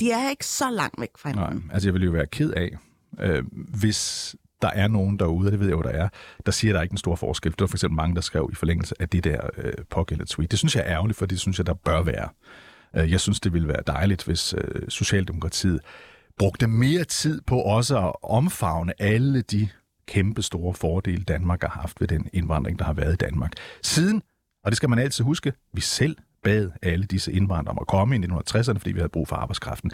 de 0.00 0.10
er 0.10 0.30
ikke 0.30 0.46
så 0.46 0.70
langt 0.70 1.00
væk 1.00 1.10
fra 1.18 1.32
Nej, 1.32 1.44
hinanden. 1.44 1.70
altså 1.72 1.88
jeg 1.88 1.94
vil 1.94 2.04
jo 2.04 2.10
være 2.10 2.26
ked 2.26 2.50
af, 2.50 2.70
øh, 3.20 3.44
hvis 3.80 4.34
der 4.62 4.70
er 4.70 4.88
nogen 4.88 5.18
derude, 5.18 5.48
og 5.48 5.52
det 5.52 5.60
ved 5.60 5.66
jeg 5.66 5.76
jo, 5.76 5.82
der 5.82 5.90
er, 5.90 6.08
der 6.46 6.52
siger, 6.52 6.72
at 6.72 6.74
der 6.74 6.78
er 6.78 6.82
ikke 6.82 6.92
en 6.92 6.98
stor 6.98 7.16
forskel. 7.16 7.52
Det 7.52 7.60
var 7.60 7.66
for 7.66 7.76
eksempel 7.76 7.96
mange, 7.96 8.14
der 8.14 8.20
skrev 8.20 8.48
i 8.52 8.54
forlængelse 8.54 8.94
af 9.00 9.08
det 9.08 9.24
der 9.24 9.40
øh, 9.56 9.72
pågældende 9.90 10.30
tweet. 10.30 10.50
Det 10.50 10.58
synes 10.58 10.76
jeg 10.76 10.84
er 10.86 10.92
ærgerligt, 10.92 11.18
for 11.18 11.26
det 11.26 11.40
synes 11.40 11.58
jeg, 11.58 11.66
der 11.66 11.74
bør 11.74 12.02
være. 12.02 12.28
Øh, 12.96 13.10
jeg 13.10 13.20
synes, 13.20 13.40
det 13.40 13.52
ville 13.52 13.68
være 13.68 13.82
dejligt, 13.86 14.24
hvis 14.24 14.54
øh, 14.54 14.88
Socialdemokratiet 14.88 15.80
brugte 16.38 16.66
mere 16.66 17.04
tid 17.04 17.40
på 17.40 17.60
også 17.60 17.98
at 17.98 18.12
omfavne 18.22 18.92
alle 19.02 19.42
de 19.42 19.68
kæmpe 20.06 20.42
store 20.42 20.74
fordele, 20.74 21.24
Danmark 21.24 21.62
har 21.62 21.80
haft 21.80 22.00
ved 22.00 22.08
den 22.08 22.28
indvandring, 22.32 22.78
der 22.78 22.84
har 22.84 22.92
været 22.92 23.12
i 23.12 23.16
Danmark. 23.16 23.52
Siden, 23.82 24.22
og 24.64 24.70
det 24.70 24.76
skal 24.76 24.88
man 24.88 24.98
altid 24.98 25.24
huske, 25.24 25.52
vi 25.72 25.80
selv 25.80 26.16
bad 26.42 26.70
alle 26.82 27.04
disse 27.04 27.32
indvandrere 27.32 27.72
om 27.72 27.78
at 27.80 27.86
komme 27.86 28.16
i 28.16 28.18
1960'erne, 28.18 28.78
fordi 28.78 28.92
vi 28.92 28.98
havde 28.98 29.08
brug 29.08 29.28
for 29.28 29.36
arbejdskraften. 29.36 29.90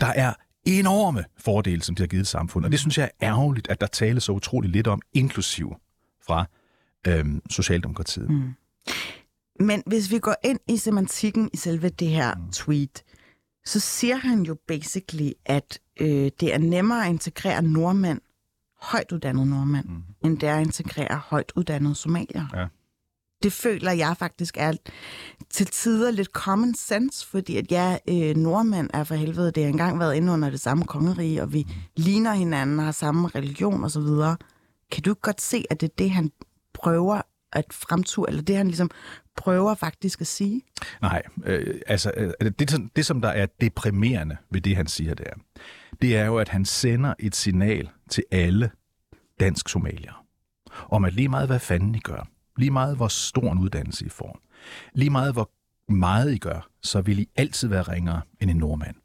Der 0.00 0.06
er 0.06 0.34
enorme 0.64 1.24
fordele, 1.38 1.82
som 1.82 1.94
de 1.94 2.02
har 2.02 2.06
givet 2.06 2.26
samfundet, 2.26 2.66
og 2.66 2.72
det 2.72 2.80
synes 2.80 2.98
jeg 2.98 3.04
er 3.04 3.28
ærgerligt, 3.28 3.68
at 3.70 3.80
der 3.80 3.86
tales 3.86 4.24
så 4.24 4.32
utroligt 4.32 4.72
lidt 4.72 4.86
om, 4.86 5.02
inklusiv 5.12 5.74
fra 6.26 6.44
øhm, 7.06 7.42
Socialdemokratiet. 7.50 8.30
Mm. 8.30 8.54
Men 9.60 9.82
hvis 9.86 10.10
vi 10.10 10.18
går 10.18 10.34
ind 10.44 10.58
i 10.68 10.76
semantikken 10.76 11.50
i 11.52 11.56
selve 11.56 11.88
det 11.88 12.08
her 12.08 12.34
mm. 12.34 12.50
tweet, 12.52 13.02
så 13.64 13.80
siger 13.80 14.16
han 14.16 14.42
jo 14.42 14.56
basically, 14.68 15.30
at 15.46 15.80
øh, 16.00 16.30
det 16.40 16.54
er 16.54 16.58
nemmere 16.58 17.04
at 17.04 17.10
integrere 17.10 17.62
nordmænd, 17.62 18.20
højt 18.80 19.12
uddannede 19.12 19.50
nordmænd, 19.50 19.86
mm. 19.88 20.02
end 20.24 20.38
det 20.38 20.48
er 20.48 20.56
at 20.56 20.66
integrere 20.66 21.20
højt 21.24 21.52
uddannede 21.56 21.94
somalier. 21.94 22.46
Ja. 22.54 22.66
Det 23.42 23.52
føler 23.52 23.92
jeg 23.92 24.16
faktisk 24.18 24.56
er 24.58 24.72
til 25.50 25.66
tider 25.66 26.10
lidt 26.10 26.28
common 26.28 26.74
sense, 26.74 27.26
fordi 27.26 27.56
at 27.56 27.72
ja, 27.72 27.98
øh, 28.08 28.36
nordmænd 28.36 28.90
er 28.94 29.04
for 29.04 29.14
helvede, 29.14 29.52
det 29.52 29.62
har 29.62 29.70
engang 29.70 29.98
været 29.98 30.14
inde 30.14 30.32
under 30.32 30.50
det 30.50 30.60
samme 30.60 30.84
kongerige, 30.84 31.42
og 31.42 31.52
vi 31.52 31.66
mm. 31.68 31.74
ligner 31.96 32.32
hinanden, 32.32 32.78
har 32.78 32.92
samme 32.92 33.28
religion 33.28 33.84
osv. 33.84 34.36
Kan 34.92 35.02
du 35.02 35.14
godt 35.14 35.40
se, 35.40 35.64
at 35.70 35.80
det 35.80 35.88
er 35.88 35.94
det, 35.98 36.10
han 36.10 36.30
prøver 36.74 37.22
at 37.52 37.64
fremture, 37.72 38.28
eller 38.28 38.42
det 38.42 38.56
han 38.56 38.66
ligesom 38.66 38.90
prøver 39.36 39.74
faktisk 39.74 40.20
at 40.20 40.26
sige? 40.26 40.62
Nej, 41.02 41.22
øh, 41.44 41.80
altså 41.86 42.12
øh, 42.16 42.50
det, 42.58 42.90
det 42.96 43.06
som 43.06 43.20
der 43.20 43.28
er 43.28 43.46
deprimerende 43.60 44.36
ved 44.50 44.60
det, 44.60 44.76
han 44.76 44.86
siger 44.86 45.14
der, 45.14 45.30
det 46.02 46.16
er 46.16 46.24
jo, 46.24 46.38
at 46.38 46.48
han 46.48 46.64
sender 46.64 47.14
et 47.18 47.36
signal 47.36 47.88
til 48.10 48.24
alle 48.30 48.70
dansk 49.40 49.68
somalier 49.68 50.26
om, 50.88 51.04
at 51.04 51.14
lige 51.14 51.28
meget 51.28 51.46
hvad 51.46 51.58
fanden 51.58 51.94
I 51.94 52.00
gør, 52.00 52.28
lige 52.56 52.70
meget 52.70 52.96
hvor 52.96 53.08
stor 53.08 53.52
en 53.52 53.58
uddannelse 53.58 54.06
I 54.06 54.08
får, 54.08 54.40
lige 54.92 55.10
meget 55.10 55.32
hvor 55.32 55.50
meget 55.92 56.32
I 56.32 56.38
gør, 56.38 56.68
så 56.82 57.00
vil 57.00 57.18
I 57.18 57.28
altid 57.36 57.68
være 57.68 57.82
ringere 57.82 58.20
end 58.40 58.50
en 58.50 58.56
nordmand. 58.56 58.96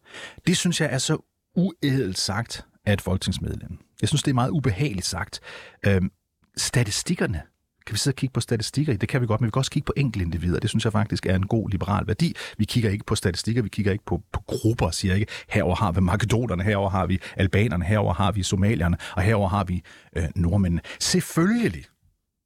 Det 0.47 0.57
synes 0.57 0.81
jeg 0.81 0.93
er 0.93 0.97
så 0.97 1.17
uædelt 1.55 2.17
sagt 2.17 2.65
af 2.85 2.93
et 2.93 3.01
folketingsmedlem. 3.01 3.77
Jeg 4.01 4.09
synes, 4.09 4.23
det 4.23 4.31
er 4.31 4.35
meget 4.35 4.49
ubehageligt 4.49 5.05
sagt. 5.05 5.39
Øhm, 5.85 6.11
statistikkerne 6.57 7.41
kan 7.85 7.93
vi 7.93 7.97
sidde 7.97 8.13
og 8.13 8.17
kigge 8.17 8.33
på 8.33 8.39
statistikker? 8.39 8.97
Det 8.97 9.09
kan 9.09 9.21
vi 9.21 9.27
godt, 9.27 9.41
men 9.41 9.45
vi 9.45 9.51
kan 9.51 9.59
også 9.59 9.71
kigge 9.71 9.85
på 9.85 9.93
enkeltindivider. 9.97 10.59
Det 10.59 10.69
synes 10.69 10.83
jeg 10.83 10.91
faktisk 10.91 11.25
er 11.25 11.35
en 11.35 11.47
god 11.47 11.69
liberal 11.69 12.07
værdi. 12.07 12.35
Vi 12.57 12.65
kigger 12.65 12.89
ikke 12.89 13.05
på 13.05 13.15
statistikker, 13.15 13.61
vi 13.61 13.69
kigger 13.69 13.91
ikke 13.91 14.05
på, 14.05 14.21
på 14.31 14.39
grupper, 14.47 14.91
siger 14.91 15.15
ikke, 15.15 15.31
herover 15.49 15.75
har 15.75 15.91
vi 15.91 16.01
makedonerne, 16.01 16.63
herover 16.63 16.89
har 16.89 17.05
vi 17.05 17.19
albanerne, 17.35 17.85
herover 17.85 18.13
har 18.13 18.31
vi 18.31 18.43
somalierne, 18.43 18.97
og 19.15 19.21
herover 19.21 19.49
har 19.49 19.63
vi 19.63 19.81
øh, 20.17 20.23
nordmændene. 20.35 20.81
Selvfølgelig, 20.99 21.85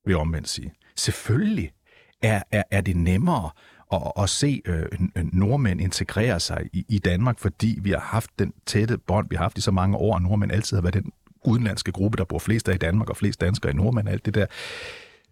vil 0.05 0.11
jeg 0.11 0.17
omvendt 0.17 0.49
sige, 0.49 0.73
selvfølgelig 0.95 1.71
er, 2.21 2.41
er, 2.51 2.63
er 2.71 2.81
det 2.81 2.95
nemmere 2.95 3.49
at, 3.93 4.11
at 4.23 4.29
se 4.29 4.61
øh, 4.65 4.85
nordmænd 5.15 5.81
integrere 5.81 6.39
sig 6.39 6.69
i, 6.73 6.85
i 6.89 6.99
Danmark, 6.99 7.39
fordi 7.39 7.79
vi 7.81 7.91
har 7.91 7.99
haft 7.99 8.31
den 8.39 8.53
tætte 8.65 8.97
bånd, 8.97 9.29
vi 9.29 9.35
har 9.35 9.43
haft 9.43 9.57
i 9.57 9.61
så 9.61 9.71
mange 9.71 9.97
år, 9.97 10.13
og 10.13 10.21
nordmænd 10.21 10.51
altid 10.51 10.77
har 10.77 10.81
været 10.81 10.93
den 10.93 11.11
udenlandske 11.45 11.91
gruppe, 11.91 12.17
der 12.17 12.23
bor 12.23 12.39
flest 12.39 12.69
af 12.69 12.73
i 12.73 12.77
Danmark, 12.77 13.09
og 13.09 13.17
flest 13.17 13.41
danskere 13.41 13.71
i 13.71 13.75
nordmænd, 13.75 14.09
alt 14.09 14.25
det 14.25 14.35
der. 14.35 14.45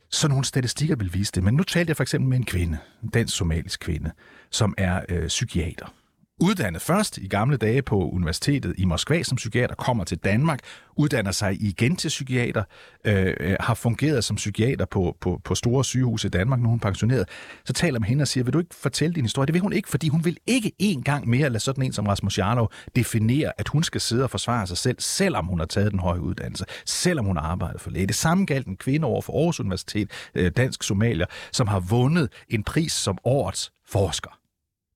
Så 0.10 0.28
nogle 0.28 0.46
statistikker 0.46 0.96
vil 0.96 1.14
vise 1.14 1.32
det. 1.32 1.44
Men 1.44 1.54
nu 1.54 1.64
talte 1.64 1.90
jeg 1.90 1.98
for 1.98 2.04
eksempel 2.04 2.30
med 2.30 2.38
en 2.38 2.46
kvinde, 2.46 2.78
en 3.04 3.10
dansk-somalisk 3.10 3.80
kvinde, 3.80 4.12
som 4.52 4.74
er 4.78 5.02
øh, 5.10 5.28
psykiater 5.28 5.94
uddannet 6.42 6.82
først 6.82 7.18
i 7.18 7.28
gamle 7.28 7.58
dage 7.58 7.82
på 7.82 8.10
universitetet 8.10 8.74
i 8.78 8.86
Moskva 8.86 9.24
som 9.24 9.36
psykiater, 9.36 9.76
kommer 9.76 10.04
til 10.04 10.18
Danmark, 10.18 10.60
uddanner 10.96 11.32
sig 11.32 11.62
igen 11.62 11.96
til 11.96 12.08
psykiater, 12.08 12.64
øh, 13.06 13.56
har 13.60 13.74
fungeret 13.74 14.24
som 14.24 14.36
psykiater 14.36 14.86
på, 14.86 15.18
på, 15.22 15.42
på 15.44 15.56
store 15.56 15.86
sygehuse 15.86 16.28
i 16.28 16.30
Danmark, 16.30 16.60
nu 16.60 16.70
hun 16.70 16.80
pensioneret. 16.80 17.30
Så 17.66 17.74
taler 17.74 18.00
med 18.00 18.08
hende 18.08 18.22
og 18.22 18.28
siger, 18.28 18.44
vil 18.44 18.54
du 18.54 18.60
ikke 18.60 18.76
fortælle 18.76 19.14
din 19.14 19.26
historie? 19.26 19.46
Det 19.46 19.54
vil 19.54 19.62
hun 19.62 19.74
ikke, 19.74 19.90
fordi 19.90 20.08
hun 20.08 20.26
vil 20.26 20.38
ikke 20.48 20.72
en 20.80 21.04
gang 21.04 21.30
mere 21.30 21.50
lade 21.50 21.60
sådan 21.60 21.84
en 21.84 21.94
som 21.94 22.08
Rasmus 22.08 22.38
Jarlov 22.38 22.72
definere, 22.96 23.52
at 23.58 23.68
hun 23.68 23.84
skal 23.84 24.02
sidde 24.02 24.24
og 24.24 24.30
forsvare 24.30 24.68
sig 24.68 24.78
selv, 24.78 24.98
selvom 25.00 25.46
hun 25.46 25.60
har 25.60 25.66
taget 25.66 25.92
den 25.92 26.00
høje 26.00 26.22
uddannelse, 26.22 26.66
selvom 26.86 27.26
hun 27.26 27.38
har 27.38 27.44
arbejdet 27.44 27.82
for 27.82 27.90
læge. 27.90 28.08
Det 28.08 28.16
samme 28.16 28.46
galt 28.46 28.68
en 28.68 28.78
kvinde 28.78 29.08
over 29.08 29.22
for 29.22 29.34
Aarhus 29.34 29.60
Universitet, 29.60 30.12
øh, 30.36 30.52
dansk 30.58 30.84
somalier, 30.84 31.26
som 31.52 31.68
har 31.68 31.80
vundet 31.80 32.30
en 32.50 32.64
pris 32.64 32.94
som 32.94 33.18
årets 33.24 33.72
forsker 33.86 34.37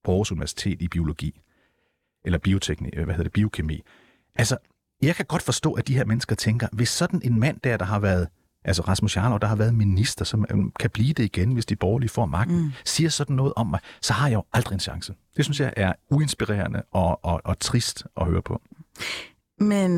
på 0.03 0.11
Aarhus 0.11 0.31
Universitet 0.31 0.81
i 0.81 0.87
biologi, 0.87 1.41
eller 2.25 2.39
bioteknik, 2.39 2.93
hvad 2.95 3.05
hedder 3.05 3.23
det, 3.23 3.31
biokemi. 3.31 3.81
Altså, 4.35 4.57
jeg 5.01 5.15
kan 5.15 5.25
godt 5.25 5.41
forstå, 5.41 5.73
at 5.73 5.87
de 5.87 5.95
her 5.95 6.05
mennesker 6.05 6.35
tænker, 6.35 6.67
hvis 6.71 6.89
sådan 6.89 7.21
en 7.23 7.39
mand 7.39 7.59
der, 7.63 7.77
der 7.77 7.85
har 7.85 7.99
været, 7.99 8.27
altså 8.65 8.81
Rasmus 8.81 9.17
Jarlov, 9.17 9.39
der 9.39 9.47
har 9.47 9.55
været 9.55 9.75
minister, 9.75 10.25
som 10.25 10.45
øhm, 10.51 10.71
kan 10.79 10.89
blive 10.89 11.13
det 11.13 11.23
igen, 11.23 11.51
hvis 11.51 11.65
de 11.65 11.75
borgerlige 11.75 12.09
får 12.09 12.25
magten, 12.25 12.61
mm. 12.61 12.71
siger 12.85 13.09
sådan 13.09 13.35
noget 13.35 13.53
om 13.55 13.67
mig, 13.67 13.79
så 14.01 14.13
har 14.13 14.27
jeg 14.27 14.35
jo 14.35 14.43
aldrig 14.53 14.73
en 14.73 14.79
chance. 14.79 15.13
Det 15.37 15.45
synes 15.45 15.59
jeg 15.59 15.73
er 15.77 15.93
uinspirerende 16.09 16.83
og, 16.91 17.25
og, 17.25 17.41
og 17.43 17.59
trist 17.59 18.05
at 18.17 18.27
høre 18.27 18.41
på. 18.41 18.61
Men 19.61 19.91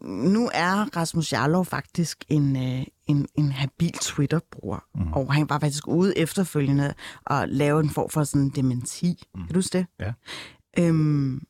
nu 0.00 0.50
er 0.54 0.96
Rasmus 0.96 1.32
Jarlov 1.32 1.64
faktisk 1.64 2.24
en, 2.28 2.56
øh, 2.56 2.84
en, 3.06 3.26
en 3.34 3.52
habil 3.52 3.92
Twitter-bruger, 3.92 4.78
mm. 4.94 5.12
og 5.12 5.34
han 5.34 5.48
var 5.48 5.58
faktisk 5.58 5.88
ude 5.88 6.18
efterfølgende 6.18 6.94
og 7.24 7.48
lave 7.48 7.80
en 7.80 7.90
form 7.90 8.10
for 8.10 8.24
sådan 8.24 8.42
en 8.42 8.50
dementi. 8.50 9.24
Mm. 9.34 9.40
Kan 9.40 9.48
du 9.48 9.58
huske 9.58 9.78
det? 9.78 9.86
Ja. 10.00 10.12
Øhm, 10.78 11.42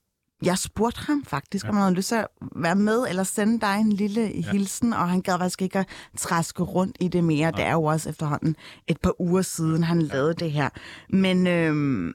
jeg 0.43 0.59
spurgte 0.59 1.01
ham 1.01 1.25
faktisk, 1.25 1.65
ja. 1.65 1.69
om 1.69 1.75
han 1.75 1.83
havde 1.83 1.95
lyst 1.95 2.09
til 2.09 2.15
at 2.15 2.29
være 2.57 2.77
med, 2.77 3.07
eller 3.09 3.23
sende 3.23 3.61
dig 3.61 3.77
en 3.81 3.93
lille 3.93 4.21
ja. 4.21 4.51
hilsen, 4.53 4.93
og 4.93 5.11
han 5.11 5.23
gad 5.23 5.39
faktisk 5.39 5.63
ikke 5.63 5.79
at 5.79 5.89
træske 6.17 6.63
rundt 6.63 6.97
i 7.01 7.09
det 7.09 7.25
mere. 7.25 7.47
Ja. 7.47 7.51
Det 7.51 7.65
er 7.65 7.73
jo 7.73 7.85
også 7.85 8.09
efterhånden 8.09 8.57
et 8.87 9.01
par 9.01 9.21
uger 9.21 9.43
siden, 9.43 9.83
han 9.83 10.01
ja. 10.01 10.07
lavede 10.07 10.35
det 10.35 10.53
her. 10.53 10.69
Men 11.09 11.47
øhm, 11.47 12.13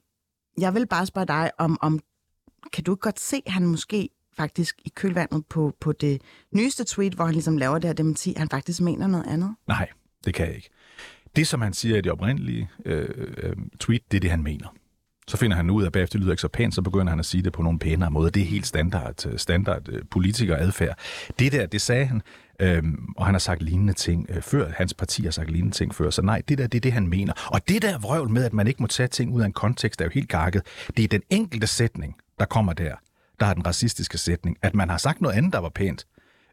jeg 0.58 0.74
vil 0.74 0.88
bare 0.88 1.06
spørge 1.06 1.28
dig, 1.28 1.52
om, 1.58 1.78
om 1.82 2.00
kan 2.74 2.84
du 2.84 2.96
godt 2.96 3.20
se, 3.20 3.41
at 3.46 3.52
han 3.52 3.67
måske 3.67 4.10
faktisk 4.38 4.82
i 4.86 4.89
kølvandet 4.96 5.46
på, 5.50 5.74
på 5.80 5.91
det 5.91 6.22
nyeste 6.52 6.84
tweet, 6.84 7.13
hvor 7.13 7.26
han 7.26 7.34
ligesom 7.34 7.58
laver 7.58 7.80
det 7.80 7.88
her 7.88 7.94
dementi, 7.94 8.34
han 8.38 8.50
faktisk 8.50 8.82
mener 8.82 9.08
noget 9.08 9.26
andet? 9.28 9.56
Nej, 9.67 9.89
det 10.26 10.34
kan 10.34 10.48
jeg 10.48 10.56
ikke. 10.56 10.70
Det, 11.36 11.48
som 11.48 11.62
han 11.62 11.74
siger 11.74 11.98
i 11.98 12.02
det 12.02 12.12
oprindelige 12.12 12.70
øh, 12.86 13.10
øh, 13.38 13.56
tweet, 13.80 14.12
det 14.12 14.17
er 14.17 14.22
det, 14.22 14.30
han 14.30 14.44
mener. 14.44 14.67
Så 15.28 15.38
finder 15.38 15.58
han 15.58 15.70
ud 15.70 15.82
af, 15.82 15.86
at 15.86 15.91
bagefter 15.91 16.20
lyder 16.20 16.32
ikke 16.32 16.41
så 16.41 16.48
pænt, 16.48 16.76
så 16.76 16.82
begynder 16.82 17.10
han 17.10 17.20
at 17.20 17.26
sige 17.26 17.44
det 17.44 17.54
på 17.54 17.62
nogle 17.62 17.80
pænere 17.80 18.12
måder. 18.12 18.30
Det 18.30 18.41
er 18.41 18.46
helt 18.46 18.67
standard, 18.67 19.26
øh, 19.26 19.38
standard 19.38 19.89
øh, 19.89 20.02
politikeradfærd. 20.12 20.98
Det 21.39 21.52
der, 21.52 21.65
det 21.65 21.82
sagde 21.82 22.06
han, 22.06 22.22
øhm, 22.60 23.13
og 23.17 23.26
han 23.26 23.34
har 23.34 23.39
sagt 23.39 23.62
lignende 23.62 23.94
ting 23.94 24.26
øh, 24.30 24.41
før. 24.41 24.72
Hans 24.78 24.94
parti 24.94 25.24
har 25.24 25.32
sagt 25.32 25.52
lignende 25.52 25.76
ting 25.76 25.96
før. 25.96 26.10
Så 26.10 26.22
nej, 26.22 26.41
det 26.48 26.58
der, 26.58 26.67
det 26.67 26.78
er 26.78 26.82
det, 26.82 26.94
han 26.94 27.08
mener. 27.08 27.34
Og 27.48 27.67
det 27.67 27.82
der 27.82 28.00
vrøvl 28.00 28.30
med, 28.30 28.44
at 28.44 28.54
man 28.54 28.67
ikke 28.67 28.84
må 28.84 28.88
tage 28.88 29.08
ting 29.08 29.34
ud 29.34 29.41
af 29.41 29.46
en 29.46 29.54
kontekst, 29.54 30.02
er 30.02 30.06
jo 30.06 30.12
helt 30.13 30.30
gakket. 30.30 30.62
Det 30.98 31.04
er 31.04 31.08
den 31.08 31.22
enkelte 31.30 31.67
sætning, 31.67 32.15
der 32.39 32.46
kommer 32.46 32.74
der 32.74 32.96
der 33.41 33.47
har 33.47 33.54
den 33.54 33.65
racistiske 33.65 34.17
sætning. 34.17 34.58
At 34.62 34.75
man 34.75 34.89
har 34.89 34.97
sagt 34.97 35.21
noget 35.21 35.36
andet, 35.36 35.54
der 35.54 35.60
var 35.60 35.69
pænt, 35.69 36.08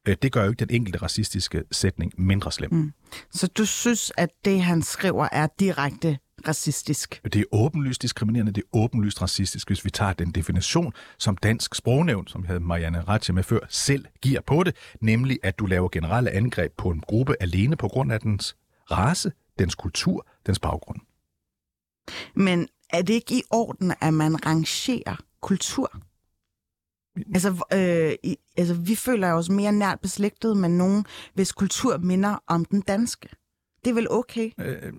øh, 0.09 0.17
det 0.23 0.33
gør 0.33 0.45
jo 0.45 0.51
ikke 0.51 0.65
den 0.65 0.75
enkelte 0.75 0.99
racistiske 0.99 1.63
sætning 1.73 2.13
mindre 2.19 2.53
slem. 2.53 2.73
Mm. 2.73 2.93
Så 3.31 3.47
du 3.47 3.67
synes, 3.67 4.13
at 4.17 4.31
det, 4.45 4.63
han 4.63 4.83
skriver, 4.83 5.29
er 5.33 5.47
direkte 5.61 6.19
racistisk? 6.49 7.21
Det 7.25 7.37
er 7.37 7.45
åbenlyst 7.53 8.03
diskriminerende, 8.03 8.53
det 8.53 8.63
er 8.63 8.79
åbenlyst 8.79 9.23
racistisk, 9.23 9.69
hvis 9.69 9.85
vi 9.85 9.91
tager 9.91 10.13
den 10.13 10.31
definition, 10.31 10.93
som 11.19 11.37
dansk 11.37 11.75
sprognævn, 11.75 12.27
som 12.27 12.41
jeg 12.41 12.49
havde 12.49 12.61
Marianne 12.61 13.01
Ratche 13.01 13.35
med 13.35 13.43
før, 13.43 13.61
selv 13.69 14.05
giver 14.23 14.41
på 14.41 14.63
det, 14.63 14.77
nemlig 15.01 15.39
at 15.43 15.59
du 15.59 15.67
laver 15.67 15.89
generelle 15.89 16.31
angreb 16.31 16.73
på 16.77 16.91
en 16.91 17.01
gruppe 17.01 17.35
alene 17.41 17.77
på 17.77 17.89
grund 17.89 18.13
af 18.13 18.21
dens 18.21 18.57
race, 18.91 19.33
dens 19.59 19.75
kultur, 19.75 20.27
dens 20.47 20.59
baggrund. 20.59 21.01
Men 22.35 22.69
er 22.91 23.03
det 23.03 23.15
ikke 23.15 23.35
i 23.35 23.43
orden, 23.51 23.95
at 24.01 24.15
man 24.15 24.47
rangerer 24.47 25.17
kultur? 25.41 26.01
Altså, 27.35 27.65
øh, 27.73 28.31
i, 28.31 28.37
altså, 28.57 28.75
vi 28.75 28.95
føler 28.95 29.33
os 29.33 29.49
mere 29.51 29.73
nært 29.73 30.01
beslægtet 30.01 30.57
med 30.57 30.69
nogen, 30.69 31.05
hvis 31.35 31.53
kultur 31.53 31.99
minder 31.99 32.43
om 32.47 32.65
den 32.65 32.81
danske. 32.81 33.29
Det 33.85 33.91
er 33.91 33.95
vel 33.95 34.11
okay? 34.11 34.51
Øh, 34.61 34.93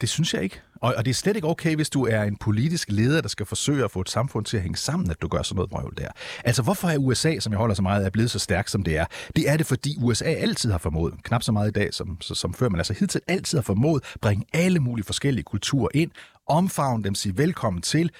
det 0.00 0.08
synes 0.08 0.34
jeg 0.34 0.42
ikke. 0.42 0.60
Og, 0.80 0.94
og 0.96 1.04
det 1.04 1.10
er 1.10 1.14
slet 1.14 1.36
ikke 1.36 1.48
okay, 1.48 1.76
hvis 1.76 1.90
du 1.90 2.06
er 2.06 2.22
en 2.22 2.36
politisk 2.36 2.90
leder, 2.90 3.20
der 3.20 3.28
skal 3.28 3.46
forsøge 3.46 3.84
at 3.84 3.90
få 3.90 4.00
et 4.00 4.10
samfund 4.10 4.44
til 4.44 4.56
at 4.56 4.62
hænge 4.62 4.76
sammen, 4.76 5.10
at 5.10 5.22
du 5.22 5.28
gør 5.28 5.42
sådan 5.42 5.56
noget 5.56 5.70
brøvl 5.70 5.94
der. 5.98 6.08
Altså, 6.44 6.62
hvorfor 6.62 6.88
er 6.88 6.98
USA, 6.98 7.38
som 7.38 7.52
jeg 7.52 7.58
holder 7.58 7.74
så 7.74 7.82
meget 7.82 8.04
af, 8.04 8.12
blevet 8.12 8.30
så 8.30 8.38
stærk, 8.38 8.68
som 8.68 8.82
det 8.82 8.96
er? 8.96 9.04
Det 9.36 9.50
er 9.50 9.56
det, 9.56 9.66
fordi 9.66 9.96
USA 10.00 10.24
altid 10.24 10.70
har 10.70 10.78
formået, 10.78 11.14
knap 11.22 11.42
så 11.42 11.52
meget 11.52 11.68
i 11.68 11.72
dag 11.72 11.94
som, 11.94 12.20
som 12.20 12.54
før, 12.54 12.68
men 12.68 12.80
altså 12.80 12.92
hidtil 12.92 13.20
altid 13.28 13.58
har 13.58 13.62
formået, 13.62 14.02
bringe 14.20 14.44
alle 14.52 14.80
mulige 14.80 15.06
forskellige 15.06 15.44
kulturer 15.44 15.88
ind, 15.94 16.10
omfavne 16.46 17.04
dem, 17.04 17.14
sige 17.14 17.38
velkommen 17.38 17.82
til, 17.82 18.10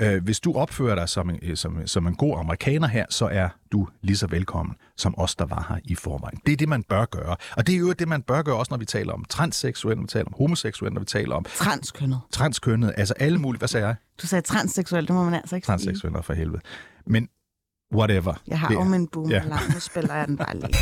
Øh, 0.00 0.24
hvis 0.24 0.40
du 0.40 0.52
opfører 0.54 0.94
dig 0.94 1.08
som 1.08 1.30
en, 1.30 1.38
øh, 1.42 1.56
som, 1.56 1.86
som 1.86 2.06
en 2.06 2.14
god 2.14 2.38
amerikaner 2.38 2.88
her, 2.88 3.06
så 3.10 3.26
er 3.32 3.48
du 3.72 3.88
lige 4.02 4.16
så 4.16 4.26
velkommen 4.26 4.76
som 4.96 5.18
os, 5.18 5.34
der 5.36 5.44
var 5.46 5.66
her 5.68 5.78
i 5.84 5.94
forvejen. 5.94 6.38
Det 6.46 6.52
er 6.52 6.56
det, 6.56 6.68
man 6.68 6.82
bør 6.82 7.04
gøre. 7.04 7.36
Og 7.56 7.66
det 7.66 7.74
er 7.74 7.78
jo 7.78 7.92
det, 7.92 8.08
man 8.08 8.22
bør 8.22 8.42
gøre 8.42 8.56
også, 8.56 8.70
når 8.72 8.78
vi 8.78 8.84
taler 8.84 9.12
om 9.12 9.24
transseksuelle, 9.28 9.96
når 9.96 10.02
vi 10.02 10.08
taler 10.08 10.26
om 10.26 10.34
homoseksuelle, 10.38 10.94
når 10.94 11.00
vi 11.00 11.06
taler 11.06 11.34
om... 11.36 11.44
Transkønnet. 11.44 12.20
Transkønnet, 12.32 12.94
altså 12.96 13.14
alle 13.14 13.38
mulige... 13.38 13.58
Hvad 13.58 13.68
sagde 13.68 13.86
jeg? 13.86 13.96
Du 14.22 14.26
sagde 14.26 14.42
transseksuelle, 14.42 15.06
det 15.06 15.14
må 15.14 15.24
man 15.24 15.34
altså 15.34 15.56
ikke 15.56 15.66
Transseksuelle, 15.66 16.22
for 16.22 16.32
helvede. 16.34 16.60
Men 17.06 17.28
whatever. 17.94 18.34
Jeg 18.46 18.58
har 18.60 18.68
er- 18.70 18.84
min 18.84 19.08
boomer 19.08 19.30
Ja. 19.34 19.42
lang, 19.44 19.74
nu 19.74 19.80
spiller 19.80 20.14
jeg 20.14 20.28
den 20.28 20.36
bare 20.36 20.54
lige. 20.56 20.74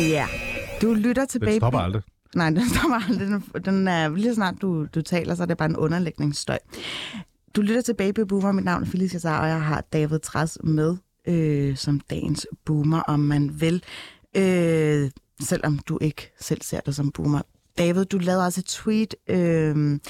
Ja, 0.00 0.26
du 0.82 0.94
lytter 0.94 1.24
til 1.24 1.40
Den 1.40 1.46
Baby. 1.46 1.56
stopper 1.56 1.78
aldrig. 1.78 2.02
Nej, 2.34 2.50
den 2.56 2.68
stopper 2.68 3.08
aldrig. 3.08 3.28
Den, 3.28 3.64
den 3.64 3.88
er, 3.88 4.08
lige 4.08 4.28
så 4.28 4.34
snart 4.34 4.54
du, 4.62 4.86
du 4.94 5.02
taler, 5.02 5.34
så 5.34 5.42
er 5.42 5.46
det 5.46 5.56
bare 5.56 5.68
en 5.68 5.76
underlægningsstøj. 5.76 6.58
Du 7.56 7.60
lytter 7.60 7.82
til 7.82 7.94
Baby 7.94 8.20
Boomer. 8.20 8.52
Mit 8.52 8.64
navn 8.64 8.82
er 8.82 8.86
Felicia 8.86 9.18
Sar, 9.18 9.40
og 9.40 9.48
jeg 9.48 9.62
har 9.62 9.80
David 9.92 10.18
Træs 10.18 10.58
med 10.64 10.96
øh, 11.28 11.76
som 11.76 12.00
dagens 12.00 12.46
boomer, 12.64 13.00
om 13.00 13.20
man 13.20 13.60
vil. 13.60 13.84
Øh, 14.36 15.10
selvom 15.40 15.78
du 15.78 15.98
ikke 16.00 16.32
selv 16.40 16.62
ser 16.62 16.80
dig 16.80 16.94
som 16.94 17.10
boomer. 17.10 17.42
David, 17.78 18.04
du 18.04 18.18
lavede 18.18 18.44
også 18.44 18.60
et 18.60 18.64
tweet 18.64 19.14
øh, 19.28 20.00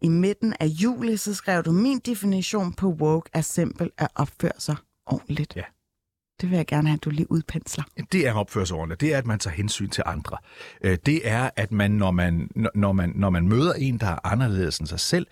i 0.00 0.08
midten 0.08 0.54
af 0.60 0.66
juli, 0.66 1.16
så 1.16 1.34
skrev 1.34 1.62
du, 1.62 1.72
min 1.72 1.98
definition 1.98 2.72
på 2.72 2.88
woke 2.88 3.30
er 3.32 3.40
simpel 3.40 3.90
at 3.98 4.08
opføre 4.14 4.52
sig 4.58 4.76
ordentligt. 5.06 5.56
Ja. 5.56 5.62
Det 6.40 6.50
vil 6.50 6.56
jeg 6.56 6.66
gerne 6.66 6.88
have, 6.88 6.96
at 6.96 7.04
du 7.04 7.10
lige 7.10 7.30
udpensler. 7.30 7.84
Det 8.12 8.26
er 8.26 8.34
at. 8.34 8.94
Det 8.96 9.14
er, 9.14 9.18
at 9.18 9.26
man 9.26 9.38
tager 9.38 9.54
hensyn 9.54 9.88
til 9.88 10.02
andre. 10.06 10.36
Øh, 10.80 10.98
det 11.06 11.28
er, 11.28 11.50
at 11.56 11.72
man, 11.72 11.90
når 11.90 12.10
man, 12.10 12.50
når 12.74 12.92
man, 12.92 13.12
når 13.14 13.30
man 13.30 13.48
møder 13.48 13.72
en, 13.72 13.98
der 13.98 14.06
er 14.06 14.18
anderledes 14.26 14.78
end 14.78 14.88
sig 14.88 15.00
selv, 15.00 15.26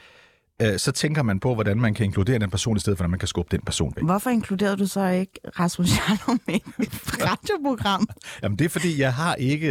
øh, 0.63 0.79
så 0.79 0.93
tænker 0.93 1.23
man 1.23 1.41
på, 1.41 1.55
hvordan 1.55 1.81
man 1.81 1.95
kan 1.95 2.05
inkludere 2.05 2.39
den 2.39 2.51
person, 2.51 2.77
i 2.77 2.81
stedet 2.81 2.99
for, 2.99 3.05
at 3.05 3.11
man 3.11 3.19
kan 3.19 3.29
skubbe 3.29 3.57
den 3.57 3.65
person 3.65 3.93
væk. 3.97 4.05
Hvorfor 4.05 4.31
inkluderede 4.31 4.77
du 4.77 4.87
så 4.87 5.07
ikke 5.07 5.41
Rasmus 5.59 5.89
Jarlov 5.91 6.39
med 6.47 6.55
i 6.55 6.83
et 6.83 7.25
radioprogram? 7.25 8.09
Jamen, 8.43 8.59
det 8.59 8.65
er, 8.65 8.69
fordi 8.69 9.01
jeg 9.01 9.15
har 9.15 9.35
ikke 9.35 9.69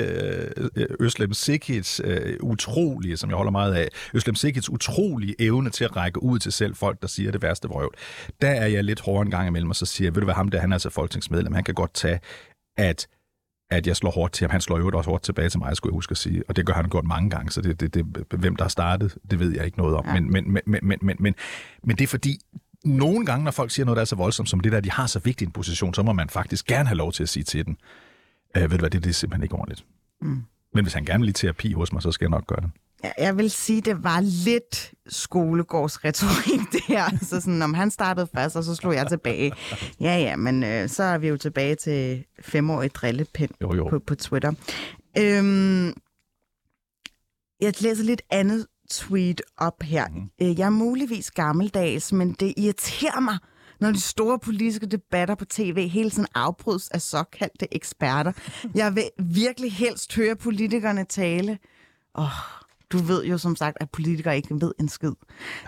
øh, 0.75 0.87
Øslem 0.99 1.33
Sikits 1.33 2.01
øh, 2.03 2.37
utrolige, 2.41 3.17
som 3.17 3.29
jeg 3.29 3.37
holder 3.37 3.51
meget 3.51 3.73
af, 3.73 3.89
Øslem 4.13 4.35
Sikits 4.35 4.69
utrolige 4.69 5.35
evne 5.39 5.69
til 5.69 5.83
at 5.83 5.95
række 5.95 6.23
ud 6.23 6.39
til 6.39 6.51
selv 6.51 6.75
folk, 6.75 7.01
der 7.01 7.07
siger 7.07 7.31
det 7.31 7.41
værste 7.41 7.67
vrøvl. 7.67 7.95
Der 8.41 8.49
er 8.49 8.67
jeg 8.67 8.83
lidt 8.83 8.99
hårdere 8.99 9.21
en 9.21 9.31
gang 9.31 9.47
imellem, 9.47 9.69
og 9.69 9.75
så 9.75 9.85
siger 9.85 10.05
jeg, 10.05 10.15
ved 10.15 10.21
du 10.21 10.25
hvad, 10.25 10.35
ham 10.35 10.49
der, 10.49 10.59
han 10.59 10.71
er 10.71 10.75
altså 10.75 10.89
folketingsmedlem, 10.89 11.53
han 11.53 11.63
kan 11.63 11.73
godt 11.73 11.93
tage, 11.93 12.19
at 12.77 13.07
at 13.69 13.87
jeg 13.87 13.95
slår 13.95 14.11
hårdt 14.11 14.33
til 14.33 14.45
ham. 14.45 14.51
Han 14.51 14.61
slår 14.61 14.77
jo 14.77 14.89
også 14.93 15.09
hårdt 15.09 15.23
tilbage 15.23 15.49
til 15.49 15.59
mig, 15.59 15.75
skulle 15.77 15.91
jeg 15.91 15.95
huske 15.95 16.11
at 16.11 16.17
sige. 16.17 16.43
Og 16.47 16.55
det 16.55 16.65
gør 16.65 16.73
han 16.73 16.89
gjort 16.89 17.05
mange 17.05 17.29
gange, 17.29 17.51
så 17.51 17.61
det, 17.61 17.79
det, 17.79 17.93
det, 17.93 18.05
hvem 18.29 18.55
der 18.55 18.63
har 18.63 18.69
startet, 18.69 19.17
det 19.31 19.39
ved 19.39 19.53
jeg 19.55 19.65
ikke 19.65 19.77
noget 19.77 19.95
om. 19.95 20.05
Ja. 20.07 20.13
Men, 20.13 20.31
men, 20.31 20.51
men, 20.51 20.61
men, 20.65 20.79
men, 20.83 20.99
men, 21.01 21.15
men, 21.19 21.35
men 21.83 21.97
det 21.97 22.03
er 22.03 22.07
fordi, 22.07 22.39
nogle 22.85 23.25
gange, 23.25 23.43
når 23.43 23.51
folk 23.51 23.71
siger 23.71 23.85
noget, 23.85 23.95
der 23.95 24.01
er 24.01 24.05
så 24.05 24.15
voldsomt 24.15 24.49
som 24.49 24.59
det 24.59 24.71
der, 24.71 24.79
de 24.79 24.91
har 24.91 25.07
så 25.07 25.19
vigtig 25.19 25.45
en 25.45 25.51
position, 25.51 25.93
så 25.93 26.03
må 26.03 26.13
man 26.13 26.29
faktisk 26.29 26.65
gerne 26.65 26.87
have 26.87 26.97
lov 26.97 27.11
til 27.11 27.23
at 27.23 27.29
sige 27.29 27.43
til 27.43 27.65
den. 27.65 27.77
Øh, 28.57 28.61
ved 28.61 28.69
du 28.69 28.77
hvad, 28.77 28.89
det, 28.89 29.03
det 29.03 29.09
er 29.09 29.13
simpelthen 29.13 29.43
ikke 29.43 29.55
ordentligt. 29.55 29.85
Mm. 30.21 30.43
Men 30.73 30.85
hvis 30.85 30.93
han 30.93 31.05
gerne 31.05 31.21
vil 31.21 31.29
i 31.29 31.33
terapi 31.33 31.71
hos 31.73 31.93
mig, 31.93 32.01
så 32.01 32.11
skal 32.11 32.25
jeg 32.25 32.29
nok 32.29 32.47
gøre 32.47 32.61
det. 32.61 32.69
Jeg 33.17 33.37
vil 33.37 33.51
sige, 33.51 33.81
det 33.81 34.03
var 34.03 34.19
lidt 34.19 34.93
skolegårdsretorik, 35.07 36.59
det 36.73 36.81
her. 36.87 37.09
Så 37.21 37.41
sådan, 37.41 37.61
om 37.61 37.73
han 37.73 37.91
startede 37.91 38.27
først, 38.35 38.55
og 38.55 38.63
så 38.63 38.75
slog 38.75 38.95
jeg 38.95 39.07
tilbage. 39.07 39.51
Ja, 40.01 40.17
ja, 40.17 40.35
men 40.35 40.63
øh, 40.63 40.89
så 40.89 41.03
er 41.03 41.17
vi 41.17 41.27
jo 41.27 41.37
tilbage 41.37 41.75
til 41.75 42.25
femårig 42.41 42.95
drillepind 42.95 43.51
Jo, 43.61 43.75
jo. 43.75 43.87
På, 43.89 43.99
på 43.99 44.15
Twitter. 44.15 44.51
Øhm, 45.17 45.87
jeg 47.61 47.73
læser 47.81 48.03
lidt 48.03 48.21
andet 48.29 48.67
tweet 48.89 49.41
op 49.57 49.83
her. 49.83 50.07
Mm. 50.07 50.29
Jeg 50.57 50.65
er 50.65 50.69
muligvis 50.69 51.31
gammeldags, 51.31 52.13
men 52.13 52.33
det 52.33 52.53
irriterer 52.57 53.19
mig, 53.19 53.37
når 53.79 53.91
de 53.91 54.01
store 54.01 54.39
politiske 54.39 54.85
debatter 54.85 55.35
på 55.35 55.45
tv 55.45 55.87
hele 55.87 56.09
tiden 56.09 56.27
afbrydes 56.35 56.89
af 56.89 57.01
såkaldte 57.01 57.75
eksperter. 57.75 58.31
Jeg 58.75 58.95
vil 58.95 59.09
virkelig 59.19 59.73
helst 59.73 60.15
høre 60.15 60.35
politikerne 60.35 61.03
tale. 61.03 61.59
Åh, 62.17 62.29
du 62.91 62.97
ved 62.97 63.25
jo 63.25 63.37
som 63.37 63.55
sagt, 63.55 63.77
at 63.81 63.89
politikere 63.89 64.35
ikke 64.35 64.61
ved 64.61 64.71
en 64.79 64.89
skid. 64.89 65.11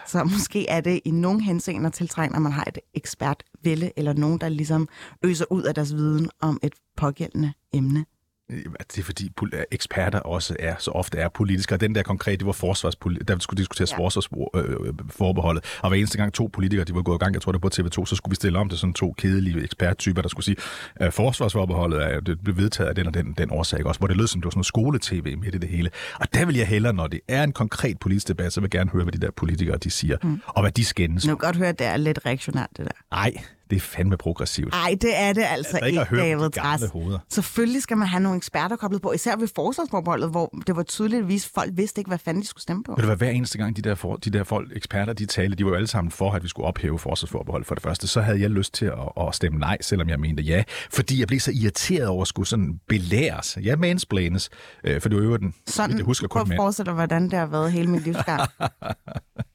Så 0.07 0.23
måske 0.23 0.67
er 0.69 0.81
det 0.81 1.01
i 1.05 1.11
nogle 1.11 1.43
henseender 1.43 1.89
tiltrængt, 1.89 2.35
at 2.35 2.41
man 2.41 2.51
har 2.51 2.63
et 2.67 2.77
ekspertvælde, 2.93 3.91
eller 3.97 4.13
nogen, 4.13 4.39
der 4.39 4.49
ligesom 4.49 4.87
øser 5.23 5.45
ud 5.51 5.63
af 5.63 5.75
deres 5.75 5.93
viden 5.93 6.29
om 6.41 6.59
et 6.63 6.73
pågældende 6.97 7.53
emne. 7.73 8.05
Øh, 8.51 8.63
Det 8.95 8.97
er 8.99 9.03
fordi 9.03 9.31
eksperter 9.71 10.19
også 10.19 10.55
er 10.59 10.75
så 10.79 10.91
ofte 10.91 11.17
er 11.17 11.29
politiske, 11.29 11.75
og 11.75 11.81
den 11.81 11.95
der 11.95 12.03
konkret, 12.03 12.39
det 12.39 12.45
var 12.45 12.53
forsvarspoli- 12.53 13.23
der 13.27 13.39
skulle 13.39 13.57
diskuteres 13.61 13.91
ja. 13.91 13.95
Ja. 13.95 14.03
forsvarsforbeholdet, 14.03 15.63
og 15.81 15.89
hver 15.89 15.97
eneste 15.97 16.17
gang 16.17 16.33
to 16.33 16.49
politikere, 16.53 16.85
de 16.85 16.95
var 16.95 17.01
gået 17.01 17.15
i 17.15 17.19
gang, 17.23 17.33
jeg 17.33 17.41
tror 17.41 17.51
det 17.51 17.63
var 17.63 17.69
på 17.69 17.73
TV2, 18.01 18.05
så 18.05 18.15
skulle 18.15 18.31
vi 18.31 18.35
stille 18.35 18.59
om 18.59 18.69
til 18.69 18.77
sådan 18.77 18.93
to 18.93 19.11
kedelige 19.17 19.63
eksperttyper, 19.63 20.21
der 20.21 20.29
skulle 20.29 20.45
sige, 20.45 20.55
at 20.95 21.13
forsvarsforbeholdet 21.13 22.03
er, 22.03 22.19
det 22.19 22.39
blev 22.43 22.57
vedtaget 22.57 22.89
af 22.89 22.95
den 22.95 23.07
og 23.07 23.13
den, 23.13 23.33
den 23.37 23.51
årsag 23.51 23.85
også, 23.85 23.99
hvor 23.99 24.07
det 24.07 24.17
lød 24.17 24.27
som 24.27 24.41
det 24.41 24.45
var 24.45 24.51
sådan 24.51 24.57
noget 24.57 24.65
skole-tv 24.65 25.37
midt 25.37 25.55
i 25.55 25.57
det 25.57 25.69
hele. 25.69 25.89
Og 26.19 26.33
der 26.33 26.45
vil 26.45 26.55
jeg 26.55 26.67
hellere, 26.67 26.93
når 26.93 27.07
det 27.07 27.19
er 27.27 27.43
en 27.43 27.51
konkret 27.51 27.99
politisk 27.99 28.27
debat, 28.27 28.53
så 28.53 28.59
vil 28.61 28.65
jeg 28.65 28.79
gerne 28.79 28.89
høre, 28.89 29.03
hvad 29.03 29.13
de 29.13 29.19
der 29.25 29.31
politikere, 29.31 29.77
de 29.77 29.89
siger, 29.91 30.17
mm. 30.23 30.41
og 30.47 30.61
hvad 30.61 30.71
de 30.71 30.85
skændes. 30.85 31.25
Nu 31.27 31.35
kan 31.35 31.37
godt 31.47 31.55
høre, 31.55 31.69
at 31.69 31.79
det 31.79 31.87
er 31.87 31.97
lidt 31.97 32.19
reaktionært, 32.25 32.67
det 32.77 32.85
der. 32.85 32.91
Nej, 33.11 33.33
det 33.69 33.75
er 33.75 33.79
fandme 33.79 34.17
progressivt. 34.17 34.71
Nej, 34.71 34.95
det 35.01 35.17
er 35.17 35.33
det 35.33 35.43
altså 35.49 35.77
Altså, 35.77 35.85
ikke 35.85 35.99
ikke, 35.99 36.01
at 36.01 36.39
David 36.39 36.49
Træs. 36.49 36.81
Selvfølgelig 37.29 37.81
skal 37.81 37.97
man 37.97 38.07
have 38.07 38.23
nogle 38.23 38.37
eksperter 38.37 38.75
koblet 38.75 39.01
på, 39.01 39.11
især 39.11 39.35
ved 39.35 39.47
forsvarsforbeholdet, 39.55 40.29
hvor 40.29 40.53
det 40.67 40.75
var 40.75 40.83
tydeligt 40.83 41.21
at 41.21 41.27
vise, 41.27 41.47
at 41.47 41.61
folk 41.61 41.71
vidste 41.73 41.99
ikke, 42.01 42.07
hvad 42.07 42.17
fanden 42.17 42.41
de 42.41 42.47
skulle 42.47 42.61
stemme 42.61 42.83
på. 42.83 42.95
Du 42.99 43.05
hvad, 43.05 43.15
hver 43.15 43.29
eneste 43.29 43.57
gang 43.57 43.75
de 43.75 43.81
der, 43.81 43.95
for, 43.95 44.15
de 44.15 44.29
der 44.29 44.43
folk, 44.43 44.71
eksperter, 44.75 45.13
de 45.13 45.25
talte, 45.25 45.55
de 45.55 45.65
var 45.65 45.71
jo 45.71 45.75
alle 45.75 45.87
sammen 45.87 46.11
for, 46.11 46.31
at 46.31 46.43
vi 46.43 46.47
skulle 46.47 46.67
ophæve 46.67 46.99
forsvarsforbehold 46.99 47.65
for 47.65 47.75
det 47.75 47.83
første. 47.83 48.07
Så 48.07 48.21
havde 48.21 48.41
jeg 48.41 48.49
lyst 48.49 48.73
til 48.73 48.85
at, 48.85 49.27
at 49.27 49.35
stemme 49.35 49.59
nej, 49.59 49.77
selvom 49.81 50.09
jeg 50.09 50.19
mente 50.19 50.43
ja. 50.43 50.63
Fordi 50.91 51.19
jeg 51.19 51.27
blev 51.27 51.39
så 51.39 51.51
irriteret 51.61 52.07
over 52.07 52.21
at 52.21 52.27
skulle 52.27 52.47
sådan 52.47 52.79
belæres. 52.87 53.57
Ja, 53.63 53.75
mansplanes. 53.75 54.49
Øh, 54.83 55.01
for 55.01 55.09
det 55.09 55.17
var 55.17 55.23
jo 55.23 55.37
den, 55.37 55.53
Sådan, 55.67 55.97
jeg 55.97 56.05
husker 56.05 56.27
prøv 56.27 56.43
kun 56.43 56.51
at 56.51 56.57
forestille 56.57 56.85
dig, 56.85 56.93
hvordan 56.93 57.23
det 57.23 57.33
har 57.33 57.45
været 57.45 57.71
hele 57.71 57.87
min 57.87 58.01
livsgang. 58.01 58.41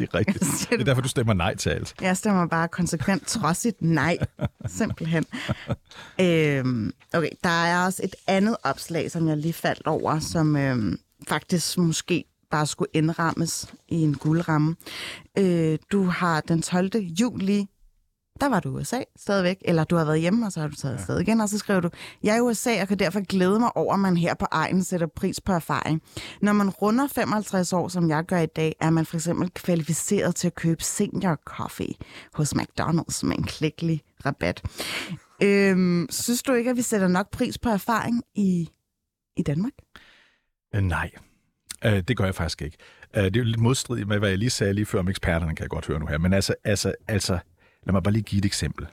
Det 0.00 0.08
er 0.12 0.18
rigtigt. 0.18 0.44
Det 0.70 0.80
er 0.80 0.84
derfor, 0.84 1.02
du 1.02 1.08
stemmer 1.08 1.32
nej 1.34 1.54
til 1.54 1.70
alt. 1.70 1.94
Jeg 2.00 2.16
stemmer 2.16 2.46
bare 2.46 2.68
konsekvent 2.68 3.26
trodsigt 3.26 3.82
nej. 3.82 4.18
Simpelthen. 4.78 5.24
Øhm, 6.20 6.92
okay, 7.14 7.30
der 7.44 7.64
er 7.64 7.84
også 7.84 8.00
et 8.04 8.16
andet 8.26 8.56
opslag, 8.62 9.10
som 9.10 9.28
jeg 9.28 9.36
lige 9.36 9.52
faldt 9.52 9.86
over, 9.86 10.18
som 10.18 10.56
øhm, 10.56 10.98
faktisk 11.28 11.78
måske 11.78 12.24
bare 12.50 12.66
skulle 12.66 12.88
indrammes 12.92 13.74
i 13.88 13.96
en 13.96 14.14
guldramme. 14.14 14.76
Øh, 15.38 15.78
du 15.92 16.04
har 16.04 16.40
den 16.40 16.62
12. 16.62 16.96
juli 16.96 17.66
der 18.40 18.48
var 18.48 18.60
du 18.60 18.78
i 18.78 18.80
USA 18.80 19.00
stadigvæk, 19.16 19.56
eller 19.64 19.84
du 19.84 19.96
har 19.96 20.04
været 20.04 20.20
hjemme, 20.20 20.46
og 20.46 20.52
så 20.52 20.60
har 20.60 20.68
du 20.68 20.74
taget 20.74 20.94
afsted 20.94 21.20
igen, 21.20 21.40
og 21.40 21.48
så 21.48 21.58
skriver 21.58 21.80
du, 21.80 21.90
jeg 22.22 22.32
er 22.32 22.36
i 22.36 22.40
USA 22.40 22.82
og 22.82 22.88
kan 22.88 22.98
derfor 22.98 23.26
glæde 23.26 23.60
mig 23.60 23.76
over, 23.76 23.94
at 23.94 24.00
man 24.00 24.16
her 24.16 24.34
på 24.34 24.46
egen 24.50 24.84
sætter 24.84 25.06
pris 25.06 25.40
på 25.40 25.52
erfaring. 25.52 26.02
Når 26.42 26.52
man 26.52 26.70
runder 26.70 27.06
55 27.06 27.72
år, 27.72 27.88
som 27.88 28.08
jeg 28.08 28.24
gør 28.24 28.38
i 28.38 28.46
dag, 28.46 28.76
er 28.80 28.90
man 28.90 29.06
for 29.06 29.16
eksempel 29.16 29.50
kvalificeret 29.54 30.34
til 30.34 30.46
at 30.46 30.54
købe 30.54 30.82
senior 30.82 31.38
coffee 31.44 31.94
hos 32.34 32.54
McDonald's 32.54 33.26
med 33.26 33.38
en 33.38 33.44
klækkelig 33.44 34.02
rabat. 34.26 34.62
Øhm, 35.42 36.06
synes 36.10 36.42
du 36.42 36.52
ikke, 36.52 36.70
at 36.70 36.76
vi 36.76 36.82
sætter 36.82 37.08
nok 37.08 37.30
pris 37.30 37.58
på 37.58 37.68
erfaring 37.68 38.22
i, 38.34 38.70
i 39.36 39.42
Danmark? 39.42 39.72
Øh, 40.74 40.82
nej. 40.82 41.10
Øh, 41.84 42.02
det 42.08 42.16
gør 42.16 42.24
jeg 42.24 42.34
faktisk 42.34 42.62
ikke. 42.62 42.76
Øh, 43.16 43.24
det 43.24 43.36
er 43.36 43.40
jo 43.40 43.44
lidt 43.44 43.60
modstridigt 43.60 44.08
med, 44.08 44.18
hvad 44.18 44.28
jeg 44.28 44.38
lige 44.38 44.50
sagde 44.50 44.72
lige 44.72 44.86
før 44.86 44.98
om 44.98 45.08
eksperterne, 45.08 45.56
kan 45.56 45.62
jeg 45.62 45.70
godt 45.70 45.86
høre 45.86 45.98
nu 45.98 46.06
her. 46.06 46.18
Men 46.18 46.32
altså, 46.32 46.54
altså, 46.64 46.94
altså 47.08 47.38
lad 47.86 47.92
mig 47.92 48.02
bare 48.02 48.12
lige 48.12 48.22
give 48.22 48.38
et 48.38 48.44
eksempel. 48.44 48.86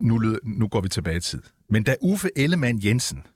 Nu, 0.00 0.18
lød, 0.18 0.38
nu 0.44 0.68
går 0.68 0.80
vi 0.80 0.88
tilbage 0.88 1.16
i 1.16 1.20
tid. 1.20 1.42
Men 1.68 1.82
da 1.82 1.96
Uffe 2.00 2.30
Ellemann 2.36 2.84
Jensen 2.84 3.26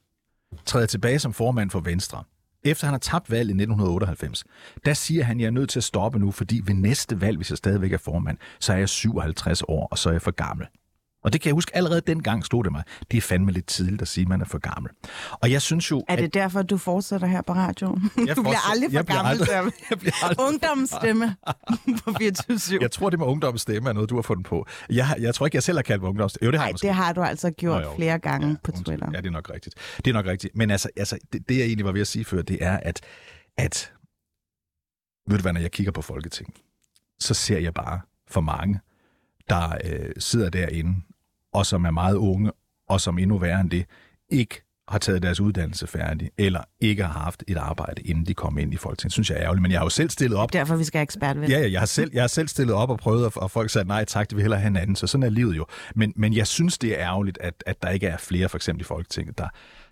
træder 0.67 0.87
tilbage 0.87 1.19
som 1.19 1.33
formand 1.33 1.71
for 1.71 1.81
Venstre, 1.81 2.25
efter 2.63 2.87
han 2.87 2.93
har 2.93 2.99
tabt 2.99 3.31
valget 3.31 3.49
i 3.49 3.63
1998, 3.63 4.45
der 4.85 4.95
siger 4.95 5.25
han, 5.25 5.37
at 5.37 5.41
jeg 5.41 5.47
er 5.47 5.51
nødt 5.51 5.71
til 5.71 5.81
at 5.81 5.85
stoppe 5.85 6.19
nu, 6.19 6.31
fordi 6.31 6.61
ved 6.65 6.75
næste 6.75 7.21
valg, 7.21 7.37
hvis 7.37 7.51
jeg 7.51 7.59
stadigvæk 7.59 7.93
er 7.93 7.99
formand, 7.99 8.39
så 8.61 8.73
er 8.73 8.77
jeg 8.77 8.89
57 8.89 9.63
år, 9.63 9.87
og 9.87 9.99
så 9.99 10.09
er 10.09 10.13
jeg 10.13 10.23
for 10.23 10.31
gammel. 10.31 10.67
Og 11.25 11.33
det 11.33 11.41
kan 11.41 11.49
jeg 11.49 11.55
huske, 11.55 11.77
allerede 11.77 12.01
dengang 12.01 12.45
stod 12.45 12.65
det 12.65 12.73
mig. 12.73 12.83
Det 13.11 13.17
er 13.17 13.21
fandme 13.21 13.53
lidt 13.53 13.67
tidligt 13.67 14.03
at 14.03 14.09
sige, 14.09 14.23
at 14.23 14.29
man 14.29 14.41
er 14.41 14.45
for 14.45 14.59
gammel. 14.59 14.93
Og 15.33 15.51
jeg 15.53 15.63
synes 15.63 15.91
jo, 15.91 16.05
Er 16.09 16.17
det 16.17 16.35
derfor, 16.35 16.63
du 16.63 16.77
fortsætter 16.79 17.27
her 17.27 17.43
på 17.43 17.53
radioen? 17.53 18.11
Jeg 18.27 18.37
du 18.37 18.43
bliver 18.43 18.71
aldrig 18.71 18.91
for 18.91 18.99
jeg 18.99 19.05
gammel 19.07 19.31
aldrig- 19.31 19.49
til 19.49 19.55
at 19.55 19.73
jeg 19.91 19.99
bliver 19.99 20.25
aldrig- 20.25 20.47
Ungdommens 20.47 20.91
stemme 20.91 21.37
på 22.05 22.13
24 22.19 22.79
Jeg 22.83 22.91
tror, 22.91 23.11
det 23.11 23.19
med 23.19 23.27
ungdommens 23.27 23.63
stemme 23.63 23.89
er 23.89 23.93
noget, 23.93 24.11
du 24.11 24.15
har 24.15 24.23
fundet 24.23 24.47
på. 24.47 24.67
Jeg, 24.91 25.17
jeg 25.21 25.35
tror 25.35 25.47
ikke, 25.47 25.57
jeg 25.57 25.63
selv 25.63 25.79
har 25.79 25.83
kaldt 25.83 26.03
mig 26.03 26.09
ungdommens 26.09 26.39
Jo, 26.43 26.51
det 26.51 26.61
har 26.61 26.71
måske. 26.71 26.87
det 26.87 26.95
har 26.95 27.13
du 27.13 27.23
altså 27.23 27.51
gjort 27.51 27.83
Nå, 27.83 27.89
jo. 27.91 27.97
flere 27.97 28.19
gange 28.19 28.49
Ja, 28.49 28.55
på. 28.65 28.71
Twitter. 28.71 29.11
Ja, 29.13 29.19
det 29.21 29.27
er 29.27 29.31
nok 29.31 29.51
rigtigt. 29.55 29.75
Det 29.97 30.07
er 30.07 30.13
nok 30.15 30.27
rigtigt. 30.27 30.57
Men 30.57 30.71
altså, 30.71 30.89
altså 30.97 31.19
det, 31.33 31.49
det, 31.49 31.59
jeg 31.59 31.65
egentlig 31.65 31.87
var 31.87 31.93
ved 31.93 32.01
at 32.01 32.07
sige 32.07 32.25
før, 32.25 32.43
det 32.43 32.59
er, 32.61 32.77
at, 32.83 33.01
at 33.57 33.93
ved 35.29 35.37
du 35.39 35.43
hvad, 35.43 35.53
når 35.53 35.61
jeg 35.61 35.71
kigger 35.71 35.93
på 35.93 36.03
Folketinget, 36.03 36.57
så 37.21 37.35
ser 37.35 37.59
jeg 37.59 37.75
bare 37.75 38.01
for 38.31 38.41
mange, 38.41 38.81
der 39.51 39.77
øh, 39.85 40.11
sidder 40.19 40.51
derinde, 40.51 40.95
og 41.53 41.67
som 41.67 41.85
er 41.85 41.91
meget 41.91 42.15
unge, 42.15 42.53
og 42.89 43.01
som 43.01 43.19
endnu 43.19 43.39
værre 43.39 43.61
end 43.61 43.71
det, 43.71 43.87
ikke 44.31 44.63
har 44.89 44.99
taget 44.99 45.23
deres 45.23 45.41
uddannelse 45.41 45.87
færdig, 45.87 46.31
eller 46.39 46.61
ikke 46.81 47.05
har 47.05 47.21
haft 47.21 47.45
et 47.49 47.57
arbejde, 47.57 48.03
inden 48.03 48.27
de 48.27 48.35
kom 48.35 48.59
ind 48.59 48.75
i 48.75 48.77
Folketinget. 48.77 49.13
synes 49.13 49.31
jeg 49.31 49.39
er 49.39 49.43
ærgerligt, 49.43 49.63
men 49.63 49.71
jeg 49.73 49.81
har 49.81 49.85
jo 49.85 49.91
selv 49.91 50.11
stillet 50.11 50.39
op. 50.39 50.53
Derfor 50.53 50.77
vi 50.77 50.85
skal 50.85 50.99
have 50.99 51.03
ekspert 51.03 51.41
ved. 51.41 51.49
Ja, 51.49 51.59
ja 51.59 51.73
jeg, 51.73 51.81
har 51.81 51.87
selv, 51.87 52.11
jeg 52.15 52.23
har 52.23 52.29
selv 52.29 52.49
stillet 52.49 52.75
op 52.75 52.91
og 52.91 52.99
prøvet, 52.99 53.37
og 53.37 53.51
folk 53.51 53.71
sagde, 53.71 53.89
nej 53.89 54.05
tak, 54.05 54.31
det 54.31 54.37
vil 54.37 54.43
hellere 54.43 54.61
have 54.61 54.69
en 54.69 54.77
anden, 54.77 54.97
så 54.97 55.07
sådan 55.07 55.23
er 55.23 55.31
livet 55.31 55.57
jo. 55.57 55.67
Men, 55.95 56.13
men 56.17 56.35
jeg 56.35 56.47
synes, 56.47 56.79
det 56.79 57.01
er 57.01 57.07
ærgerligt, 57.07 57.39
at, 57.41 57.55
at 57.67 57.83
der 57.83 57.91
ikke 57.91 58.07
er 58.07 58.17
flere, 58.17 58.49
for 58.49 58.59
eksempel 58.59 58.81
i 58.81 58.85
Folketinget, 58.85 59.39
der, 59.39 59.49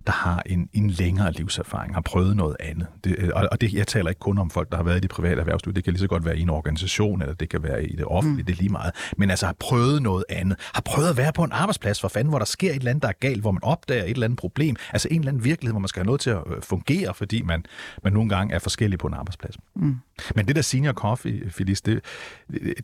der 0.06 0.12
har 0.12 0.42
en, 0.46 0.68
en 0.72 0.90
længere 0.90 1.32
livserfaring, 1.32 1.94
har 1.94 2.00
prøvet 2.00 2.36
noget 2.36 2.56
andet. 2.60 2.86
Det, 3.04 3.16
øh, 3.18 3.30
og 3.34 3.48
og 3.52 3.60
det, 3.60 3.72
jeg 3.74 3.86
taler 3.86 4.08
ikke 4.08 4.18
kun 4.18 4.38
om 4.38 4.50
folk, 4.50 4.70
der 4.70 4.76
har 4.76 4.84
været 4.84 4.96
i 4.96 5.00
det 5.00 5.10
private 5.10 5.40
erhvervsliv. 5.40 5.74
Det 5.74 5.84
kan 5.84 5.92
lige 5.92 6.00
så 6.00 6.06
godt 6.06 6.24
være 6.24 6.38
i 6.38 6.40
en 6.40 6.50
organisation, 6.50 7.22
eller 7.22 7.34
det 7.34 7.48
kan 7.48 7.62
være 7.62 7.84
i 7.84 7.96
det 7.96 8.04
offentlige, 8.04 8.42
mm. 8.42 8.46
det 8.46 8.52
er 8.52 8.56
lige 8.56 8.72
meget. 8.72 8.92
Men 9.16 9.30
altså 9.30 9.46
har 9.46 9.56
prøvet 9.58 10.02
noget 10.02 10.24
andet. 10.28 10.58
Har 10.74 10.82
prøvet 10.82 11.08
at 11.08 11.16
være 11.16 11.32
på 11.32 11.44
en 11.44 11.52
arbejdsplads, 11.52 12.00
for 12.00 12.08
fanden, 12.08 12.28
hvor 12.28 12.38
der 12.38 12.46
sker 12.46 12.70
et 12.70 12.76
eller 12.76 12.90
andet, 12.90 13.02
der 13.02 13.08
er 13.08 13.18
galt, 13.20 13.40
hvor 13.40 13.50
man 13.50 13.62
opdager 13.62 14.04
et 14.04 14.10
eller 14.10 14.24
andet 14.24 14.38
problem. 14.38 14.76
Altså 14.92 15.08
en 15.10 15.20
eller 15.20 15.32
anden 15.32 15.44
virkelighed, 15.44 15.72
hvor 15.72 15.80
man 15.80 15.88
skal 15.88 16.00
have 16.00 16.06
noget 16.06 16.20
til 16.20 16.30
at 16.30 16.42
øh, 16.46 16.62
fungere, 16.62 17.14
fordi 17.14 17.42
man, 17.42 17.64
man 18.04 18.12
nogle 18.12 18.28
gange 18.28 18.54
er 18.54 18.58
forskellig 18.58 18.98
på 18.98 19.06
en 19.06 19.14
arbejdsplads. 19.14 19.56
Mm. 19.76 19.96
Men 20.34 20.48
det 20.48 20.56
der 20.56 20.62
senior 20.62 20.92
coffee, 20.92 21.50
Phyllis, 21.50 21.80
det, 21.80 22.00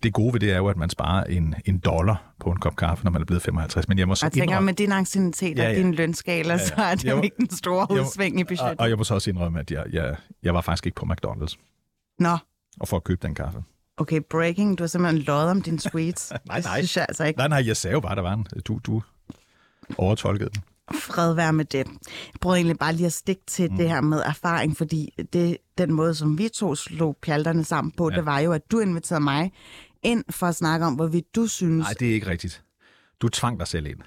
det 0.02 0.12
gode 0.12 0.32
ved 0.32 0.40
det 0.40 0.52
er 0.52 0.56
jo, 0.56 0.66
at 0.66 0.76
man 0.76 0.90
sparer 0.90 1.24
en, 1.24 1.54
en 1.64 1.78
dollar 1.78 2.32
på 2.40 2.50
en 2.50 2.58
kop 2.58 2.76
kaffe, 2.76 3.04
når 3.04 3.10
man 3.10 3.20
er 3.20 3.26
blevet 3.26 3.42
55. 3.42 3.88
Men 3.88 3.98
jeg 3.98 4.08
må 4.08 4.14
så 4.14 4.26
jeg 4.26 4.32
tænker, 4.32 4.60
med 4.60 4.74
din 4.74 4.92
anciennitet 4.92 5.58
og 5.58 5.64
ja, 5.64 5.70
ja. 5.70 5.78
din 5.78 5.94
lønskala, 5.94 6.48
ja, 6.48 6.52
ja. 6.52 6.66
så 6.66 6.74
er 6.76 6.94
det 6.94 7.11
jo 7.16 7.22
ikke 7.22 7.36
den 7.36 7.50
store 7.50 7.86
udsving 7.90 8.40
i 8.40 8.44
budgettet. 8.44 8.70
Og, 8.70 8.76
og 8.78 8.88
jeg 8.88 8.98
må 8.98 9.04
så 9.04 9.14
også 9.14 9.30
indrømme, 9.30 9.60
at 9.60 9.70
jeg, 9.70 9.84
jeg, 9.92 10.16
jeg 10.42 10.54
var 10.54 10.60
faktisk 10.60 10.86
ikke 10.86 10.96
på 10.96 11.06
McDonald's. 11.06 11.56
Nå. 12.18 12.36
Og 12.80 12.88
for 12.88 12.96
at 12.96 13.04
købe 13.04 13.26
den 13.26 13.34
kaffe. 13.34 13.62
Okay, 13.96 14.20
breaking. 14.30 14.78
Du 14.78 14.82
har 14.82 14.88
simpelthen 14.88 15.22
løjet 15.22 15.50
om 15.50 15.62
din 15.62 15.78
sweets. 15.78 16.30
nej, 16.32 16.40
nej. 16.46 16.56
Det 16.56 16.64
synes 16.74 16.96
jeg 16.96 17.06
altså 17.08 17.24
ikke. 17.24 17.38
Nej, 17.38 17.48
nej, 17.48 17.66
jeg 17.66 17.76
sagde 17.76 17.92
jo 17.92 18.00
bare, 18.00 18.14
der 18.14 18.22
var 18.22 18.32
en. 18.32 18.46
Du, 18.64 18.80
du 18.86 19.02
overtolkede 19.98 20.50
den. 20.50 20.62
Fred 20.94 21.34
være 21.34 21.52
med 21.52 21.64
det. 21.64 21.86
Jeg 21.86 22.40
prøver 22.40 22.56
egentlig 22.56 22.78
bare 22.78 22.92
lige 22.92 23.06
at 23.06 23.12
stikke 23.12 23.42
til 23.46 23.70
mm. 23.70 23.76
det 23.76 23.88
her 23.88 24.00
med 24.00 24.18
erfaring, 24.18 24.76
fordi 24.76 25.14
det, 25.32 25.56
den 25.78 25.92
måde, 25.92 26.14
som 26.14 26.38
vi 26.38 26.48
to 26.48 26.74
slog 26.74 27.16
pjalterne 27.22 27.64
sammen 27.64 27.92
på, 27.96 28.10
ja. 28.10 28.16
det 28.16 28.26
var 28.26 28.38
jo, 28.38 28.52
at 28.52 28.70
du 28.70 28.78
inviterede 28.78 29.24
mig 29.24 29.52
ind 30.02 30.24
for 30.30 30.46
at 30.46 30.54
snakke 30.54 30.86
om, 30.86 30.94
hvorvidt 30.94 31.34
du 31.34 31.46
synes... 31.46 31.84
Nej, 31.84 31.94
det 32.00 32.10
er 32.10 32.14
ikke 32.14 32.26
rigtigt. 32.26 32.62
Du 33.20 33.28
tvang 33.28 33.58
dig 33.58 33.66
selv 33.66 33.86
ind. 33.86 33.98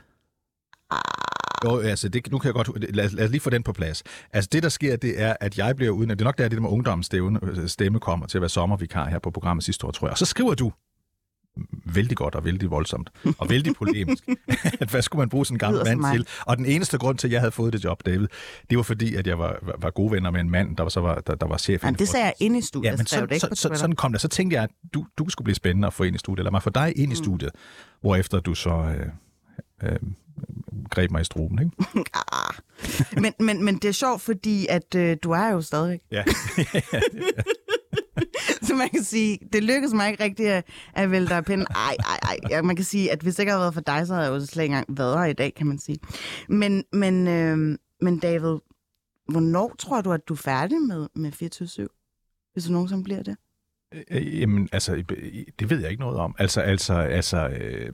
Jo, 1.63 1.79
altså, 1.79 2.09
det, 2.09 2.31
nu 2.31 2.39
kan 2.39 2.47
jeg 2.47 2.53
godt... 2.53 2.95
Lad, 2.95 3.09
lad 3.09 3.25
os 3.25 3.31
lige 3.31 3.41
få 3.41 3.49
den 3.49 3.63
på 3.63 3.73
plads. 3.73 4.03
Altså, 4.33 4.49
det, 4.51 4.63
der 4.63 4.69
sker, 4.69 4.95
det 4.95 5.21
er, 5.21 5.35
at 5.39 5.57
jeg 5.57 5.75
bliver 5.75 5.91
uden... 5.91 6.09
Det 6.09 6.21
er 6.21 6.25
nok 6.25 6.37
der, 6.37 6.43
det 6.43 6.51
der 6.51 6.61
med 6.61 6.69
ungdomsstemme 6.69 7.39
øh, 7.43 7.67
stemme 7.67 7.99
kommer 7.99 8.25
til 8.25 8.37
at 8.37 8.41
være 8.41 8.49
sommervikar 8.49 9.09
her 9.09 9.19
på 9.19 9.31
programmet 9.31 9.63
sidste 9.63 9.87
år, 9.87 9.91
tror 9.91 10.07
jeg. 10.07 10.11
Og 10.11 10.17
så 10.17 10.25
skriver 10.25 10.53
du 10.53 10.71
vældig 11.85 12.17
godt 12.17 12.35
og 12.35 12.45
vældig 12.45 12.71
voldsomt, 12.71 13.09
og 13.37 13.49
vældig 13.49 13.75
polemisk, 13.75 14.23
at 14.81 14.89
hvad 14.89 15.01
skulle 15.01 15.19
man 15.19 15.29
bruge 15.29 15.45
sådan 15.45 15.55
en 15.55 15.59
gammel 15.59 15.83
mand 15.85 16.13
til? 16.13 16.27
Og 16.45 16.57
den 16.57 16.65
eneste 16.65 16.97
grund 16.97 17.17
til, 17.17 17.27
at 17.27 17.31
jeg 17.31 17.41
havde 17.41 17.51
fået 17.51 17.73
det 17.73 17.83
job, 17.83 18.05
David, 18.05 18.27
det 18.69 18.77
var 18.77 18.83
fordi, 18.83 19.15
at 19.15 19.27
jeg 19.27 19.39
var, 19.39 19.59
var, 19.61 19.75
var 19.77 19.89
gode 19.89 20.11
venner 20.11 20.31
med 20.31 20.41
en 20.41 20.49
mand, 20.49 20.77
der 20.77 20.83
var, 20.83 20.89
så 20.89 20.99
var, 20.99 21.15
der, 21.15 21.35
der 21.35 21.47
var 21.47 21.57
chef. 21.57 21.83
Jamen, 21.83 21.99
det 21.99 22.07
sagde 22.07 22.25
jeg 22.25 22.33
inde 22.39 22.57
i 22.57 22.61
studiet. 22.61 22.91
Ja, 22.91 22.97
men 22.97 23.05
så, 23.05 23.27
så, 23.39 23.47
så, 23.53 23.69
sådan 23.75 23.95
kom 23.95 24.11
det. 24.11 24.21
Så 24.21 24.27
tænkte 24.27 24.55
jeg, 24.55 24.63
at 24.63 24.69
du, 24.93 25.05
du 25.17 25.29
skulle 25.29 25.45
blive 25.45 25.55
spændende 25.55 25.87
at 25.87 25.93
få 25.93 26.03
ind 26.03 26.15
i 26.15 26.19
studiet, 26.19 26.39
eller 26.39 26.51
mig 26.51 26.63
få 26.63 26.69
dig 26.69 26.93
ind 26.95 27.11
i 27.11 27.15
mm. 27.15 27.23
studiet, 27.23 27.51
mm. 27.53 27.59
hvorefter 28.01 28.39
du 28.39 28.55
så... 28.55 28.69
Øh, 28.69 29.07
øh, 29.83 29.99
greb 30.89 31.11
mig 31.11 31.21
i 31.21 31.23
struben, 31.23 31.59
ikke? 31.59 31.71
Ah. 32.31 32.53
men, 33.21 33.33
men, 33.39 33.65
men 33.65 33.75
det 33.75 33.87
er 33.87 33.91
sjovt, 33.91 34.21
fordi 34.21 34.67
at 34.69 34.95
øh, 34.95 35.17
du 35.23 35.31
er 35.31 35.47
jo 35.47 35.61
stadigvæk. 35.61 35.99
Ja. 36.11 36.23
så 38.67 38.75
man 38.75 38.89
kan 38.89 39.03
sige, 39.03 39.39
det 39.53 39.63
lykkedes 39.63 39.93
mig 39.93 40.11
ikke 40.11 40.23
rigtigt 40.23 40.49
at, 40.49 40.65
at 40.93 41.11
vælge 41.11 41.27
dig 41.27 41.45
pinden. 41.45 41.67
Ej, 41.75 41.95
ej, 41.99 42.19
ej. 42.23 42.37
Ja, 42.49 42.61
man 42.61 42.75
kan 42.75 42.85
sige, 42.85 43.11
at 43.11 43.21
hvis 43.21 43.35
det 43.35 43.43
ikke 43.43 43.51
havde 43.51 43.61
været 43.61 43.73
for 43.73 43.81
dig, 43.81 44.07
så 44.07 44.13
havde 44.13 44.25
jeg 44.25 44.33
jo 44.33 44.45
slet 44.45 44.63
ikke 44.63 44.73
engang 44.73 44.97
været 44.97 45.17
her 45.19 45.25
i 45.25 45.33
dag, 45.33 45.53
kan 45.55 45.67
man 45.67 45.79
sige. 45.79 45.99
Men, 46.49 46.83
men, 46.93 47.27
øh, 47.27 47.77
men 48.01 48.19
David, 48.19 48.57
hvornår 49.27 49.75
tror 49.79 50.01
du, 50.01 50.11
at 50.11 50.27
du 50.27 50.33
er 50.33 50.37
færdig 50.37 50.81
med, 50.81 51.07
med 51.15 51.31
24-7? 51.87 52.51
Hvis 52.53 52.65
du 52.65 52.71
nogensinde 52.71 53.03
bliver 53.03 53.23
det? 53.23 53.37
Øh, 54.11 54.39
jamen, 54.39 54.69
altså, 54.71 55.03
det 55.59 55.69
ved 55.69 55.79
jeg 55.81 55.91
ikke 55.91 56.01
noget 56.01 56.17
om. 56.17 56.35
Altså, 56.39 56.61
altså, 56.61 56.93
altså 56.93 57.47
øh, 57.47 57.89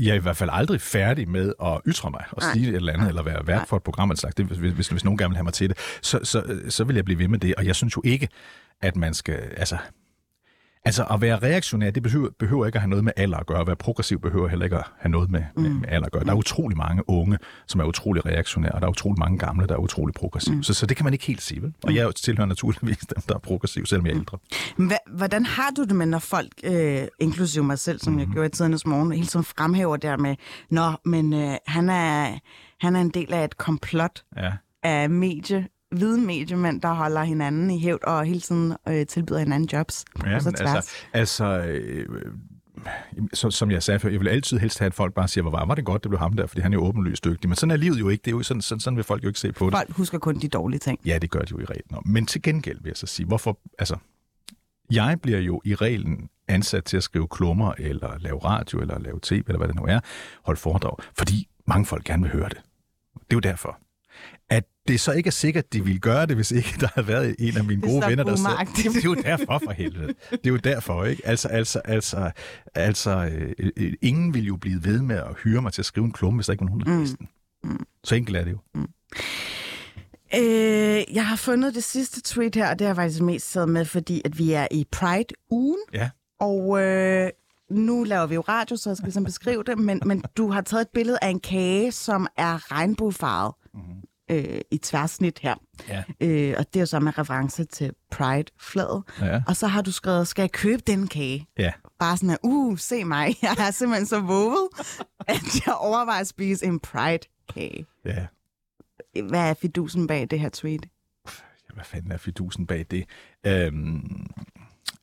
jeg 0.00 0.10
er 0.10 0.14
i 0.14 0.18
hvert 0.18 0.36
fald 0.36 0.50
aldrig 0.52 0.80
færdig 0.80 1.28
med 1.28 1.52
at 1.64 1.80
ytre 1.86 2.10
mig 2.10 2.24
og 2.30 2.42
sige 2.42 2.68
et 2.68 2.74
eller 2.74 2.92
andet, 2.92 3.08
eller 3.08 3.22
være 3.22 3.46
vært 3.46 3.68
for 3.68 3.76
et 3.76 3.82
program, 3.82 4.10
eller 4.10 4.30
det, 4.30 4.46
hvis, 4.46 4.72
hvis, 4.72 4.88
hvis 4.88 5.04
nogen 5.04 5.18
gerne 5.18 5.30
vil 5.30 5.36
have 5.36 5.44
mig 5.44 5.52
til 5.52 5.68
det, 5.68 5.78
så, 6.02 6.20
så, 6.22 6.60
så 6.68 6.84
vil 6.84 6.96
jeg 6.96 7.04
blive 7.04 7.18
ved 7.18 7.28
med 7.28 7.38
det. 7.38 7.54
Og 7.54 7.66
jeg 7.66 7.76
synes 7.76 7.96
jo 7.96 8.02
ikke, 8.04 8.28
at 8.82 8.96
man 8.96 9.14
skal... 9.14 9.38
Altså, 9.56 9.76
Altså 10.84 11.04
at 11.04 11.20
være 11.20 11.38
reaktionær, 11.38 11.90
det 11.90 12.02
behøver, 12.02 12.28
behøver 12.38 12.66
ikke 12.66 12.76
at 12.76 12.80
have 12.80 12.90
noget 12.90 13.04
med 13.04 13.12
alder 13.16 13.38
at 13.38 13.46
gøre. 13.46 13.60
At 13.60 13.66
være 13.66 13.76
progressiv 13.76 14.20
behøver 14.20 14.48
heller 14.48 14.64
ikke 14.64 14.76
at 14.76 14.84
have 14.98 15.10
noget 15.10 15.30
med, 15.30 15.42
mm. 15.56 15.62
med, 15.62 15.70
med 15.70 15.88
alder 15.88 16.06
at 16.06 16.12
gøre. 16.12 16.24
Der 16.24 16.30
er 16.30 16.34
utrolig 16.34 16.76
mange 16.78 17.10
unge, 17.10 17.38
som 17.66 17.80
er 17.80 17.84
utrolig 17.84 18.26
reaktionære, 18.26 18.72
og 18.72 18.80
der 18.80 18.86
er 18.86 18.90
utrolig 18.90 19.18
mange 19.18 19.38
gamle, 19.38 19.66
der 19.66 19.74
er 19.74 19.78
utrolig 19.78 20.14
progressive. 20.14 20.56
Mm. 20.56 20.62
Så, 20.62 20.74
så 20.74 20.86
det 20.86 20.96
kan 20.96 21.04
man 21.04 21.12
ikke 21.12 21.26
helt 21.26 21.42
sige, 21.42 21.62
vel? 21.62 21.72
Og 21.84 21.94
jeg 21.94 22.14
tilhører 22.14 22.48
naturligvis 22.48 22.98
dem, 22.98 23.22
der 23.28 23.34
er 23.34 23.38
progressive, 23.38 23.86
selvom 23.86 24.06
jeg 24.06 24.12
er 24.12 24.18
ældre. 24.18 24.38
Hvordan 25.16 25.44
har 25.44 25.70
du 25.76 25.84
det 25.84 25.96
med, 25.96 26.06
når 26.06 26.18
folk, 26.18 26.52
øh, 26.64 27.02
inklusive 27.20 27.64
mig 27.64 27.78
selv, 27.78 28.00
som 28.00 28.12
mm. 28.12 28.18
jeg 28.18 28.28
gjorde 28.28 28.46
i 28.46 28.50
tidernes 28.50 28.86
morgen, 28.86 29.12
hele 29.12 29.26
tiden 29.26 29.44
fremhæver 29.44 29.96
der 29.96 30.16
med, 30.16 30.36
Nå, 30.70 30.92
men 31.04 31.32
øh, 31.32 31.56
han, 31.66 31.88
er, 31.88 32.38
han 32.80 32.96
er 32.96 33.00
en 33.00 33.10
del 33.10 33.32
af 33.32 33.44
et 33.44 33.58
komplot 33.58 34.22
ja. 34.36 34.52
af 34.82 35.10
medie 35.10 35.66
hvide 35.90 36.20
mediemænd, 36.20 36.80
der 36.80 36.92
holder 36.92 37.22
hinanden 37.22 37.70
i 37.70 37.80
hævd 37.80 38.04
og 38.04 38.24
hele 38.24 38.40
tiden 38.40 38.76
øh, 38.88 39.06
tilbyder 39.06 39.38
hinanden 39.38 39.68
jobs. 39.72 40.04
Ja, 40.26 40.40
så 40.40 40.48
altså, 40.48 40.92
altså 41.12 41.44
øh, 41.60 42.06
så, 43.34 43.50
som 43.50 43.70
jeg 43.70 43.82
sagde 43.82 44.00
før, 44.00 44.08
jeg 44.08 44.20
vil 44.20 44.28
altid 44.28 44.58
helst 44.58 44.78
have, 44.78 44.86
at 44.86 44.94
folk 44.94 45.14
bare 45.14 45.28
siger, 45.28 45.42
hvor 45.42 45.50
var, 45.50 45.66
var 45.66 45.74
det 45.74 45.84
godt, 45.84 46.04
det 46.04 46.10
blev 46.10 46.18
ham 46.18 46.32
der, 46.32 46.46
fordi 46.46 46.60
han 46.60 46.72
er 46.72 46.76
jo 46.76 46.84
åbenlyst 46.84 47.24
dygtig. 47.24 47.48
Men 47.48 47.56
sådan 47.56 47.70
er 47.70 47.76
livet 47.76 48.00
jo 48.00 48.08
ikke. 48.08 48.22
Det 48.22 48.30
er 48.30 48.36
jo 48.36 48.42
sådan, 48.42 48.62
sådan, 48.62 48.80
sådan 48.80 48.96
vil 48.96 49.04
folk 49.04 49.22
jo 49.22 49.28
ikke 49.28 49.40
se 49.40 49.52
på 49.52 49.64
det. 49.64 49.72
Folk 49.72 49.90
husker 49.90 50.18
kun 50.18 50.38
de 50.38 50.48
dårlige 50.48 50.78
ting. 50.78 51.00
Ja, 51.04 51.18
det 51.18 51.30
gør 51.30 51.40
de 51.40 51.50
jo 51.50 51.58
i 51.58 51.64
reglen. 51.64 52.12
Men 52.12 52.26
til 52.26 52.42
gengæld 52.42 52.78
vil 52.82 52.90
jeg 52.90 52.96
så 52.96 53.06
sige, 53.06 53.26
hvorfor, 53.26 53.58
altså, 53.78 53.96
jeg 54.90 55.18
bliver 55.22 55.38
jo 55.38 55.60
i 55.64 55.74
reglen 55.74 56.28
ansat 56.48 56.84
til 56.84 56.96
at 56.96 57.02
skrive 57.02 57.28
klummer, 57.28 57.72
eller 57.78 58.18
lave 58.18 58.38
radio, 58.38 58.80
eller 58.80 58.98
lave 58.98 59.18
tv, 59.22 59.42
eller 59.46 59.58
hvad 59.58 59.68
det 59.68 59.76
nu 59.76 59.82
er, 59.82 60.00
holde 60.44 60.60
foredrag, 60.60 60.96
fordi 61.18 61.48
mange 61.66 61.86
folk 61.86 62.04
gerne 62.04 62.22
vil 62.22 62.32
høre 62.32 62.48
det. 62.48 62.60
Det 63.14 63.20
er 63.30 63.36
jo 63.36 63.40
derfor. 63.40 63.78
At 64.50 64.64
det 64.88 65.00
så 65.00 65.12
ikke 65.12 65.26
er 65.26 65.32
sikkert, 65.32 65.64
at 65.64 65.72
de 65.72 65.84
ville 65.84 66.00
gøre 66.00 66.26
det, 66.26 66.36
hvis 66.36 66.50
ikke 66.50 66.74
der 66.80 66.88
havde 66.94 67.08
været 67.08 67.36
en 67.38 67.56
af 67.56 67.64
mine 67.64 67.82
gode 67.82 68.06
venner, 68.06 68.24
der 68.24 68.36
sagde, 68.36 68.56
det 68.76 68.96
er 68.96 69.08
jo 69.08 69.14
derfor 69.14 69.60
for 69.64 69.72
helvede. 69.72 70.14
Det 70.30 70.46
er 70.46 70.50
jo 70.50 70.56
derfor, 70.56 71.04
ikke? 71.04 71.26
Altså, 71.26 71.48
altså, 71.48 71.80
altså, 71.84 72.30
altså 72.74 73.10
øh, 73.10 73.70
øh, 73.76 73.92
ingen 74.02 74.34
vil 74.34 74.46
jo 74.46 74.56
blive 74.56 74.84
ved 74.84 75.02
med 75.02 75.16
at 75.16 75.36
hyre 75.44 75.62
mig 75.62 75.72
til 75.72 75.82
at 75.82 75.86
skrive 75.86 76.04
en 76.04 76.12
klumme, 76.12 76.36
hvis 76.38 76.46
der 76.46 76.52
ikke 76.52 76.64
var 76.64 76.68
nogen, 76.68 76.80
der 76.86 77.14
mm. 77.64 77.70
Mm. 77.70 77.86
Så 78.04 78.14
enkelt 78.14 78.36
er 78.36 78.44
det 78.44 78.50
jo. 78.50 78.58
Mm. 78.74 78.88
Øh, 80.34 81.14
jeg 81.14 81.26
har 81.26 81.36
fundet 81.36 81.74
det 81.74 81.84
sidste 81.84 82.20
tweet 82.24 82.54
her, 82.54 82.70
og 82.70 82.78
det 82.78 82.86
har 82.86 82.88
jeg 82.88 82.96
faktisk 82.96 83.22
mest 83.22 83.52
taget 83.52 83.68
med, 83.68 83.84
fordi 83.84 84.22
at 84.24 84.38
vi 84.38 84.52
er 84.52 84.66
i 84.70 84.86
Pride-ugen. 84.92 85.80
Ja. 85.94 86.10
Og 86.40 86.82
øh, 86.82 87.30
nu 87.70 88.04
laver 88.04 88.26
vi 88.26 88.34
jo 88.34 88.40
radio, 88.40 88.76
så 88.76 88.90
jeg 88.90 88.96
skal 88.96 89.06
ligesom 89.06 89.24
beskrive 89.24 89.62
det, 89.62 89.78
men, 89.78 90.02
men 90.06 90.22
du 90.36 90.50
har 90.50 90.60
taget 90.60 90.80
et 90.80 90.88
billede 90.94 91.18
af 91.22 91.28
en 91.28 91.40
kage, 91.40 91.92
som 91.92 92.26
er 92.36 92.72
regnbuefarvet. 92.72 93.54
Mm-hmm 93.74 94.09
øh, 94.30 94.60
i 94.70 94.78
tværsnit 94.78 95.38
her. 95.38 95.54
Ja. 95.88 96.02
Øh, 96.20 96.54
og 96.58 96.74
det 96.74 96.80
er 96.82 96.84
så 96.84 97.00
med 97.00 97.18
reference 97.18 97.64
til 97.64 97.92
Pride-flaget. 98.10 99.02
Ja. 99.20 99.42
Og 99.46 99.56
så 99.56 99.66
har 99.66 99.82
du 99.82 99.92
skrevet, 99.92 100.28
skal 100.28 100.42
jeg 100.42 100.52
købe 100.52 100.82
den 100.86 101.08
kage? 101.08 101.46
Ja. 101.58 101.72
Bare 101.98 102.16
sådan 102.16 102.30
her, 102.30 102.36
uh, 102.42 102.78
se 102.78 103.04
mig, 103.04 103.34
jeg 103.42 103.56
er 103.58 103.70
simpelthen 103.70 104.06
så 104.06 104.20
våget, 104.20 104.68
at 105.28 105.66
jeg 105.66 105.74
overvejer 105.74 106.20
at 106.20 106.26
spise 106.26 106.66
en 106.66 106.80
Pride-kage. 106.80 107.86
Ja. 108.04 108.26
Hvad 109.28 109.50
er 109.50 109.54
fidusen 109.54 110.06
bag 110.06 110.26
det 110.30 110.40
her 110.40 110.48
tweet? 110.48 110.86
Hvad 111.74 111.84
fanden 111.84 112.12
er 112.12 112.16
fidusen 112.16 112.66
bag 112.66 112.86
det? 112.90 113.04
Øhm, 113.46 114.26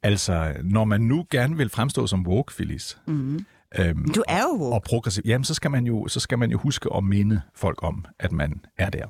altså, 0.03 0.53
når 0.63 0.85
man 0.85 1.01
nu 1.01 1.25
gerne 1.29 1.57
vil 1.57 1.69
fremstå 1.69 2.07
som 2.07 2.27
woke, 2.27 2.53
Phyllis, 2.53 2.97
mm-hmm 3.07 3.45
Øhm, 3.79 4.13
du 4.13 4.23
er 4.27 4.41
jo 4.41 4.57
woke. 4.59 4.75
Og 4.75 4.83
progressiv. 4.83 5.23
Jamen, 5.25 5.45
så 5.45 5.53
skal, 5.53 5.71
man 5.71 5.85
jo, 5.85 6.07
så 6.07 6.19
skal 6.19 6.39
man 6.39 6.51
jo 6.51 6.57
huske 6.57 6.89
at 6.95 7.03
minde 7.03 7.41
folk 7.55 7.83
om, 7.83 8.05
at 8.19 8.31
man 8.31 8.61
er 8.77 8.89
der. 8.89 9.05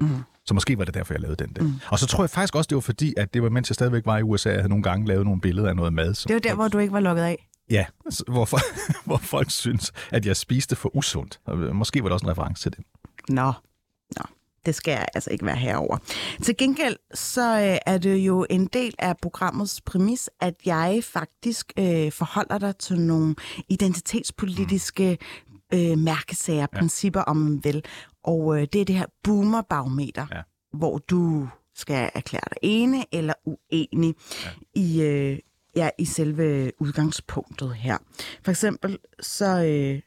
Mm. 0.00 0.08
Så 0.44 0.54
måske 0.54 0.78
var 0.78 0.84
det 0.84 0.94
derfor, 0.94 1.14
jeg 1.14 1.20
lavede 1.20 1.44
den 1.44 1.52
der. 1.56 1.62
Mm. 1.62 1.72
Og 1.90 1.98
så 1.98 2.06
tror 2.06 2.22
jeg 2.22 2.30
faktisk 2.30 2.54
også, 2.54 2.68
det 2.68 2.74
var 2.74 2.80
fordi, 2.80 3.14
at 3.16 3.34
det 3.34 3.42
var, 3.42 3.48
mens 3.48 3.70
jeg 3.70 3.74
stadigvæk 3.74 4.06
var 4.06 4.18
i 4.18 4.22
USA, 4.22 4.48
jeg 4.50 4.58
havde 4.58 4.68
nogle 4.68 4.82
gange 4.82 5.06
lavet 5.06 5.24
nogle 5.24 5.40
billeder 5.40 5.68
af 5.68 5.76
noget 5.76 5.92
mad. 5.92 6.14
Som, 6.14 6.28
det 6.28 6.34
var 6.34 6.40
der, 6.40 6.54
hvor 6.54 6.68
du 6.68 6.78
ikke 6.78 6.92
var 6.92 7.00
lukket 7.00 7.22
af? 7.22 7.48
Ja, 7.70 7.86
hvor, 8.28 8.48
hvor 9.06 9.16
folk 9.16 9.50
synes, 9.50 9.92
at 10.10 10.26
jeg 10.26 10.36
spiste 10.36 10.76
for 10.76 10.96
usundt. 10.96 11.40
Måske 11.72 12.02
var 12.02 12.08
det 12.08 12.12
også 12.12 12.26
en 12.26 12.30
reference 12.30 12.62
til 12.62 12.72
det. 12.72 12.84
Nå, 13.28 13.52
det 14.66 14.74
skal 14.74 14.92
jeg 14.92 15.06
altså 15.14 15.30
ikke 15.30 15.46
være 15.46 15.56
herover. 15.56 15.98
Til 16.42 16.56
gengæld 16.56 16.96
så 17.14 17.58
øh, 17.60 17.78
er 17.86 17.98
det 17.98 18.16
jo 18.16 18.46
en 18.50 18.66
del 18.66 18.94
af 18.98 19.16
programmets 19.22 19.80
præmis, 19.80 20.30
at 20.40 20.54
jeg 20.66 21.00
faktisk 21.04 21.72
øh, 21.78 22.12
forholder 22.12 22.58
dig 22.58 22.76
til 22.76 23.00
nogle 23.00 23.34
identitetspolitiske 23.68 25.18
øh, 25.74 25.98
mærkesager, 25.98 26.60
ja. 26.60 26.78
principper 26.78 27.20
om 27.20 27.64
vil. 27.64 27.84
Og 28.24 28.56
øh, 28.56 28.68
det 28.72 28.80
er 28.80 28.84
det 28.84 28.94
her 28.94 29.06
boomerbarometer, 29.24 30.26
ja. 30.32 30.42
hvor 30.72 30.98
du 30.98 31.48
skal 31.74 32.10
erklære 32.14 32.42
dig 32.50 32.58
ene 32.62 33.04
eller 33.12 33.34
uenig 33.44 34.14
ja. 34.44 34.50
i, 34.74 35.02
øh, 35.02 35.38
ja, 35.76 35.90
i 35.98 36.04
selve 36.04 36.72
udgangspunktet 36.78 37.74
her. 37.74 37.98
For 38.44 38.50
eksempel 38.50 38.98
så, 39.20 39.64
øh, 39.64 40.00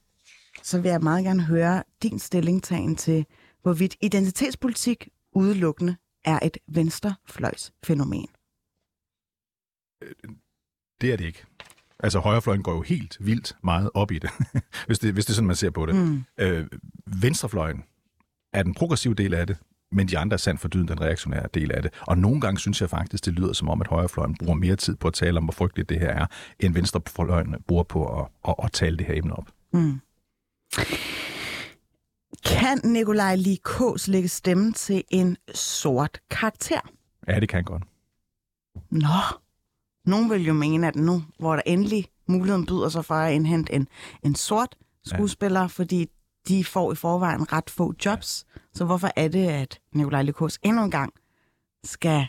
så 0.63 0.81
vil 0.81 0.89
jeg 0.89 1.01
meget 1.01 1.25
gerne 1.25 1.43
høre 1.43 1.83
din 2.03 2.19
stillingtagen 2.19 2.95
til 2.95 3.25
hvorvidt 3.65 3.95
identitetspolitik 4.01 5.09
udelukkende 5.31 5.95
er 6.25 6.39
et 6.43 6.57
venstrefløjsfænomen? 6.67 8.27
Det 11.01 11.13
er 11.13 11.17
det 11.17 11.25
ikke. 11.25 11.45
Altså, 11.99 12.19
højrefløjen 12.19 12.63
går 12.63 12.73
jo 12.75 12.81
helt 12.81 13.17
vildt 13.19 13.55
meget 13.63 13.89
op 13.93 14.11
i 14.11 14.19
det, 14.19 14.29
hvis, 14.87 14.99
det 14.99 15.13
hvis 15.13 15.25
det 15.25 15.33
er 15.33 15.35
sådan, 15.35 15.47
man 15.47 15.55
ser 15.55 15.69
på 15.69 15.85
det. 15.85 15.95
Mm. 15.95 16.23
Øh, 16.39 16.67
venstrefløjen 17.21 17.83
er 18.53 18.63
den 18.63 18.73
progressive 18.73 19.13
del 19.13 19.33
af 19.33 19.47
det, 19.47 19.57
men 19.91 20.07
de 20.07 20.17
andre 20.17 20.33
er 20.33 20.37
sandt 20.37 20.61
for 20.61 20.67
dyden 20.67 20.87
den 20.87 21.01
reaktionære 21.01 21.47
del 21.53 21.71
af 21.71 21.81
det. 21.81 21.93
Og 22.01 22.17
nogle 22.17 22.41
gange 22.41 22.59
synes 22.59 22.81
jeg 22.81 22.89
faktisk, 22.89 23.25
det 23.25 23.33
lyder 23.33 23.53
som 23.53 23.69
om, 23.69 23.81
at 23.81 23.87
højrefløjen 23.87 24.35
bruger 24.35 24.55
mere 24.55 24.75
tid 24.75 24.95
på 24.95 25.07
at 25.07 25.13
tale 25.13 25.37
om, 25.37 25.43
hvor 25.43 25.53
frygteligt 25.53 25.89
det 25.89 25.99
her 25.99 26.09
er, 26.09 26.25
end 26.59 26.73
venstrefløjen 26.73 27.55
bruger 27.67 27.83
på 27.83 28.19
at, 28.19 28.27
at, 28.47 28.55
at 28.63 28.71
tale 28.71 28.97
det 28.97 29.05
her 29.05 29.15
emne 29.15 29.35
op. 29.35 29.47
Mm. 29.73 29.99
Kan 32.45 32.79
Nikolaj 32.83 33.35
Likås 33.35 34.07
lægge 34.07 34.27
stemme 34.27 34.73
til 34.73 35.03
en 35.09 35.37
sort 35.53 36.19
karakter? 36.29 36.79
Ja, 37.27 37.39
det 37.39 37.49
kan 37.49 37.63
godt. 37.63 37.83
Nå, 38.91 39.39
nogen 40.05 40.29
vil 40.29 40.45
jo 40.45 40.53
mene, 40.53 40.87
at 40.87 40.95
nu, 40.95 41.23
hvor 41.39 41.55
der 41.55 41.63
endelig 41.65 42.05
muligheden 42.27 42.65
byder 42.65 42.89
sig 42.89 43.05
for 43.05 43.15
at 43.15 43.33
indhente 43.33 43.73
en, 43.73 43.87
en 44.23 44.35
sort 44.35 44.75
skuespiller, 45.05 45.59
ja. 45.59 45.65
fordi 45.65 46.07
de 46.47 46.63
får 46.63 46.91
i 46.91 46.95
forvejen 46.95 47.53
ret 47.53 47.69
få 47.69 47.93
jobs. 48.05 48.45
Ja. 48.55 48.59
Så 48.73 48.85
hvorfor 48.85 49.09
er 49.15 49.27
det, 49.27 49.47
at 49.47 49.79
Nikolaj 49.93 50.21
Likås 50.21 50.59
endnu 50.63 50.83
en 50.83 50.91
gang 50.91 51.13
skal 51.83 52.27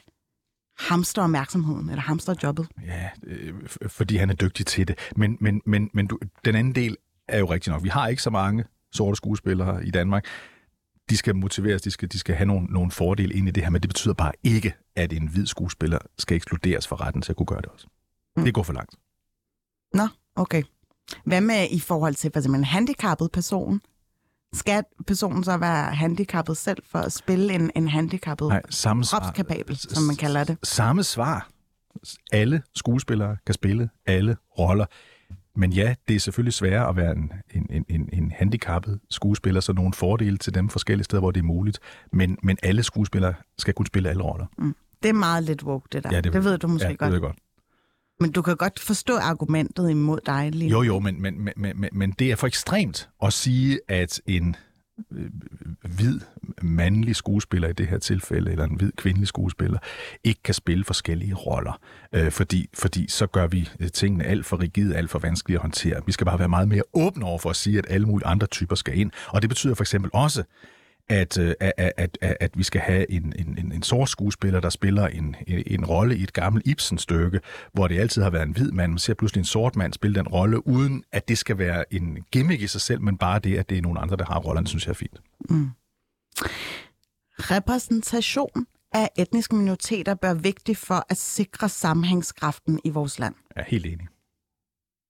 hamstre 0.78 1.22
opmærksomheden, 1.22 1.90
eller 1.90 2.02
hamstre 2.02 2.36
jobbet? 2.42 2.68
Ja, 2.84 3.08
øh, 3.22 3.54
fordi 3.88 4.16
han 4.16 4.30
er 4.30 4.34
dygtig 4.34 4.66
til 4.66 4.88
det. 4.88 4.98
Men, 5.16 5.36
men, 5.40 5.62
men, 5.66 5.90
men 5.94 6.06
du, 6.06 6.18
den 6.44 6.54
anden 6.54 6.74
del 6.74 6.96
er 7.28 7.38
jo 7.38 7.46
rigtig 7.46 7.72
nok. 7.72 7.84
Vi 7.84 7.88
har 7.88 8.08
ikke 8.08 8.22
så 8.22 8.30
mange 8.30 8.64
sorte 8.96 9.16
skuespillere 9.16 9.86
i 9.86 9.90
Danmark. 9.90 10.26
De 11.10 11.16
skal 11.16 11.36
motiveres, 11.36 11.82
de 11.82 11.90
skal, 11.90 12.12
de 12.12 12.18
skal 12.18 12.34
have 12.34 12.46
nogle, 12.46 12.66
nogle 12.66 12.90
fordele 12.90 13.34
ind 13.34 13.48
i 13.48 13.50
det 13.50 13.62
her, 13.62 13.70
men 13.70 13.82
det 13.82 13.88
betyder 13.88 14.14
bare 14.14 14.32
ikke, 14.42 14.74
at 14.96 15.12
en 15.12 15.28
hvid 15.28 15.46
skuespiller 15.46 15.98
skal 16.18 16.36
ekskluderes 16.36 16.88
fra 16.88 16.96
retten 16.96 17.22
til 17.22 17.32
at 17.32 17.36
kunne 17.36 17.46
gøre 17.46 17.60
det 17.60 17.66
også. 17.66 17.86
Mm. 18.36 18.44
Det 18.44 18.54
går 18.54 18.62
for 18.62 18.72
langt. 18.72 18.94
Nå, 19.94 20.08
okay. 20.36 20.62
Hvad 21.24 21.40
med 21.40 21.66
i 21.70 21.80
forhold 21.80 22.14
til 22.14 22.30
for 22.32 22.40
eksempel 22.40 22.58
en 22.58 22.64
handicappet 22.64 23.32
person? 23.32 23.80
Skal 24.52 24.84
personen 25.06 25.44
så 25.44 25.56
være 25.56 25.94
handicappet 25.94 26.56
selv 26.56 26.82
for 26.86 26.98
at 26.98 27.12
spille 27.12 27.54
en, 27.54 27.70
en 27.76 27.88
handicappet 27.88 28.48
Nej, 28.48 28.62
samme 28.70 29.04
svar, 29.04 29.18
kropskapabel, 29.18 29.76
som 29.76 30.02
man 30.02 30.16
kalder 30.16 30.44
det? 30.44 30.58
Samme 30.62 31.02
svar. 31.02 31.48
Alle 32.32 32.62
skuespillere 32.74 33.36
kan 33.46 33.54
spille 33.54 33.88
alle 34.06 34.36
roller. 34.58 34.86
Men 35.56 35.72
ja, 35.72 35.94
det 36.08 36.16
er 36.16 36.20
selvfølgelig 36.20 36.54
sværere 36.54 36.88
at 36.88 36.96
være 36.96 37.12
en, 37.12 37.32
en, 37.70 37.84
en, 37.88 38.08
en 38.12 38.30
handicappet 38.30 39.00
skuespiller, 39.10 39.60
så 39.60 39.72
nogle 39.72 39.92
fordele 39.92 40.38
til 40.38 40.54
dem 40.54 40.68
forskellige 40.68 41.04
steder, 41.04 41.20
hvor 41.20 41.30
det 41.30 41.40
er 41.40 41.44
muligt. 41.44 41.78
Men, 42.12 42.38
men 42.42 42.58
alle 42.62 42.82
skuespillere 42.82 43.34
skal 43.58 43.74
kunne 43.74 43.86
spille 43.86 44.08
alle 44.08 44.22
roller. 44.22 44.46
Mm. 44.58 44.76
Det 45.02 45.08
er 45.08 45.12
meget 45.12 45.44
lidt 45.44 45.62
woke, 45.62 45.88
det 45.92 46.04
der. 46.04 46.10
Ja, 46.12 46.20
det, 46.20 46.32
det 46.32 46.44
ved 46.44 46.58
du 46.58 46.68
måske 46.68 46.86
ja, 46.86 46.90
det 46.90 46.98
godt. 46.98 47.08
Ved 47.08 47.16
jeg 47.16 47.22
godt. 47.22 47.36
Men 48.20 48.32
du 48.32 48.42
kan 48.42 48.56
godt 48.56 48.80
forstå 48.80 49.16
argumentet 49.16 49.90
imod 49.90 50.18
dig 50.26 50.50
lige 50.52 50.70
Jo, 50.70 50.82
jo, 50.82 50.98
men, 50.98 51.22
men, 51.22 51.44
men, 51.44 51.52
men, 51.56 51.88
men 51.92 52.10
det 52.10 52.30
er 52.30 52.36
for 52.36 52.46
ekstremt 52.46 53.08
at 53.22 53.32
sige, 53.32 53.80
at 53.88 54.20
en 54.26 54.56
hvid 55.82 56.20
mandlig 56.62 57.16
skuespiller 57.16 57.68
i 57.68 57.72
det 57.72 57.86
her 57.86 57.98
tilfælde, 57.98 58.50
eller 58.50 58.64
en 58.64 58.76
hvid 58.76 58.92
kvindelig 58.96 59.28
skuespiller, 59.28 59.78
ikke 60.24 60.42
kan 60.42 60.54
spille 60.54 60.84
forskellige 60.84 61.34
roller. 61.34 61.80
Øh, 62.12 62.30
fordi, 62.30 62.68
fordi 62.74 63.08
så 63.08 63.26
gør 63.26 63.46
vi 63.46 63.68
øh, 63.80 63.88
tingene 63.88 64.24
alt 64.24 64.46
for 64.46 64.60
rigide, 64.60 64.96
alt 64.96 65.10
for 65.10 65.18
vanskelige 65.18 65.56
at 65.56 65.62
håndtere. 65.62 66.00
Vi 66.06 66.12
skal 66.12 66.24
bare 66.24 66.38
være 66.38 66.48
meget 66.48 66.68
mere 66.68 66.82
åbne 66.92 67.24
over 67.24 67.38
for 67.38 67.50
at 67.50 67.56
sige, 67.56 67.78
at 67.78 67.86
alle 67.88 68.06
mulige 68.06 68.26
andre 68.26 68.46
typer 68.46 68.74
skal 68.74 68.98
ind. 68.98 69.10
Og 69.28 69.42
det 69.42 69.50
betyder 69.50 69.74
for 69.74 69.84
eksempel 69.84 70.10
også, 70.14 70.44
at, 71.08 71.38
øh, 71.38 71.54
at, 71.60 71.72
at, 71.96 72.18
at, 72.20 72.36
at 72.40 72.58
vi 72.58 72.62
skal 72.62 72.80
have 72.80 73.10
en, 73.10 73.32
en, 73.38 73.72
en, 73.72 73.82
sort 73.82 74.08
skuespiller, 74.08 74.60
der 74.60 74.70
spiller 74.70 75.06
en, 75.06 75.36
en, 75.46 75.62
en 75.66 75.84
rolle 75.84 76.16
i 76.16 76.22
et 76.22 76.32
gammelt 76.32 76.66
Ibsen-stykke, 76.66 77.40
hvor 77.72 77.88
det 77.88 77.98
altid 77.98 78.22
har 78.22 78.30
været 78.30 78.42
en 78.42 78.52
hvid 78.52 78.72
mand. 78.72 78.92
Man 78.92 78.98
ser 78.98 79.14
pludselig 79.14 79.40
en 79.40 79.44
sort 79.44 79.76
mand 79.76 79.92
spille 79.92 80.14
den 80.14 80.28
rolle, 80.28 80.66
uden 80.66 81.04
at 81.12 81.28
det 81.28 81.38
skal 81.38 81.58
være 81.58 81.94
en 81.94 82.18
gimmick 82.32 82.62
i 82.62 82.66
sig 82.66 82.80
selv, 82.80 83.00
men 83.00 83.18
bare 83.18 83.38
det, 83.38 83.58
at 83.58 83.70
det 83.70 83.78
er 83.78 83.82
nogle 83.82 84.00
andre, 84.00 84.16
der 84.16 84.24
har 84.24 84.38
rollerne, 84.38 84.66
synes 84.66 84.86
jeg 84.86 84.90
er 84.90 84.94
fint. 84.94 85.20
Mm. 85.50 85.70
Repræsentation 87.38 88.66
af 88.92 89.10
etniske 89.18 89.56
minoriteter 89.56 90.14
bør 90.14 90.34
vigtig 90.34 90.76
for 90.76 91.06
at 91.08 91.16
sikre 91.16 91.68
sammenhængskraften 91.68 92.80
i 92.84 92.90
vores 92.90 93.18
land. 93.18 93.34
Jeg 93.56 93.62
er 93.62 93.66
helt 93.66 93.86
enig. 93.86 94.06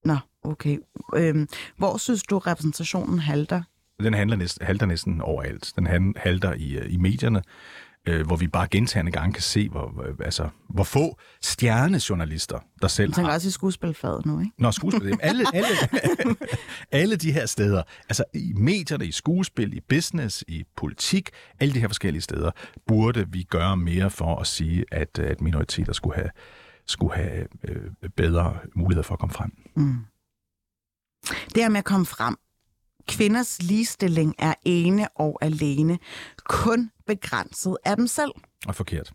Nå, 0.05 0.17
okay. 0.43 0.77
Øhm, 1.15 1.47
hvor 1.77 1.97
synes 1.97 2.23
du, 2.23 2.37
repræsentationen 2.37 3.19
halter? 3.19 3.63
Den 4.03 4.13
handler 4.13 4.35
næsten, 4.37 4.65
halter 4.65 4.85
næsten 4.85 5.21
overalt. 5.21 5.73
Den 5.75 5.87
han- 5.87 6.13
halter 6.17 6.53
i, 6.53 6.77
øh, 6.77 6.93
i 6.93 6.97
medierne, 6.97 7.41
øh, 8.07 8.25
hvor 8.27 8.35
vi 8.35 8.47
bare 8.47 8.67
gentagende 8.71 9.11
gange 9.11 9.33
kan 9.33 9.41
se, 9.41 9.69
hvor, 9.69 10.03
øh, 10.07 10.15
altså, 10.19 10.49
hvor 10.69 10.83
få 10.83 11.19
stjernejournalister, 11.41 12.59
der 12.81 12.87
selv 12.87 13.15
har... 13.15 13.31
også 13.31 13.47
i 13.47 13.51
skuespilfaget 13.51 14.25
nu, 14.25 14.39
ikke? 14.39 14.51
Nå, 14.57 14.71
skuespil. 14.71 15.03
Jamen, 15.07 15.19
alle, 15.21 15.45
alle, 15.53 15.67
alle 17.01 17.15
de 17.15 17.31
her 17.31 17.45
steder, 17.45 17.83
altså 18.09 18.23
i 18.33 18.53
medierne, 18.55 19.05
i 19.05 19.11
skuespil, 19.11 19.73
i 19.77 19.79
business, 19.89 20.43
i 20.47 20.63
politik, 20.75 21.29
alle 21.59 21.73
de 21.73 21.79
her 21.79 21.87
forskellige 21.87 22.21
steder, 22.21 22.51
burde 22.87 23.25
vi 23.31 23.43
gøre 23.43 23.77
mere 23.77 24.09
for 24.09 24.35
at 24.39 24.47
sige, 24.47 24.85
at, 24.91 25.19
at 25.19 25.41
minoriteter 25.41 25.93
skulle 25.93 26.15
have, 26.15 26.29
skulle 26.87 27.15
have 27.15 27.47
øh, 27.63 27.91
bedre 28.17 28.57
muligheder 28.75 29.03
for 29.03 29.13
at 29.13 29.19
komme 29.19 29.33
frem. 29.33 29.51
Mm. 29.75 29.95
Det 31.55 31.63
her 31.63 31.69
med 31.69 31.77
at 31.77 31.85
komme 31.85 32.05
frem. 32.05 32.37
Kvinders 33.07 33.61
ligestilling 33.61 34.35
er 34.39 34.53
ene 34.65 35.07
og 35.15 35.37
alene 35.41 35.99
kun 36.43 36.91
begrænset 37.07 37.77
af 37.85 37.95
dem 37.95 38.07
selv. 38.07 38.31
Og 38.67 38.75
forkert. 38.75 39.13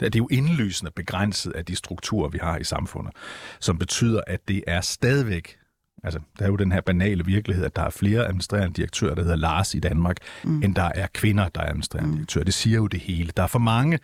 Det 0.00 0.14
er 0.14 0.18
jo 0.18 0.28
indlysende 0.30 0.90
begrænset 0.90 1.52
af 1.52 1.64
de 1.64 1.76
strukturer, 1.76 2.28
vi 2.28 2.38
har 2.42 2.58
i 2.58 2.64
samfundet, 2.64 3.14
som 3.60 3.78
betyder, 3.78 4.20
at 4.26 4.48
det 4.48 4.64
er 4.66 4.80
stadigvæk 4.80 5.58
Altså, 6.04 6.20
der 6.38 6.44
er 6.44 6.48
jo 6.48 6.56
den 6.56 6.72
her 6.72 6.80
banale 6.80 7.24
virkelighed, 7.24 7.64
at 7.64 7.76
der 7.76 7.82
er 7.82 7.90
flere 7.90 8.26
administrerende 8.26 8.74
direktører, 8.74 9.14
der 9.14 9.22
hedder 9.22 9.36
Lars 9.36 9.74
i 9.74 9.78
Danmark, 9.78 10.16
mm. 10.44 10.62
end 10.62 10.74
der 10.74 10.90
er 10.94 11.06
kvinder, 11.14 11.48
der 11.48 11.60
er 11.60 11.68
administrerende 11.68 12.10
mm. 12.10 12.14
direktører. 12.14 12.44
Det 12.44 12.54
siger 12.54 12.76
jo 12.76 12.86
det 12.86 13.00
hele. 13.00 13.32
Der 13.36 13.42
er 13.42 13.46
for 13.46 13.58
mange 13.58 13.98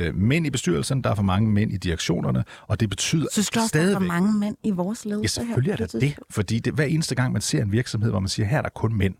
øh, 0.00 0.14
mænd 0.14 0.46
i 0.46 0.50
bestyrelsen, 0.50 1.04
der 1.04 1.10
er 1.10 1.14
for 1.14 1.22
mange 1.22 1.50
mænd 1.50 1.72
i 1.72 1.76
direktionerne, 1.76 2.44
og 2.62 2.80
det 2.80 2.90
betyder 2.90 3.26
Synes 3.32 3.50
du 3.50 3.60
også, 3.60 3.78
der 3.78 3.84
er 3.88 3.92
for 3.92 4.00
mange 4.00 4.38
mænd 4.38 4.56
i 4.64 4.70
vores 4.70 5.04
ledelse? 5.04 5.40
Ja, 5.40 5.44
selvfølgelig 5.46 5.72
er 5.72 5.76
der 5.76 5.98
det, 5.98 6.18
fordi 6.30 6.58
det, 6.58 6.72
hver 6.74 6.84
eneste 6.84 7.14
gang, 7.14 7.32
man 7.32 7.42
ser 7.42 7.62
en 7.62 7.72
virksomhed, 7.72 8.10
hvor 8.10 8.20
man 8.20 8.28
siger, 8.28 8.46
her 8.46 8.58
er 8.58 8.62
der 8.62 8.68
kun 8.68 8.94
mænd, 8.94 9.14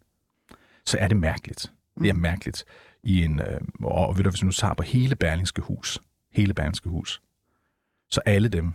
så 0.86 0.98
er 1.00 1.08
det 1.08 1.16
mærkeligt. 1.16 1.72
Det 2.00 2.08
er 2.08 2.12
Mm. 2.12 2.20
mærkeligt. 2.20 2.64
I 3.02 3.24
en, 3.24 3.40
øh, 3.40 3.60
og 3.82 4.16
ved 4.16 4.24
du, 4.24 4.30
hvis 4.30 4.42
vi 4.42 4.46
nu 4.46 4.52
tager 4.52 4.74
på 4.74 4.82
hele 4.82 5.16
Berlingske 5.16 5.62
Hus, 5.62 5.98
hele 6.32 6.54
Berlingske 6.54 6.88
Hus, 6.88 7.20
så 8.10 8.20
alle 8.26 8.48
dem, 8.48 8.72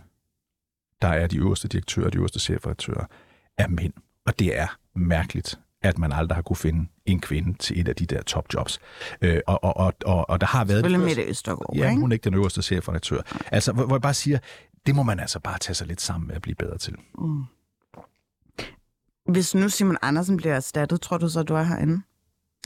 der 1.02 1.08
er 1.08 1.26
de 1.26 1.36
øverste 1.36 1.68
direktører, 1.68 2.10
de 2.10 2.16
øverste 2.18 2.40
chefredaktører, 2.40 3.04
er 3.58 3.68
mænd. 3.68 3.92
Og 4.26 4.38
det 4.38 4.58
er 4.58 4.66
mærkeligt, 4.94 5.58
at 5.84 5.98
man 5.98 6.12
aldrig 6.12 6.34
har 6.36 6.42
kunne 6.42 6.56
finde 6.56 6.88
en 7.06 7.20
kvinde 7.20 7.58
til 7.58 7.80
et 7.80 7.88
af 7.88 7.96
de 7.96 8.06
der 8.06 8.22
topjobs. 8.22 8.78
Øh, 9.22 9.40
og, 9.46 9.64
og, 9.64 9.76
og, 9.76 9.94
og, 10.04 10.30
og 10.30 10.40
der 10.40 10.46
har 10.46 10.64
været... 10.64 10.78
Selvfølgelig 10.84 11.06
Mette 11.16 11.30
Østergaard, 11.30 11.76
Ja, 11.76 11.94
hun 11.94 12.12
er 12.12 12.14
ikke 12.14 12.24
den 12.24 12.34
øverste 12.34 12.62
chefredaktør. 12.62 13.20
Altså, 13.52 13.72
hvor, 13.72 13.86
hvor 13.86 13.96
jeg 13.96 14.02
bare 14.02 14.14
siger, 14.14 14.38
det 14.86 14.94
må 14.94 15.02
man 15.02 15.20
altså 15.20 15.40
bare 15.40 15.58
tage 15.58 15.74
sig 15.74 15.86
lidt 15.86 16.00
sammen 16.00 16.26
med 16.28 16.36
at 16.36 16.42
blive 16.42 16.54
bedre 16.54 16.78
til. 16.78 16.94
Mm. 17.18 17.42
Hvis 19.32 19.54
nu 19.54 19.68
Simon 19.68 19.96
Andersen 20.02 20.36
bliver 20.36 20.54
erstattet, 20.54 21.00
tror 21.00 21.18
du 21.18 21.28
så, 21.28 21.42
du 21.42 21.54
er 21.54 21.62
herinde? 21.62 22.02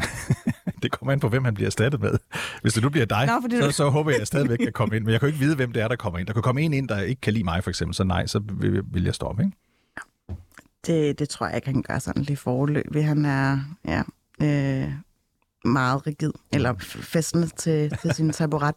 Det 0.83 0.93
kommer 0.93 1.13
an 1.13 1.21
på, 1.21 1.29
hvem 1.29 1.45
han 1.45 1.55
bliver 1.55 1.67
erstattet 1.69 2.01
med. 2.01 2.19
Hvis 2.63 2.75
det 2.75 2.83
nu 2.83 2.89
bliver 2.91 3.07
dig, 3.07 3.27
Nå, 3.27 3.49
så, 3.61 3.67
du- 3.67 3.73
så 3.73 3.89
håber 3.91 4.11
jeg, 4.11 4.17
at 4.17 4.21
jeg 4.21 4.27
stadigvæk 4.27 4.59
kan 4.59 4.73
komme 4.73 4.97
ind. 4.97 5.05
Men 5.05 5.13
jeg 5.13 5.21
kan 5.21 5.29
jo 5.29 5.33
ikke 5.35 5.45
vide, 5.45 5.57
hvem 5.57 5.73
det 5.73 5.83
er, 5.83 5.89
der 5.89 5.97
kommer 5.97 6.19
ind. 6.19 6.27
Der 6.27 6.33
kan 6.33 6.43
komme 6.43 6.61
en 6.63 6.73
ind, 6.73 6.89
der 6.89 7.01
ikke 7.01 7.21
kan 7.21 7.33
lide 7.33 7.45
mig, 7.45 7.65
for 7.65 7.71
eksempel. 7.71 7.95
Så 7.95 8.05
nej, 8.05 8.27
så 8.27 8.39
vil, 8.53 8.83
vil 8.93 9.05
jeg 9.05 9.15
stoppe, 9.15 9.43
ikke? 9.45 9.57
Det, 10.89 11.19
det 11.19 11.29
tror 11.29 11.47
jeg 11.47 11.57
ikke, 11.57 11.69
han 11.69 11.83
gør 11.83 11.99
sådan 11.99 12.23
lige 12.23 12.37
forløbig. 12.37 13.07
Han 13.07 13.25
er 13.25 13.61
ja, 13.85 14.03
øh, 14.43 14.93
meget 15.65 16.07
rigid, 16.07 16.33
eller 16.53 16.75
f- 16.75 17.03
festende 17.03 17.47
til, 17.57 17.93
til 18.03 18.15
sin 18.15 18.31
taburet. 18.31 18.75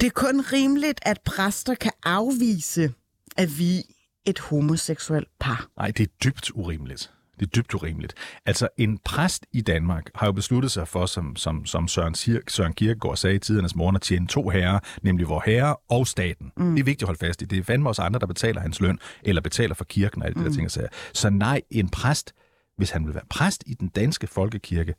Det 0.00 0.06
er 0.06 0.10
kun 0.10 0.40
rimeligt, 0.40 1.00
at 1.02 1.20
præster 1.20 1.74
kan 1.74 1.92
afvise, 2.04 2.92
at 3.36 3.58
vi 3.58 3.78
er 3.78 3.82
et 4.26 4.38
homoseksuelt 4.38 5.28
par. 5.40 5.68
Nej, 5.76 5.90
det 5.90 6.02
er 6.02 6.12
dybt 6.24 6.50
urimeligt. 6.54 7.12
Det 7.40 7.46
er 7.46 7.50
dybt 7.50 7.74
urimeligt. 7.74 8.14
Altså, 8.46 8.68
en 8.76 8.98
præst 9.04 9.46
i 9.52 9.60
Danmark 9.60 10.10
har 10.14 10.26
jo 10.26 10.32
besluttet 10.32 10.70
sig 10.70 10.88
for, 10.88 11.06
som, 11.06 11.36
som, 11.36 11.66
som 11.66 11.88
Søren, 11.88 12.14
Sir- 12.14 12.42
Søren 12.48 12.72
Kierkegaard 12.72 13.16
sagde 13.16 13.36
i 13.36 13.38
tidernes 13.38 13.74
morgen, 13.74 13.96
at 13.96 14.02
tjene 14.02 14.26
to 14.26 14.48
herrer, 14.48 14.78
nemlig 15.02 15.28
vor 15.28 15.42
herre 15.46 15.76
og 15.88 16.06
staten. 16.06 16.52
Mm. 16.56 16.70
Det 16.74 16.80
er 16.80 16.84
vigtigt 16.84 17.02
at 17.02 17.08
holde 17.08 17.26
fast 17.26 17.42
i. 17.42 17.44
Det 17.44 17.58
er 17.58 17.62
fandme 17.62 17.88
også 17.88 18.02
andre, 18.02 18.20
der 18.20 18.26
betaler 18.26 18.60
hans 18.60 18.80
løn, 18.80 18.98
eller 19.22 19.42
betaler 19.42 19.74
for 19.74 19.84
kirken 19.84 20.22
og 20.22 20.28
alle 20.28 20.40
de 20.40 20.48
der 20.48 20.52
ting, 20.54 20.70
siger. 20.70 20.88
Så 21.12 21.30
nej, 21.30 21.62
en 21.70 21.88
præst, 21.88 22.32
hvis 22.76 22.90
han 22.90 23.06
vil 23.06 23.14
være 23.14 23.24
præst 23.30 23.64
i 23.66 23.74
den 23.74 23.88
danske 23.88 24.26
folkekirke, 24.26 24.94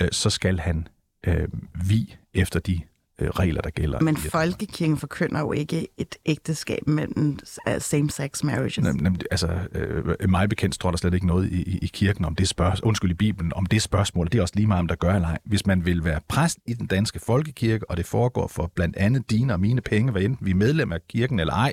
øh, 0.00 0.08
så 0.12 0.30
skal 0.30 0.58
han 0.58 0.88
øh, 1.26 1.48
vi 1.88 2.16
efter 2.34 2.60
de 2.60 2.80
øh, 3.18 3.28
regler, 3.28 3.60
der 3.60 3.70
gælder. 3.70 4.00
Men 4.00 4.16
folkekirken 4.16 4.96
forkynder 4.98 5.40
jo 5.40 5.52
ikke 5.52 5.88
et 5.96 6.14
ægteskab 6.26 6.86
mellem 6.86 7.38
same-sex 7.78 8.44
marriages. 8.44 8.78
Nem, 8.78 8.96
nem, 8.96 9.16
altså, 9.30 9.58
øh, 9.72 10.30
mig 10.30 10.48
bekendt 10.48 10.74
står 10.74 10.90
der 10.90 10.98
slet 10.98 11.14
ikke 11.14 11.26
noget 11.26 11.52
i, 11.52 11.62
i, 11.62 11.78
i 11.82 11.86
kirken 11.86 12.24
om 12.24 12.34
det 12.34 12.48
spørgsmål, 12.48 12.88
undskyld 12.88 13.10
i 13.10 13.14
Bibelen, 13.14 13.52
om 13.54 13.66
det 13.66 13.82
spørgsmål. 13.82 14.26
Det 14.26 14.38
er 14.38 14.42
også 14.42 14.54
lige 14.56 14.66
meget, 14.66 14.80
om 14.80 14.88
der 14.88 14.94
gør 14.94 15.14
eller 15.14 15.28
ej. 15.28 15.38
Hvis 15.44 15.66
man 15.66 15.84
vil 15.84 16.04
være 16.04 16.20
præst 16.28 16.58
i 16.66 16.74
den 16.74 16.86
danske 16.86 17.20
folkekirke, 17.26 17.90
og 17.90 17.96
det 17.96 18.06
foregår 18.06 18.48
for 18.48 18.72
blandt 18.74 18.96
andet 18.96 19.30
dine 19.30 19.52
og 19.52 19.60
mine 19.60 19.80
penge, 19.80 20.12
hvad 20.12 20.22
enten 20.22 20.46
vi 20.46 20.50
er 20.50 20.54
medlem 20.54 20.92
af 20.92 20.98
kirken 21.08 21.40
eller 21.40 21.54
ej, 21.54 21.72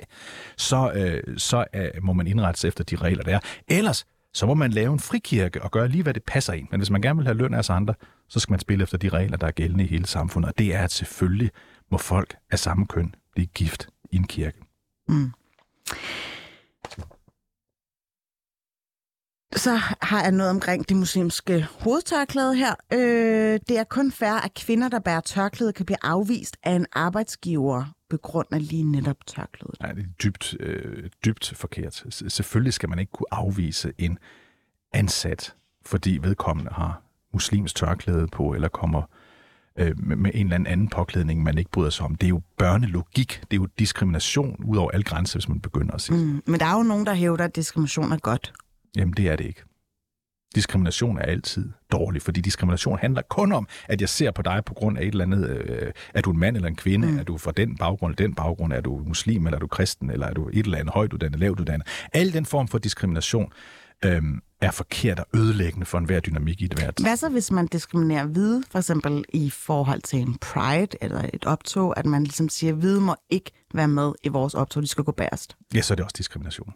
så, 0.56 0.92
øh, 0.92 1.38
så 1.38 1.64
øh, 1.74 1.88
må 2.02 2.12
man 2.12 2.26
indrette 2.26 2.60
sig 2.60 2.68
efter 2.68 2.84
de 2.84 2.96
regler, 2.96 3.22
der 3.22 3.34
er. 3.34 3.40
Ellers 3.68 4.06
så 4.34 4.46
må 4.46 4.54
man 4.54 4.70
lave 4.70 4.92
en 4.92 5.00
frikirke 5.00 5.62
og 5.62 5.70
gøre 5.70 5.88
lige, 5.88 6.02
hvad 6.02 6.14
det 6.14 6.22
passer 6.24 6.52
ind. 6.52 6.68
Men 6.70 6.80
hvis 6.80 6.90
man 6.90 7.02
gerne 7.02 7.16
vil 7.16 7.26
have 7.26 7.36
løn 7.36 7.54
af 7.54 7.58
os 7.58 7.70
andre, 7.70 7.94
så 8.28 8.40
skal 8.40 8.52
man 8.52 8.60
spille 8.60 8.82
efter 8.82 8.98
de 8.98 9.08
regler, 9.08 9.36
der 9.36 9.46
er 9.46 9.50
gældende 9.50 9.84
i 9.84 9.86
hele 9.86 10.06
samfundet. 10.06 10.48
Og 10.48 10.58
det 10.58 10.74
er, 10.74 10.84
at 10.84 10.92
selvfølgelig 10.92 11.50
må 11.90 11.98
folk 11.98 12.36
af 12.50 12.58
samme 12.58 12.86
køn 12.86 13.14
blive 13.32 13.46
gift 13.46 13.88
i 14.10 14.16
en 14.16 14.26
kirke. 14.26 14.58
Mm. 15.08 15.32
Så 19.56 19.74
har 20.02 20.22
jeg 20.22 20.32
noget 20.32 20.50
omkring 20.50 20.88
det 20.88 20.96
muslimske 20.96 21.66
hovedtørklæde 21.80 22.54
her. 22.54 22.74
Øh, 22.92 23.60
det 23.68 23.78
er 23.78 23.84
kun 23.84 24.12
fair, 24.12 24.44
at 24.44 24.54
kvinder, 24.54 24.88
der 24.88 24.98
bærer 24.98 25.20
tørklæde, 25.20 25.72
kan 25.72 25.86
blive 25.86 25.98
afvist 26.02 26.56
af 26.62 26.72
en 26.72 26.86
arbejdsgiver 26.92 27.84
på 28.18 28.28
grund 28.28 28.46
af 28.52 28.68
lige 28.68 28.84
netop 28.84 29.16
tørklædet. 29.26 29.80
Nej, 29.80 29.92
det 29.92 30.02
er 30.02 30.08
dybt, 30.22 30.56
øh, 30.60 31.10
dybt 31.24 31.52
forkert. 31.56 32.04
Selvfølgelig 32.28 32.72
skal 32.72 32.88
man 32.88 32.98
ikke 32.98 33.12
kunne 33.12 33.34
afvise 33.34 33.92
en 33.98 34.18
ansat, 34.92 35.54
fordi 35.86 36.18
vedkommende 36.22 36.70
har 36.72 37.02
muslims 37.32 37.74
tørklæde 37.74 38.26
på, 38.26 38.54
eller 38.54 38.68
kommer 38.68 39.02
øh, 39.78 39.98
med, 39.98 40.30
en 40.34 40.46
eller 40.46 40.54
anden 40.54 40.66
anden 40.66 40.88
påklædning, 40.88 41.42
man 41.42 41.58
ikke 41.58 41.70
bryder 41.70 41.90
sig 41.90 42.06
om. 42.06 42.14
Det 42.14 42.26
er 42.26 42.30
jo 42.30 42.42
børnelogik. 42.58 43.40
Det 43.50 43.56
er 43.56 43.60
jo 43.60 43.68
diskrimination 43.78 44.64
ud 44.64 44.76
over 44.76 44.90
alle 44.90 45.04
grænser, 45.04 45.38
hvis 45.38 45.48
man 45.48 45.60
begynder 45.60 45.94
at 45.94 46.00
sige. 46.00 46.24
Mm. 46.24 46.42
Men 46.46 46.60
der 46.60 46.66
er 46.66 46.76
jo 46.76 46.82
nogen, 46.82 47.06
der 47.06 47.14
hævder, 47.14 47.44
at 47.44 47.56
diskrimination 47.56 48.12
er 48.12 48.16
godt. 48.18 48.52
Jamen, 48.96 49.14
det 49.14 49.28
er 49.28 49.36
det 49.36 49.44
ikke. 49.44 49.62
Diskrimination 50.54 51.18
er 51.18 51.22
altid 51.22 51.70
dårlig, 51.92 52.22
fordi 52.22 52.40
diskrimination 52.40 52.98
handler 52.98 53.22
kun 53.30 53.52
om, 53.52 53.68
at 53.88 54.00
jeg 54.00 54.08
ser 54.08 54.30
på 54.30 54.42
dig 54.42 54.62
på 54.66 54.74
grund 54.74 54.98
af 54.98 55.02
et 55.02 55.08
eller 55.08 55.24
andet, 55.24 55.48
øh, 55.48 55.92
er 56.14 56.20
du 56.20 56.30
en 56.30 56.38
mand 56.38 56.56
eller 56.56 56.68
en 56.68 56.76
kvinde, 56.76 57.08
mm. 57.08 57.18
er 57.18 57.22
du 57.22 57.38
fra 57.38 57.52
den 57.52 57.76
baggrund 57.76 58.14
eller 58.14 58.26
den 58.26 58.34
baggrund, 58.34 58.72
er 58.72 58.80
du 58.80 59.02
muslim 59.06 59.46
eller 59.46 59.56
er 59.56 59.60
du 59.60 59.66
kristen, 59.66 60.10
eller 60.10 60.26
er 60.26 60.34
du 60.34 60.48
et 60.48 60.64
eller 60.64 60.78
andet 60.78 60.94
højt 60.94 61.12
uddannet, 61.12 61.40
lavt 61.40 61.60
uddannet. 61.60 61.88
Al 62.12 62.32
den 62.32 62.46
form 62.46 62.68
for 62.68 62.78
diskrimination 62.78 63.52
øh, 64.04 64.22
er 64.60 64.70
forkert 64.70 65.18
og 65.18 65.26
ødelæggende 65.34 65.86
for 65.86 65.98
enhver 65.98 66.20
dynamik 66.20 66.62
i 66.62 66.64
et 66.64 66.74
hvert. 66.74 66.98
Hvad 67.00 67.16
så, 67.16 67.28
hvis 67.28 67.50
man 67.50 67.66
diskriminerer 67.66 68.26
hvide, 68.26 68.62
for 68.70 68.78
eksempel 68.78 69.24
i 69.28 69.50
forhold 69.50 70.02
til 70.02 70.18
en 70.18 70.38
pride 70.40 70.96
eller 71.00 71.30
et 71.34 71.44
optog, 71.44 71.98
at 71.98 72.06
man 72.06 72.24
ligesom 72.24 72.48
siger, 72.48 72.72
at 72.72 72.78
hvide 72.78 73.00
må 73.00 73.16
ikke 73.30 73.50
være 73.74 73.88
med 73.88 74.12
i 74.22 74.28
vores 74.28 74.54
optog, 74.54 74.82
de 74.82 74.88
skal 74.88 75.04
gå 75.04 75.12
bærest. 75.12 75.56
Ja, 75.74 75.80
så 75.80 75.94
er 75.94 75.96
det 75.96 76.04
også 76.04 76.14
diskrimination. 76.18 76.74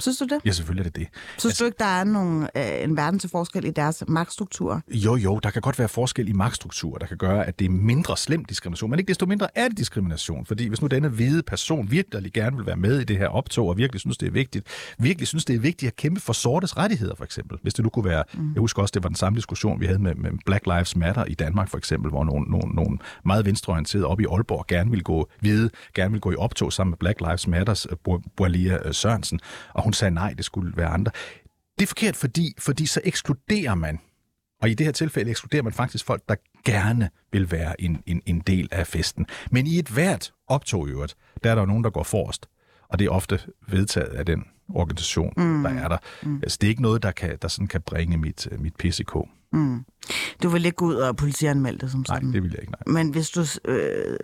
Synes 0.00 0.18
du 0.18 0.24
det? 0.24 0.40
Ja, 0.44 0.50
selvfølgelig 0.50 0.86
er 0.86 0.90
det 0.90 0.96
det. 0.96 1.08
Synes 1.38 1.44
altså, 1.44 1.64
du 1.64 1.66
ikke, 1.66 1.78
der 1.78 1.84
er 1.84 2.04
nogen, 2.04 2.42
øh, 2.56 2.82
en 2.82 2.96
verden 2.96 3.18
til 3.18 3.30
forskel 3.30 3.64
i 3.64 3.70
deres 3.70 4.04
magtstruktur? 4.08 4.82
Jo, 4.88 5.16
jo, 5.16 5.38
der 5.38 5.50
kan 5.50 5.62
godt 5.62 5.78
være 5.78 5.88
forskel 5.88 6.28
i 6.28 6.32
magtstruktur, 6.32 6.98
der 6.98 7.06
kan 7.06 7.16
gøre, 7.16 7.46
at 7.46 7.58
det 7.58 7.64
er 7.64 7.70
mindre 7.70 8.16
slem 8.16 8.44
diskrimination, 8.44 8.90
men 8.90 8.98
ikke 8.98 9.08
desto 9.08 9.26
mindre 9.26 9.48
er 9.54 9.68
det 9.68 9.78
diskrimination. 9.78 10.46
Fordi 10.46 10.68
hvis 10.68 10.82
nu 10.82 10.86
denne 10.86 11.08
hvide 11.08 11.42
person 11.42 11.90
virkelig 11.90 12.32
gerne 12.32 12.56
vil 12.56 12.66
være 12.66 12.76
med 12.76 13.00
i 13.00 13.04
det 13.04 13.18
her 13.18 13.28
optog, 13.28 13.68
og 13.68 13.76
virkelig 13.76 14.00
synes, 14.00 14.18
det 14.18 14.26
er 14.26 14.30
vigtigt, 14.30 14.66
virkelig 14.98 15.28
synes, 15.28 15.44
det 15.44 15.56
er 15.56 15.60
vigtigt 15.60 15.90
at 15.90 15.96
kæmpe 15.96 16.20
for 16.20 16.32
sortes 16.32 16.76
rettigheder, 16.76 17.14
for 17.14 17.24
eksempel. 17.24 17.58
Hvis 17.62 17.74
det 17.74 17.82
nu 17.82 17.88
kunne 17.88 18.04
være, 18.04 18.24
mm. 18.34 18.52
jeg 18.54 18.60
husker 18.60 18.82
også, 18.82 18.92
det 18.92 19.02
var 19.02 19.08
den 19.08 19.16
samme 19.16 19.36
diskussion, 19.36 19.80
vi 19.80 19.86
havde 19.86 19.98
med, 19.98 20.14
med 20.14 20.30
Black 20.46 20.66
Lives 20.66 20.96
Matter 20.96 21.24
i 21.24 21.34
Danmark, 21.34 21.68
for 21.68 21.78
eksempel, 21.78 22.10
hvor 22.10 22.24
nogle, 22.24 22.50
nogle, 22.50 22.74
nogle 22.74 22.98
meget 23.24 23.44
venstreorienterede 23.44 24.06
op 24.06 24.20
i 24.20 24.24
Aalborg 24.24 24.66
gerne 24.66 24.90
ville 24.90 25.02
gå 25.02 25.28
hvide, 25.40 25.70
gerne 25.94 26.10
ville 26.10 26.20
gå 26.20 26.30
i 26.30 26.36
optog 26.36 26.72
sammen 26.72 26.90
med 26.90 26.98
Black 26.98 27.20
Lives 27.20 27.46
Matters 27.46 27.86
uh, 27.90 28.20
Boalia 28.36 28.92
Sørensen, 28.92 29.40
og 29.74 29.83
hun 29.84 29.92
sagde 29.92 30.14
nej, 30.14 30.32
det 30.32 30.44
skulle 30.44 30.76
være 30.76 30.88
andre. 30.88 31.12
Det 31.78 31.82
er 31.82 31.86
forkert, 31.86 32.16
fordi, 32.16 32.54
fordi 32.58 32.86
så 32.86 33.00
ekskluderer 33.04 33.74
man 33.74 33.98
og 34.64 34.70
i 34.70 34.74
det 34.74 34.86
her 34.86 34.92
tilfælde 34.92 35.30
ekskluderer 35.30 35.62
man 35.62 35.72
faktisk 35.72 36.04
folk, 36.04 36.22
der 36.28 36.34
gerne 36.64 37.10
vil 37.32 37.50
være 37.50 37.80
en, 37.80 38.02
en, 38.06 38.22
en 38.26 38.40
del 38.40 38.68
af 38.72 38.86
festen. 38.86 39.26
Men 39.50 39.66
i 39.66 39.78
et 39.78 39.88
hvert 39.88 40.32
optog 40.46 40.88
i 40.88 40.90
øvrigt, 40.90 41.16
der 41.44 41.50
er 41.50 41.54
der 41.54 41.62
jo 41.62 41.66
nogen, 41.66 41.84
der 41.84 41.90
går 41.90 42.02
forrest. 42.02 42.46
Og 42.88 42.98
det 42.98 43.04
er 43.04 43.10
ofte 43.10 43.40
vedtaget 43.68 44.08
af 44.08 44.26
den 44.26 44.44
organisation, 44.68 45.32
mm. 45.36 45.62
der 45.62 45.70
er 45.70 45.88
der. 45.88 45.98
Mm. 46.22 46.36
Altså, 46.42 46.58
det 46.60 46.66
er 46.66 46.68
ikke 46.68 46.82
noget, 46.82 47.02
der, 47.02 47.10
kan, 47.10 47.38
der 47.42 47.48
sådan 47.48 47.66
kan 47.66 47.80
bringe 47.82 48.16
mit, 48.16 48.48
øh, 48.50 48.60
mit 48.60 48.74
PCK. 48.76 49.16
Mm. 49.52 49.84
Du 50.42 50.48
vil 50.48 50.64
ikke 50.64 50.76
gå 50.76 50.86
ud 50.86 50.94
og 50.94 51.16
politianmelde 51.16 51.78
det 51.78 51.90
som 51.90 52.04
Nej, 52.08 52.16
sådan. 52.16 52.32
det 52.32 52.42
vil 52.42 52.50
jeg 52.50 52.60
ikke. 52.60 52.72
Nej. 52.72 53.02
Men 53.02 53.12
hvis 53.12 53.30
du 53.30 53.44
øh, 53.64 54.16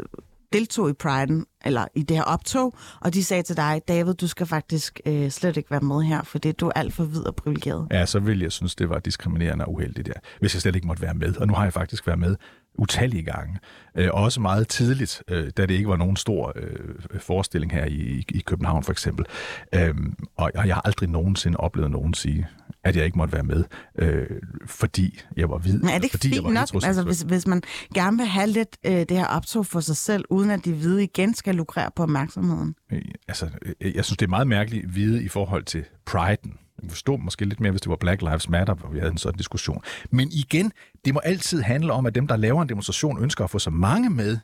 deltog 0.52 0.90
i 0.90 0.92
Pride'en, 1.02 1.60
eller 1.64 1.84
i 1.94 2.02
det 2.02 2.16
her 2.16 2.24
optog, 2.24 2.74
og 3.00 3.14
de 3.14 3.24
sagde 3.24 3.42
til 3.42 3.56
dig, 3.56 3.82
David, 3.88 4.14
du 4.14 4.28
skal 4.28 4.46
faktisk 4.46 5.00
øh, 5.06 5.30
slet 5.30 5.56
ikke 5.56 5.70
være 5.70 5.80
med 5.80 6.02
her, 6.02 6.22
for 6.22 6.38
det 6.38 6.60
du 6.60 6.66
er 6.66 6.72
alt 6.72 6.94
for 6.94 7.04
hvid 7.04 7.26
og 7.26 7.36
privilegeret. 7.36 7.88
Ja, 7.90 8.06
så 8.06 8.20
vil 8.20 8.40
jeg 8.40 8.52
synes, 8.52 8.74
det 8.74 8.88
var 8.88 8.98
diskriminerende 8.98 9.64
og 9.64 9.72
uheldigt, 9.72 10.08
ja. 10.08 10.12
hvis 10.40 10.54
jeg 10.54 10.62
slet 10.62 10.74
ikke 10.74 10.86
måtte 10.86 11.02
være 11.02 11.14
med. 11.14 11.36
Og 11.36 11.46
nu 11.46 11.54
har 11.54 11.62
jeg 11.64 11.72
faktisk 11.72 12.06
været 12.06 12.18
med 12.18 12.36
utallige 12.80 13.22
gange. 13.22 13.58
Øh, 13.94 14.08
også 14.12 14.40
meget 14.40 14.68
tidligt, 14.68 15.22
øh, 15.28 15.50
da 15.56 15.66
det 15.66 15.74
ikke 15.74 15.88
var 15.88 15.96
nogen 15.96 16.16
stor 16.16 16.52
øh, 16.56 17.20
forestilling 17.20 17.72
her 17.72 17.84
i, 17.84 18.24
i 18.28 18.42
København 18.46 18.84
for 18.84 18.92
eksempel. 18.92 19.26
Øh, 19.74 19.94
og, 20.36 20.50
og 20.54 20.66
jeg 20.66 20.74
har 20.74 20.82
aldrig 20.84 21.08
nogensinde 21.08 21.56
oplevet 21.56 21.90
nogen 21.90 22.14
sige, 22.14 22.46
at 22.84 22.96
jeg 22.96 23.04
ikke 23.04 23.18
måtte 23.18 23.32
være 23.32 23.42
med, 23.42 23.64
øh, 23.98 24.26
fordi 24.66 25.20
jeg 25.36 25.50
var 25.50 25.58
hvid. 25.58 25.78
Men 25.78 25.88
er 25.88 25.94
det 25.94 26.04
ikke 26.04 26.16
fordi 26.16 26.28
fint 26.28 26.52
nok, 26.52 26.68
altså, 26.84 27.02
hvis, 27.02 27.20
hvis 27.20 27.46
man 27.46 27.62
gerne 27.94 28.16
vil 28.16 28.26
have 28.26 28.46
lidt 28.46 28.76
øh, 28.86 28.92
det 28.92 29.10
her 29.10 29.26
optog 29.26 29.66
for 29.66 29.80
sig 29.80 29.96
selv, 29.96 30.24
uden 30.30 30.50
at 30.50 30.64
de 30.64 30.72
hvide 30.72 31.02
igen 31.02 31.34
skal 31.34 31.54
lukrere 31.54 31.90
på 31.96 32.02
opmærksomheden? 32.02 32.74
Øh, 32.92 33.02
altså, 33.28 33.48
øh, 33.80 33.94
jeg 33.94 34.04
synes, 34.04 34.16
det 34.16 34.26
er 34.26 34.30
meget 34.30 34.46
mærkeligt 34.46 34.84
at 34.84 34.94
vide 34.94 35.24
i 35.24 35.28
forhold 35.28 35.64
til 35.64 35.84
priden. 36.06 36.54
Forstå 36.88 37.16
måske 37.16 37.44
lidt 37.44 37.60
mere, 37.60 37.70
hvis 37.70 37.80
det 37.80 37.90
var 37.90 37.96
Black 37.96 38.22
Lives 38.22 38.48
Matter, 38.48 38.74
hvor 38.74 38.88
vi 38.88 38.98
havde 38.98 39.12
en 39.12 39.18
sådan 39.18 39.38
diskussion. 39.38 39.82
Men 40.10 40.28
igen, 40.32 40.72
det 41.04 41.14
må 41.14 41.20
altid 41.24 41.60
handle 41.60 41.92
om, 41.92 42.06
at 42.06 42.14
dem, 42.14 42.26
der 42.26 42.36
laver 42.36 42.62
en 42.62 42.68
demonstration, 42.68 43.22
ønsker 43.22 43.44
at 43.44 43.50
få 43.50 43.58
så 43.58 43.70
mange 43.70 44.10
med, 44.10 44.38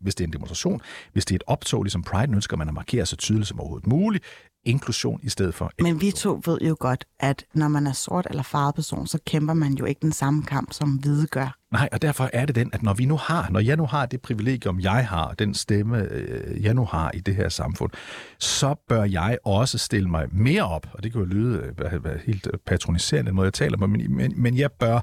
hvis 0.00 0.14
det 0.14 0.24
er 0.24 0.28
en 0.28 0.32
demonstration. 0.32 0.80
Hvis 1.12 1.24
det 1.24 1.34
er 1.34 1.36
et 1.36 1.42
optog, 1.46 1.82
ligesom 1.82 2.02
Pride, 2.02 2.32
ønsker 2.32 2.56
man 2.56 2.68
at 2.68 2.74
markere 2.74 3.06
så 3.06 3.16
tydeligt 3.16 3.48
som 3.48 3.60
overhovedet 3.60 3.86
muligt. 3.86 4.24
Inklusion 4.64 5.20
i 5.22 5.28
stedet 5.28 5.54
for... 5.54 5.72
Men 5.80 6.00
vi 6.00 6.10
to 6.10 6.40
ved 6.46 6.58
jo 6.60 6.76
godt, 6.80 7.04
at 7.20 7.44
når 7.54 7.68
man 7.68 7.86
er 7.86 7.92
sort 7.92 8.26
eller 8.30 8.42
farvet 8.42 8.74
person, 8.74 9.06
så 9.06 9.18
kæmper 9.26 9.54
man 9.54 9.72
jo 9.72 9.84
ikke 9.84 10.00
den 10.02 10.12
samme 10.12 10.42
kamp, 10.42 10.72
som 10.72 10.90
hvide 10.90 11.26
gør. 11.26 11.56
Nej, 11.72 11.88
og 11.92 12.02
derfor 12.02 12.30
er 12.32 12.46
det 12.46 12.54
den, 12.54 12.70
at 12.72 12.82
når 12.82 12.94
vi 12.94 13.04
nu 13.04 13.16
har, 13.16 13.50
når 13.50 13.60
jeg 13.60 13.76
nu 13.76 13.86
har 13.86 14.06
det 14.06 14.20
privilegium, 14.20 14.80
jeg 14.80 15.08
har, 15.08 15.34
den 15.34 15.54
stemme, 15.54 16.02
øh, 16.10 16.62
jeg 16.62 16.74
nu 16.74 16.84
har 16.84 17.10
i 17.14 17.20
det 17.20 17.34
her 17.34 17.48
samfund, 17.48 17.90
så 18.38 18.74
bør 18.88 19.04
jeg 19.04 19.38
også 19.44 19.78
stille 19.78 20.08
mig 20.08 20.26
mere 20.32 20.62
op, 20.62 20.86
og 20.92 21.02
det 21.02 21.12
kan 21.12 21.20
jo 21.20 21.26
lyde 21.26 21.74
øh, 21.78 22.20
helt 22.26 22.48
øh, 22.52 22.58
patroniserende, 22.66 23.32
måde 23.32 23.44
jeg 23.44 23.54
taler 23.54 23.78
på, 23.78 23.86
men, 23.86 24.16
men, 24.16 24.42
men 24.42 24.58
jeg 24.58 24.72
bør 24.72 25.00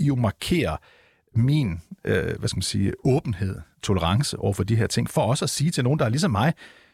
jo 0.00 0.16
markere 0.16 0.76
min, 1.34 1.80
øh, 2.04 2.38
hvad 2.38 2.48
skal 2.48 2.56
man 2.56 2.62
sige, 2.62 2.92
åbenhed, 3.04 3.60
tolerance 3.82 4.38
over 4.38 4.52
for 4.52 4.64
de 4.64 4.76
her 4.76 4.86
ting, 4.86 5.10
for 5.10 5.22
også 5.22 5.44
at 5.44 5.50
sige 5.50 5.70
til 5.70 5.84
nogen, 5.84 5.98
der 5.98 6.04
er 6.04 6.08
ligesom 6.08 6.30
mig, 6.30 6.52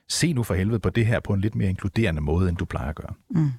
se 0.09 0.33
nu 0.33 0.43
for 0.43 0.55
helvede 0.55 0.79
på 0.79 0.91
det 0.91 1.07
her 1.07 1.21
på 1.21 1.33
en 1.33 1.41
lidt 1.41 1.55
mere 1.55 1.71
inkluderende 1.71 2.21
måde, 2.21 2.49
end 2.49 2.57
du 2.57 2.65
plejer 2.65 2.89
at 2.89 2.97
gøre. 2.97 3.15
Mm. 3.31 3.51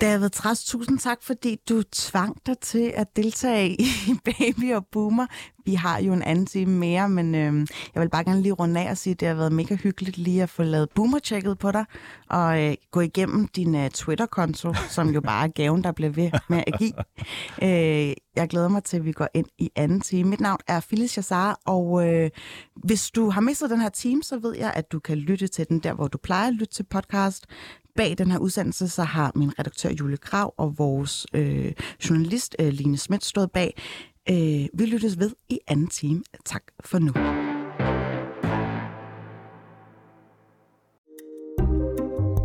David 0.00 0.30
Træs, 0.30 0.64
tusind 0.64 0.98
tak, 0.98 1.22
fordi 1.22 1.56
du 1.68 1.82
tvang 1.82 2.36
dig 2.46 2.58
til 2.58 2.92
at 2.94 3.16
deltage 3.16 3.70
i 3.80 3.86
Baby 4.24 4.74
og 4.74 4.86
Boomer. 4.86 5.26
Vi 5.64 5.74
har 5.74 5.98
jo 5.98 6.12
en 6.12 6.22
anden 6.22 6.46
time 6.46 6.72
mere, 6.72 7.08
men 7.08 7.34
øh, 7.34 7.66
jeg 7.94 8.02
vil 8.02 8.08
bare 8.08 8.24
gerne 8.24 8.42
lige 8.42 8.52
runde 8.52 8.80
af 8.80 8.90
og 8.90 8.96
sige, 8.96 9.12
at 9.12 9.20
det 9.20 9.28
har 9.28 9.34
været 9.34 9.52
mega 9.52 9.74
hyggeligt 9.74 10.18
lige 10.18 10.42
at 10.42 10.50
få 10.50 10.62
lavet 10.62 10.90
Boomer-checket 10.90 11.58
på 11.58 11.70
dig, 11.70 11.84
og 12.30 12.62
øh, 12.62 12.74
gå 12.90 13.00
igennem 13.00 13.48
din 13.48 13.74
øh, 13.74 13.90
Twitter-konto, 13.90 14.74
som 14.88 15.08
jo 15.08 15.20
bare 15.20 15.44
er 15.44 15.48
gaven, 15.48 15.84
der 15.84 15.92
bliver 15.92 16.10
ved 16.10 16.30
med 16.48 16.62
at 16.66 16.78
give. 16.78 16.92
Øh, 17.62 18.12
jeg 18.36 18.48
glæder 18.48 18.68
mig 18.68 18.84
til, 18.84 18.96
at 18.96 19.04
vi 19.04 19.12
går 19.12 19.28
ind 19.34 19.46
i 19.58 19.70
anden 19.76 20.00
time. 20.00 20.30
Mit 20.30 20.40
navn 20.40 20.58
er 20.66 20.80
Phyllis 20.80 21.16
Jassar, 21.16 21.60
og 21.64 22.08
øh, 22.08 22.30
hvis 22.74 23.10
du 23.10 23.30
har 23.30 23.40
mistet 23.40 23.70
den 23.70 23.80
her 23.80 23.88
time, 23.88 24.22
så 24.22 24.38
ved 24.38 24.56
jeg, 24.56 24.72
at 24.74 24.92
du 24.92 24.98
kan 24.98 25.18
lytte 25.18 25.48
til 25.48 25.68
den 25.68 25.78
der, 25.78 25.92
hvor 25.92 26.08
du 26.08 26.18
plejer 26.18 26.48
at 26.48 26.54
lytte 26.54 26.74
til 26.74 26.82
podcast. 26.82 27.46
Bag 27.96 28.18
den 28.18 28.30
her 28.30 28.38
udsendelse, 28.38 28.88
så 28.88 29.02
har 29.02 29.32
min 29.34 29.58
redaktør 29.58 29.90
Julie 29.90 30.16
Krav 30.16 30.54
og 30.58 30.78
vores 30.78 31.26
øh, 31.34 31.72
journalist 32.08 32.56
øh, 32.58 32.68
Line 32.68 32.96
Schmidt 32.96 33.24
stået 33.24 33.50
bag. 33.50 33.82
Øh, 34.30 34.36
vi 34.74 34.86
lyttes 34.86 35.18
ved 35.18 35.30
i 35.48 35.58
anden 35.68 35.88
time. 35.88 36.22
Tak 36.44 36.62
for 36.84 36.98
nu. 36.98 37.12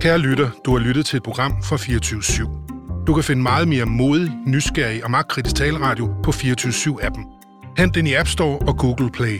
Kære 0.01 0.17
lytter, 0.17 0.49
du 0.65 0.71
har 0.71 0.79
lyttet 0.79 1.05
til 1.05 1.17
et 1.17 1.23
program 1.23 1.63
fra 1.63 1.77
24 1.77 2.19
/7. 2.19 3.05
Du 3.07 3.13
kan 3.13 3.23
finde 3.23 3.41
meget 3.41 3.67
mere 3.67 3.85
modig, 3.85 4.31
nysgerrig 4.47 5.03
og 5.03 5.11
magtkritisk 5.11 5.55
taleradio 5.55 6.13
på 6.23 6.31
24 6.31 6.71
7 6.71 6.99
appen 7.01 7.25
Hent 7.77 7.95
den 7.95 8.07
i 8.07 8.13
App 8.13 8.27
Store 8.27 8.59
og 8.59 8.77
Google 8.77 9.11
Play. 9.11 9.39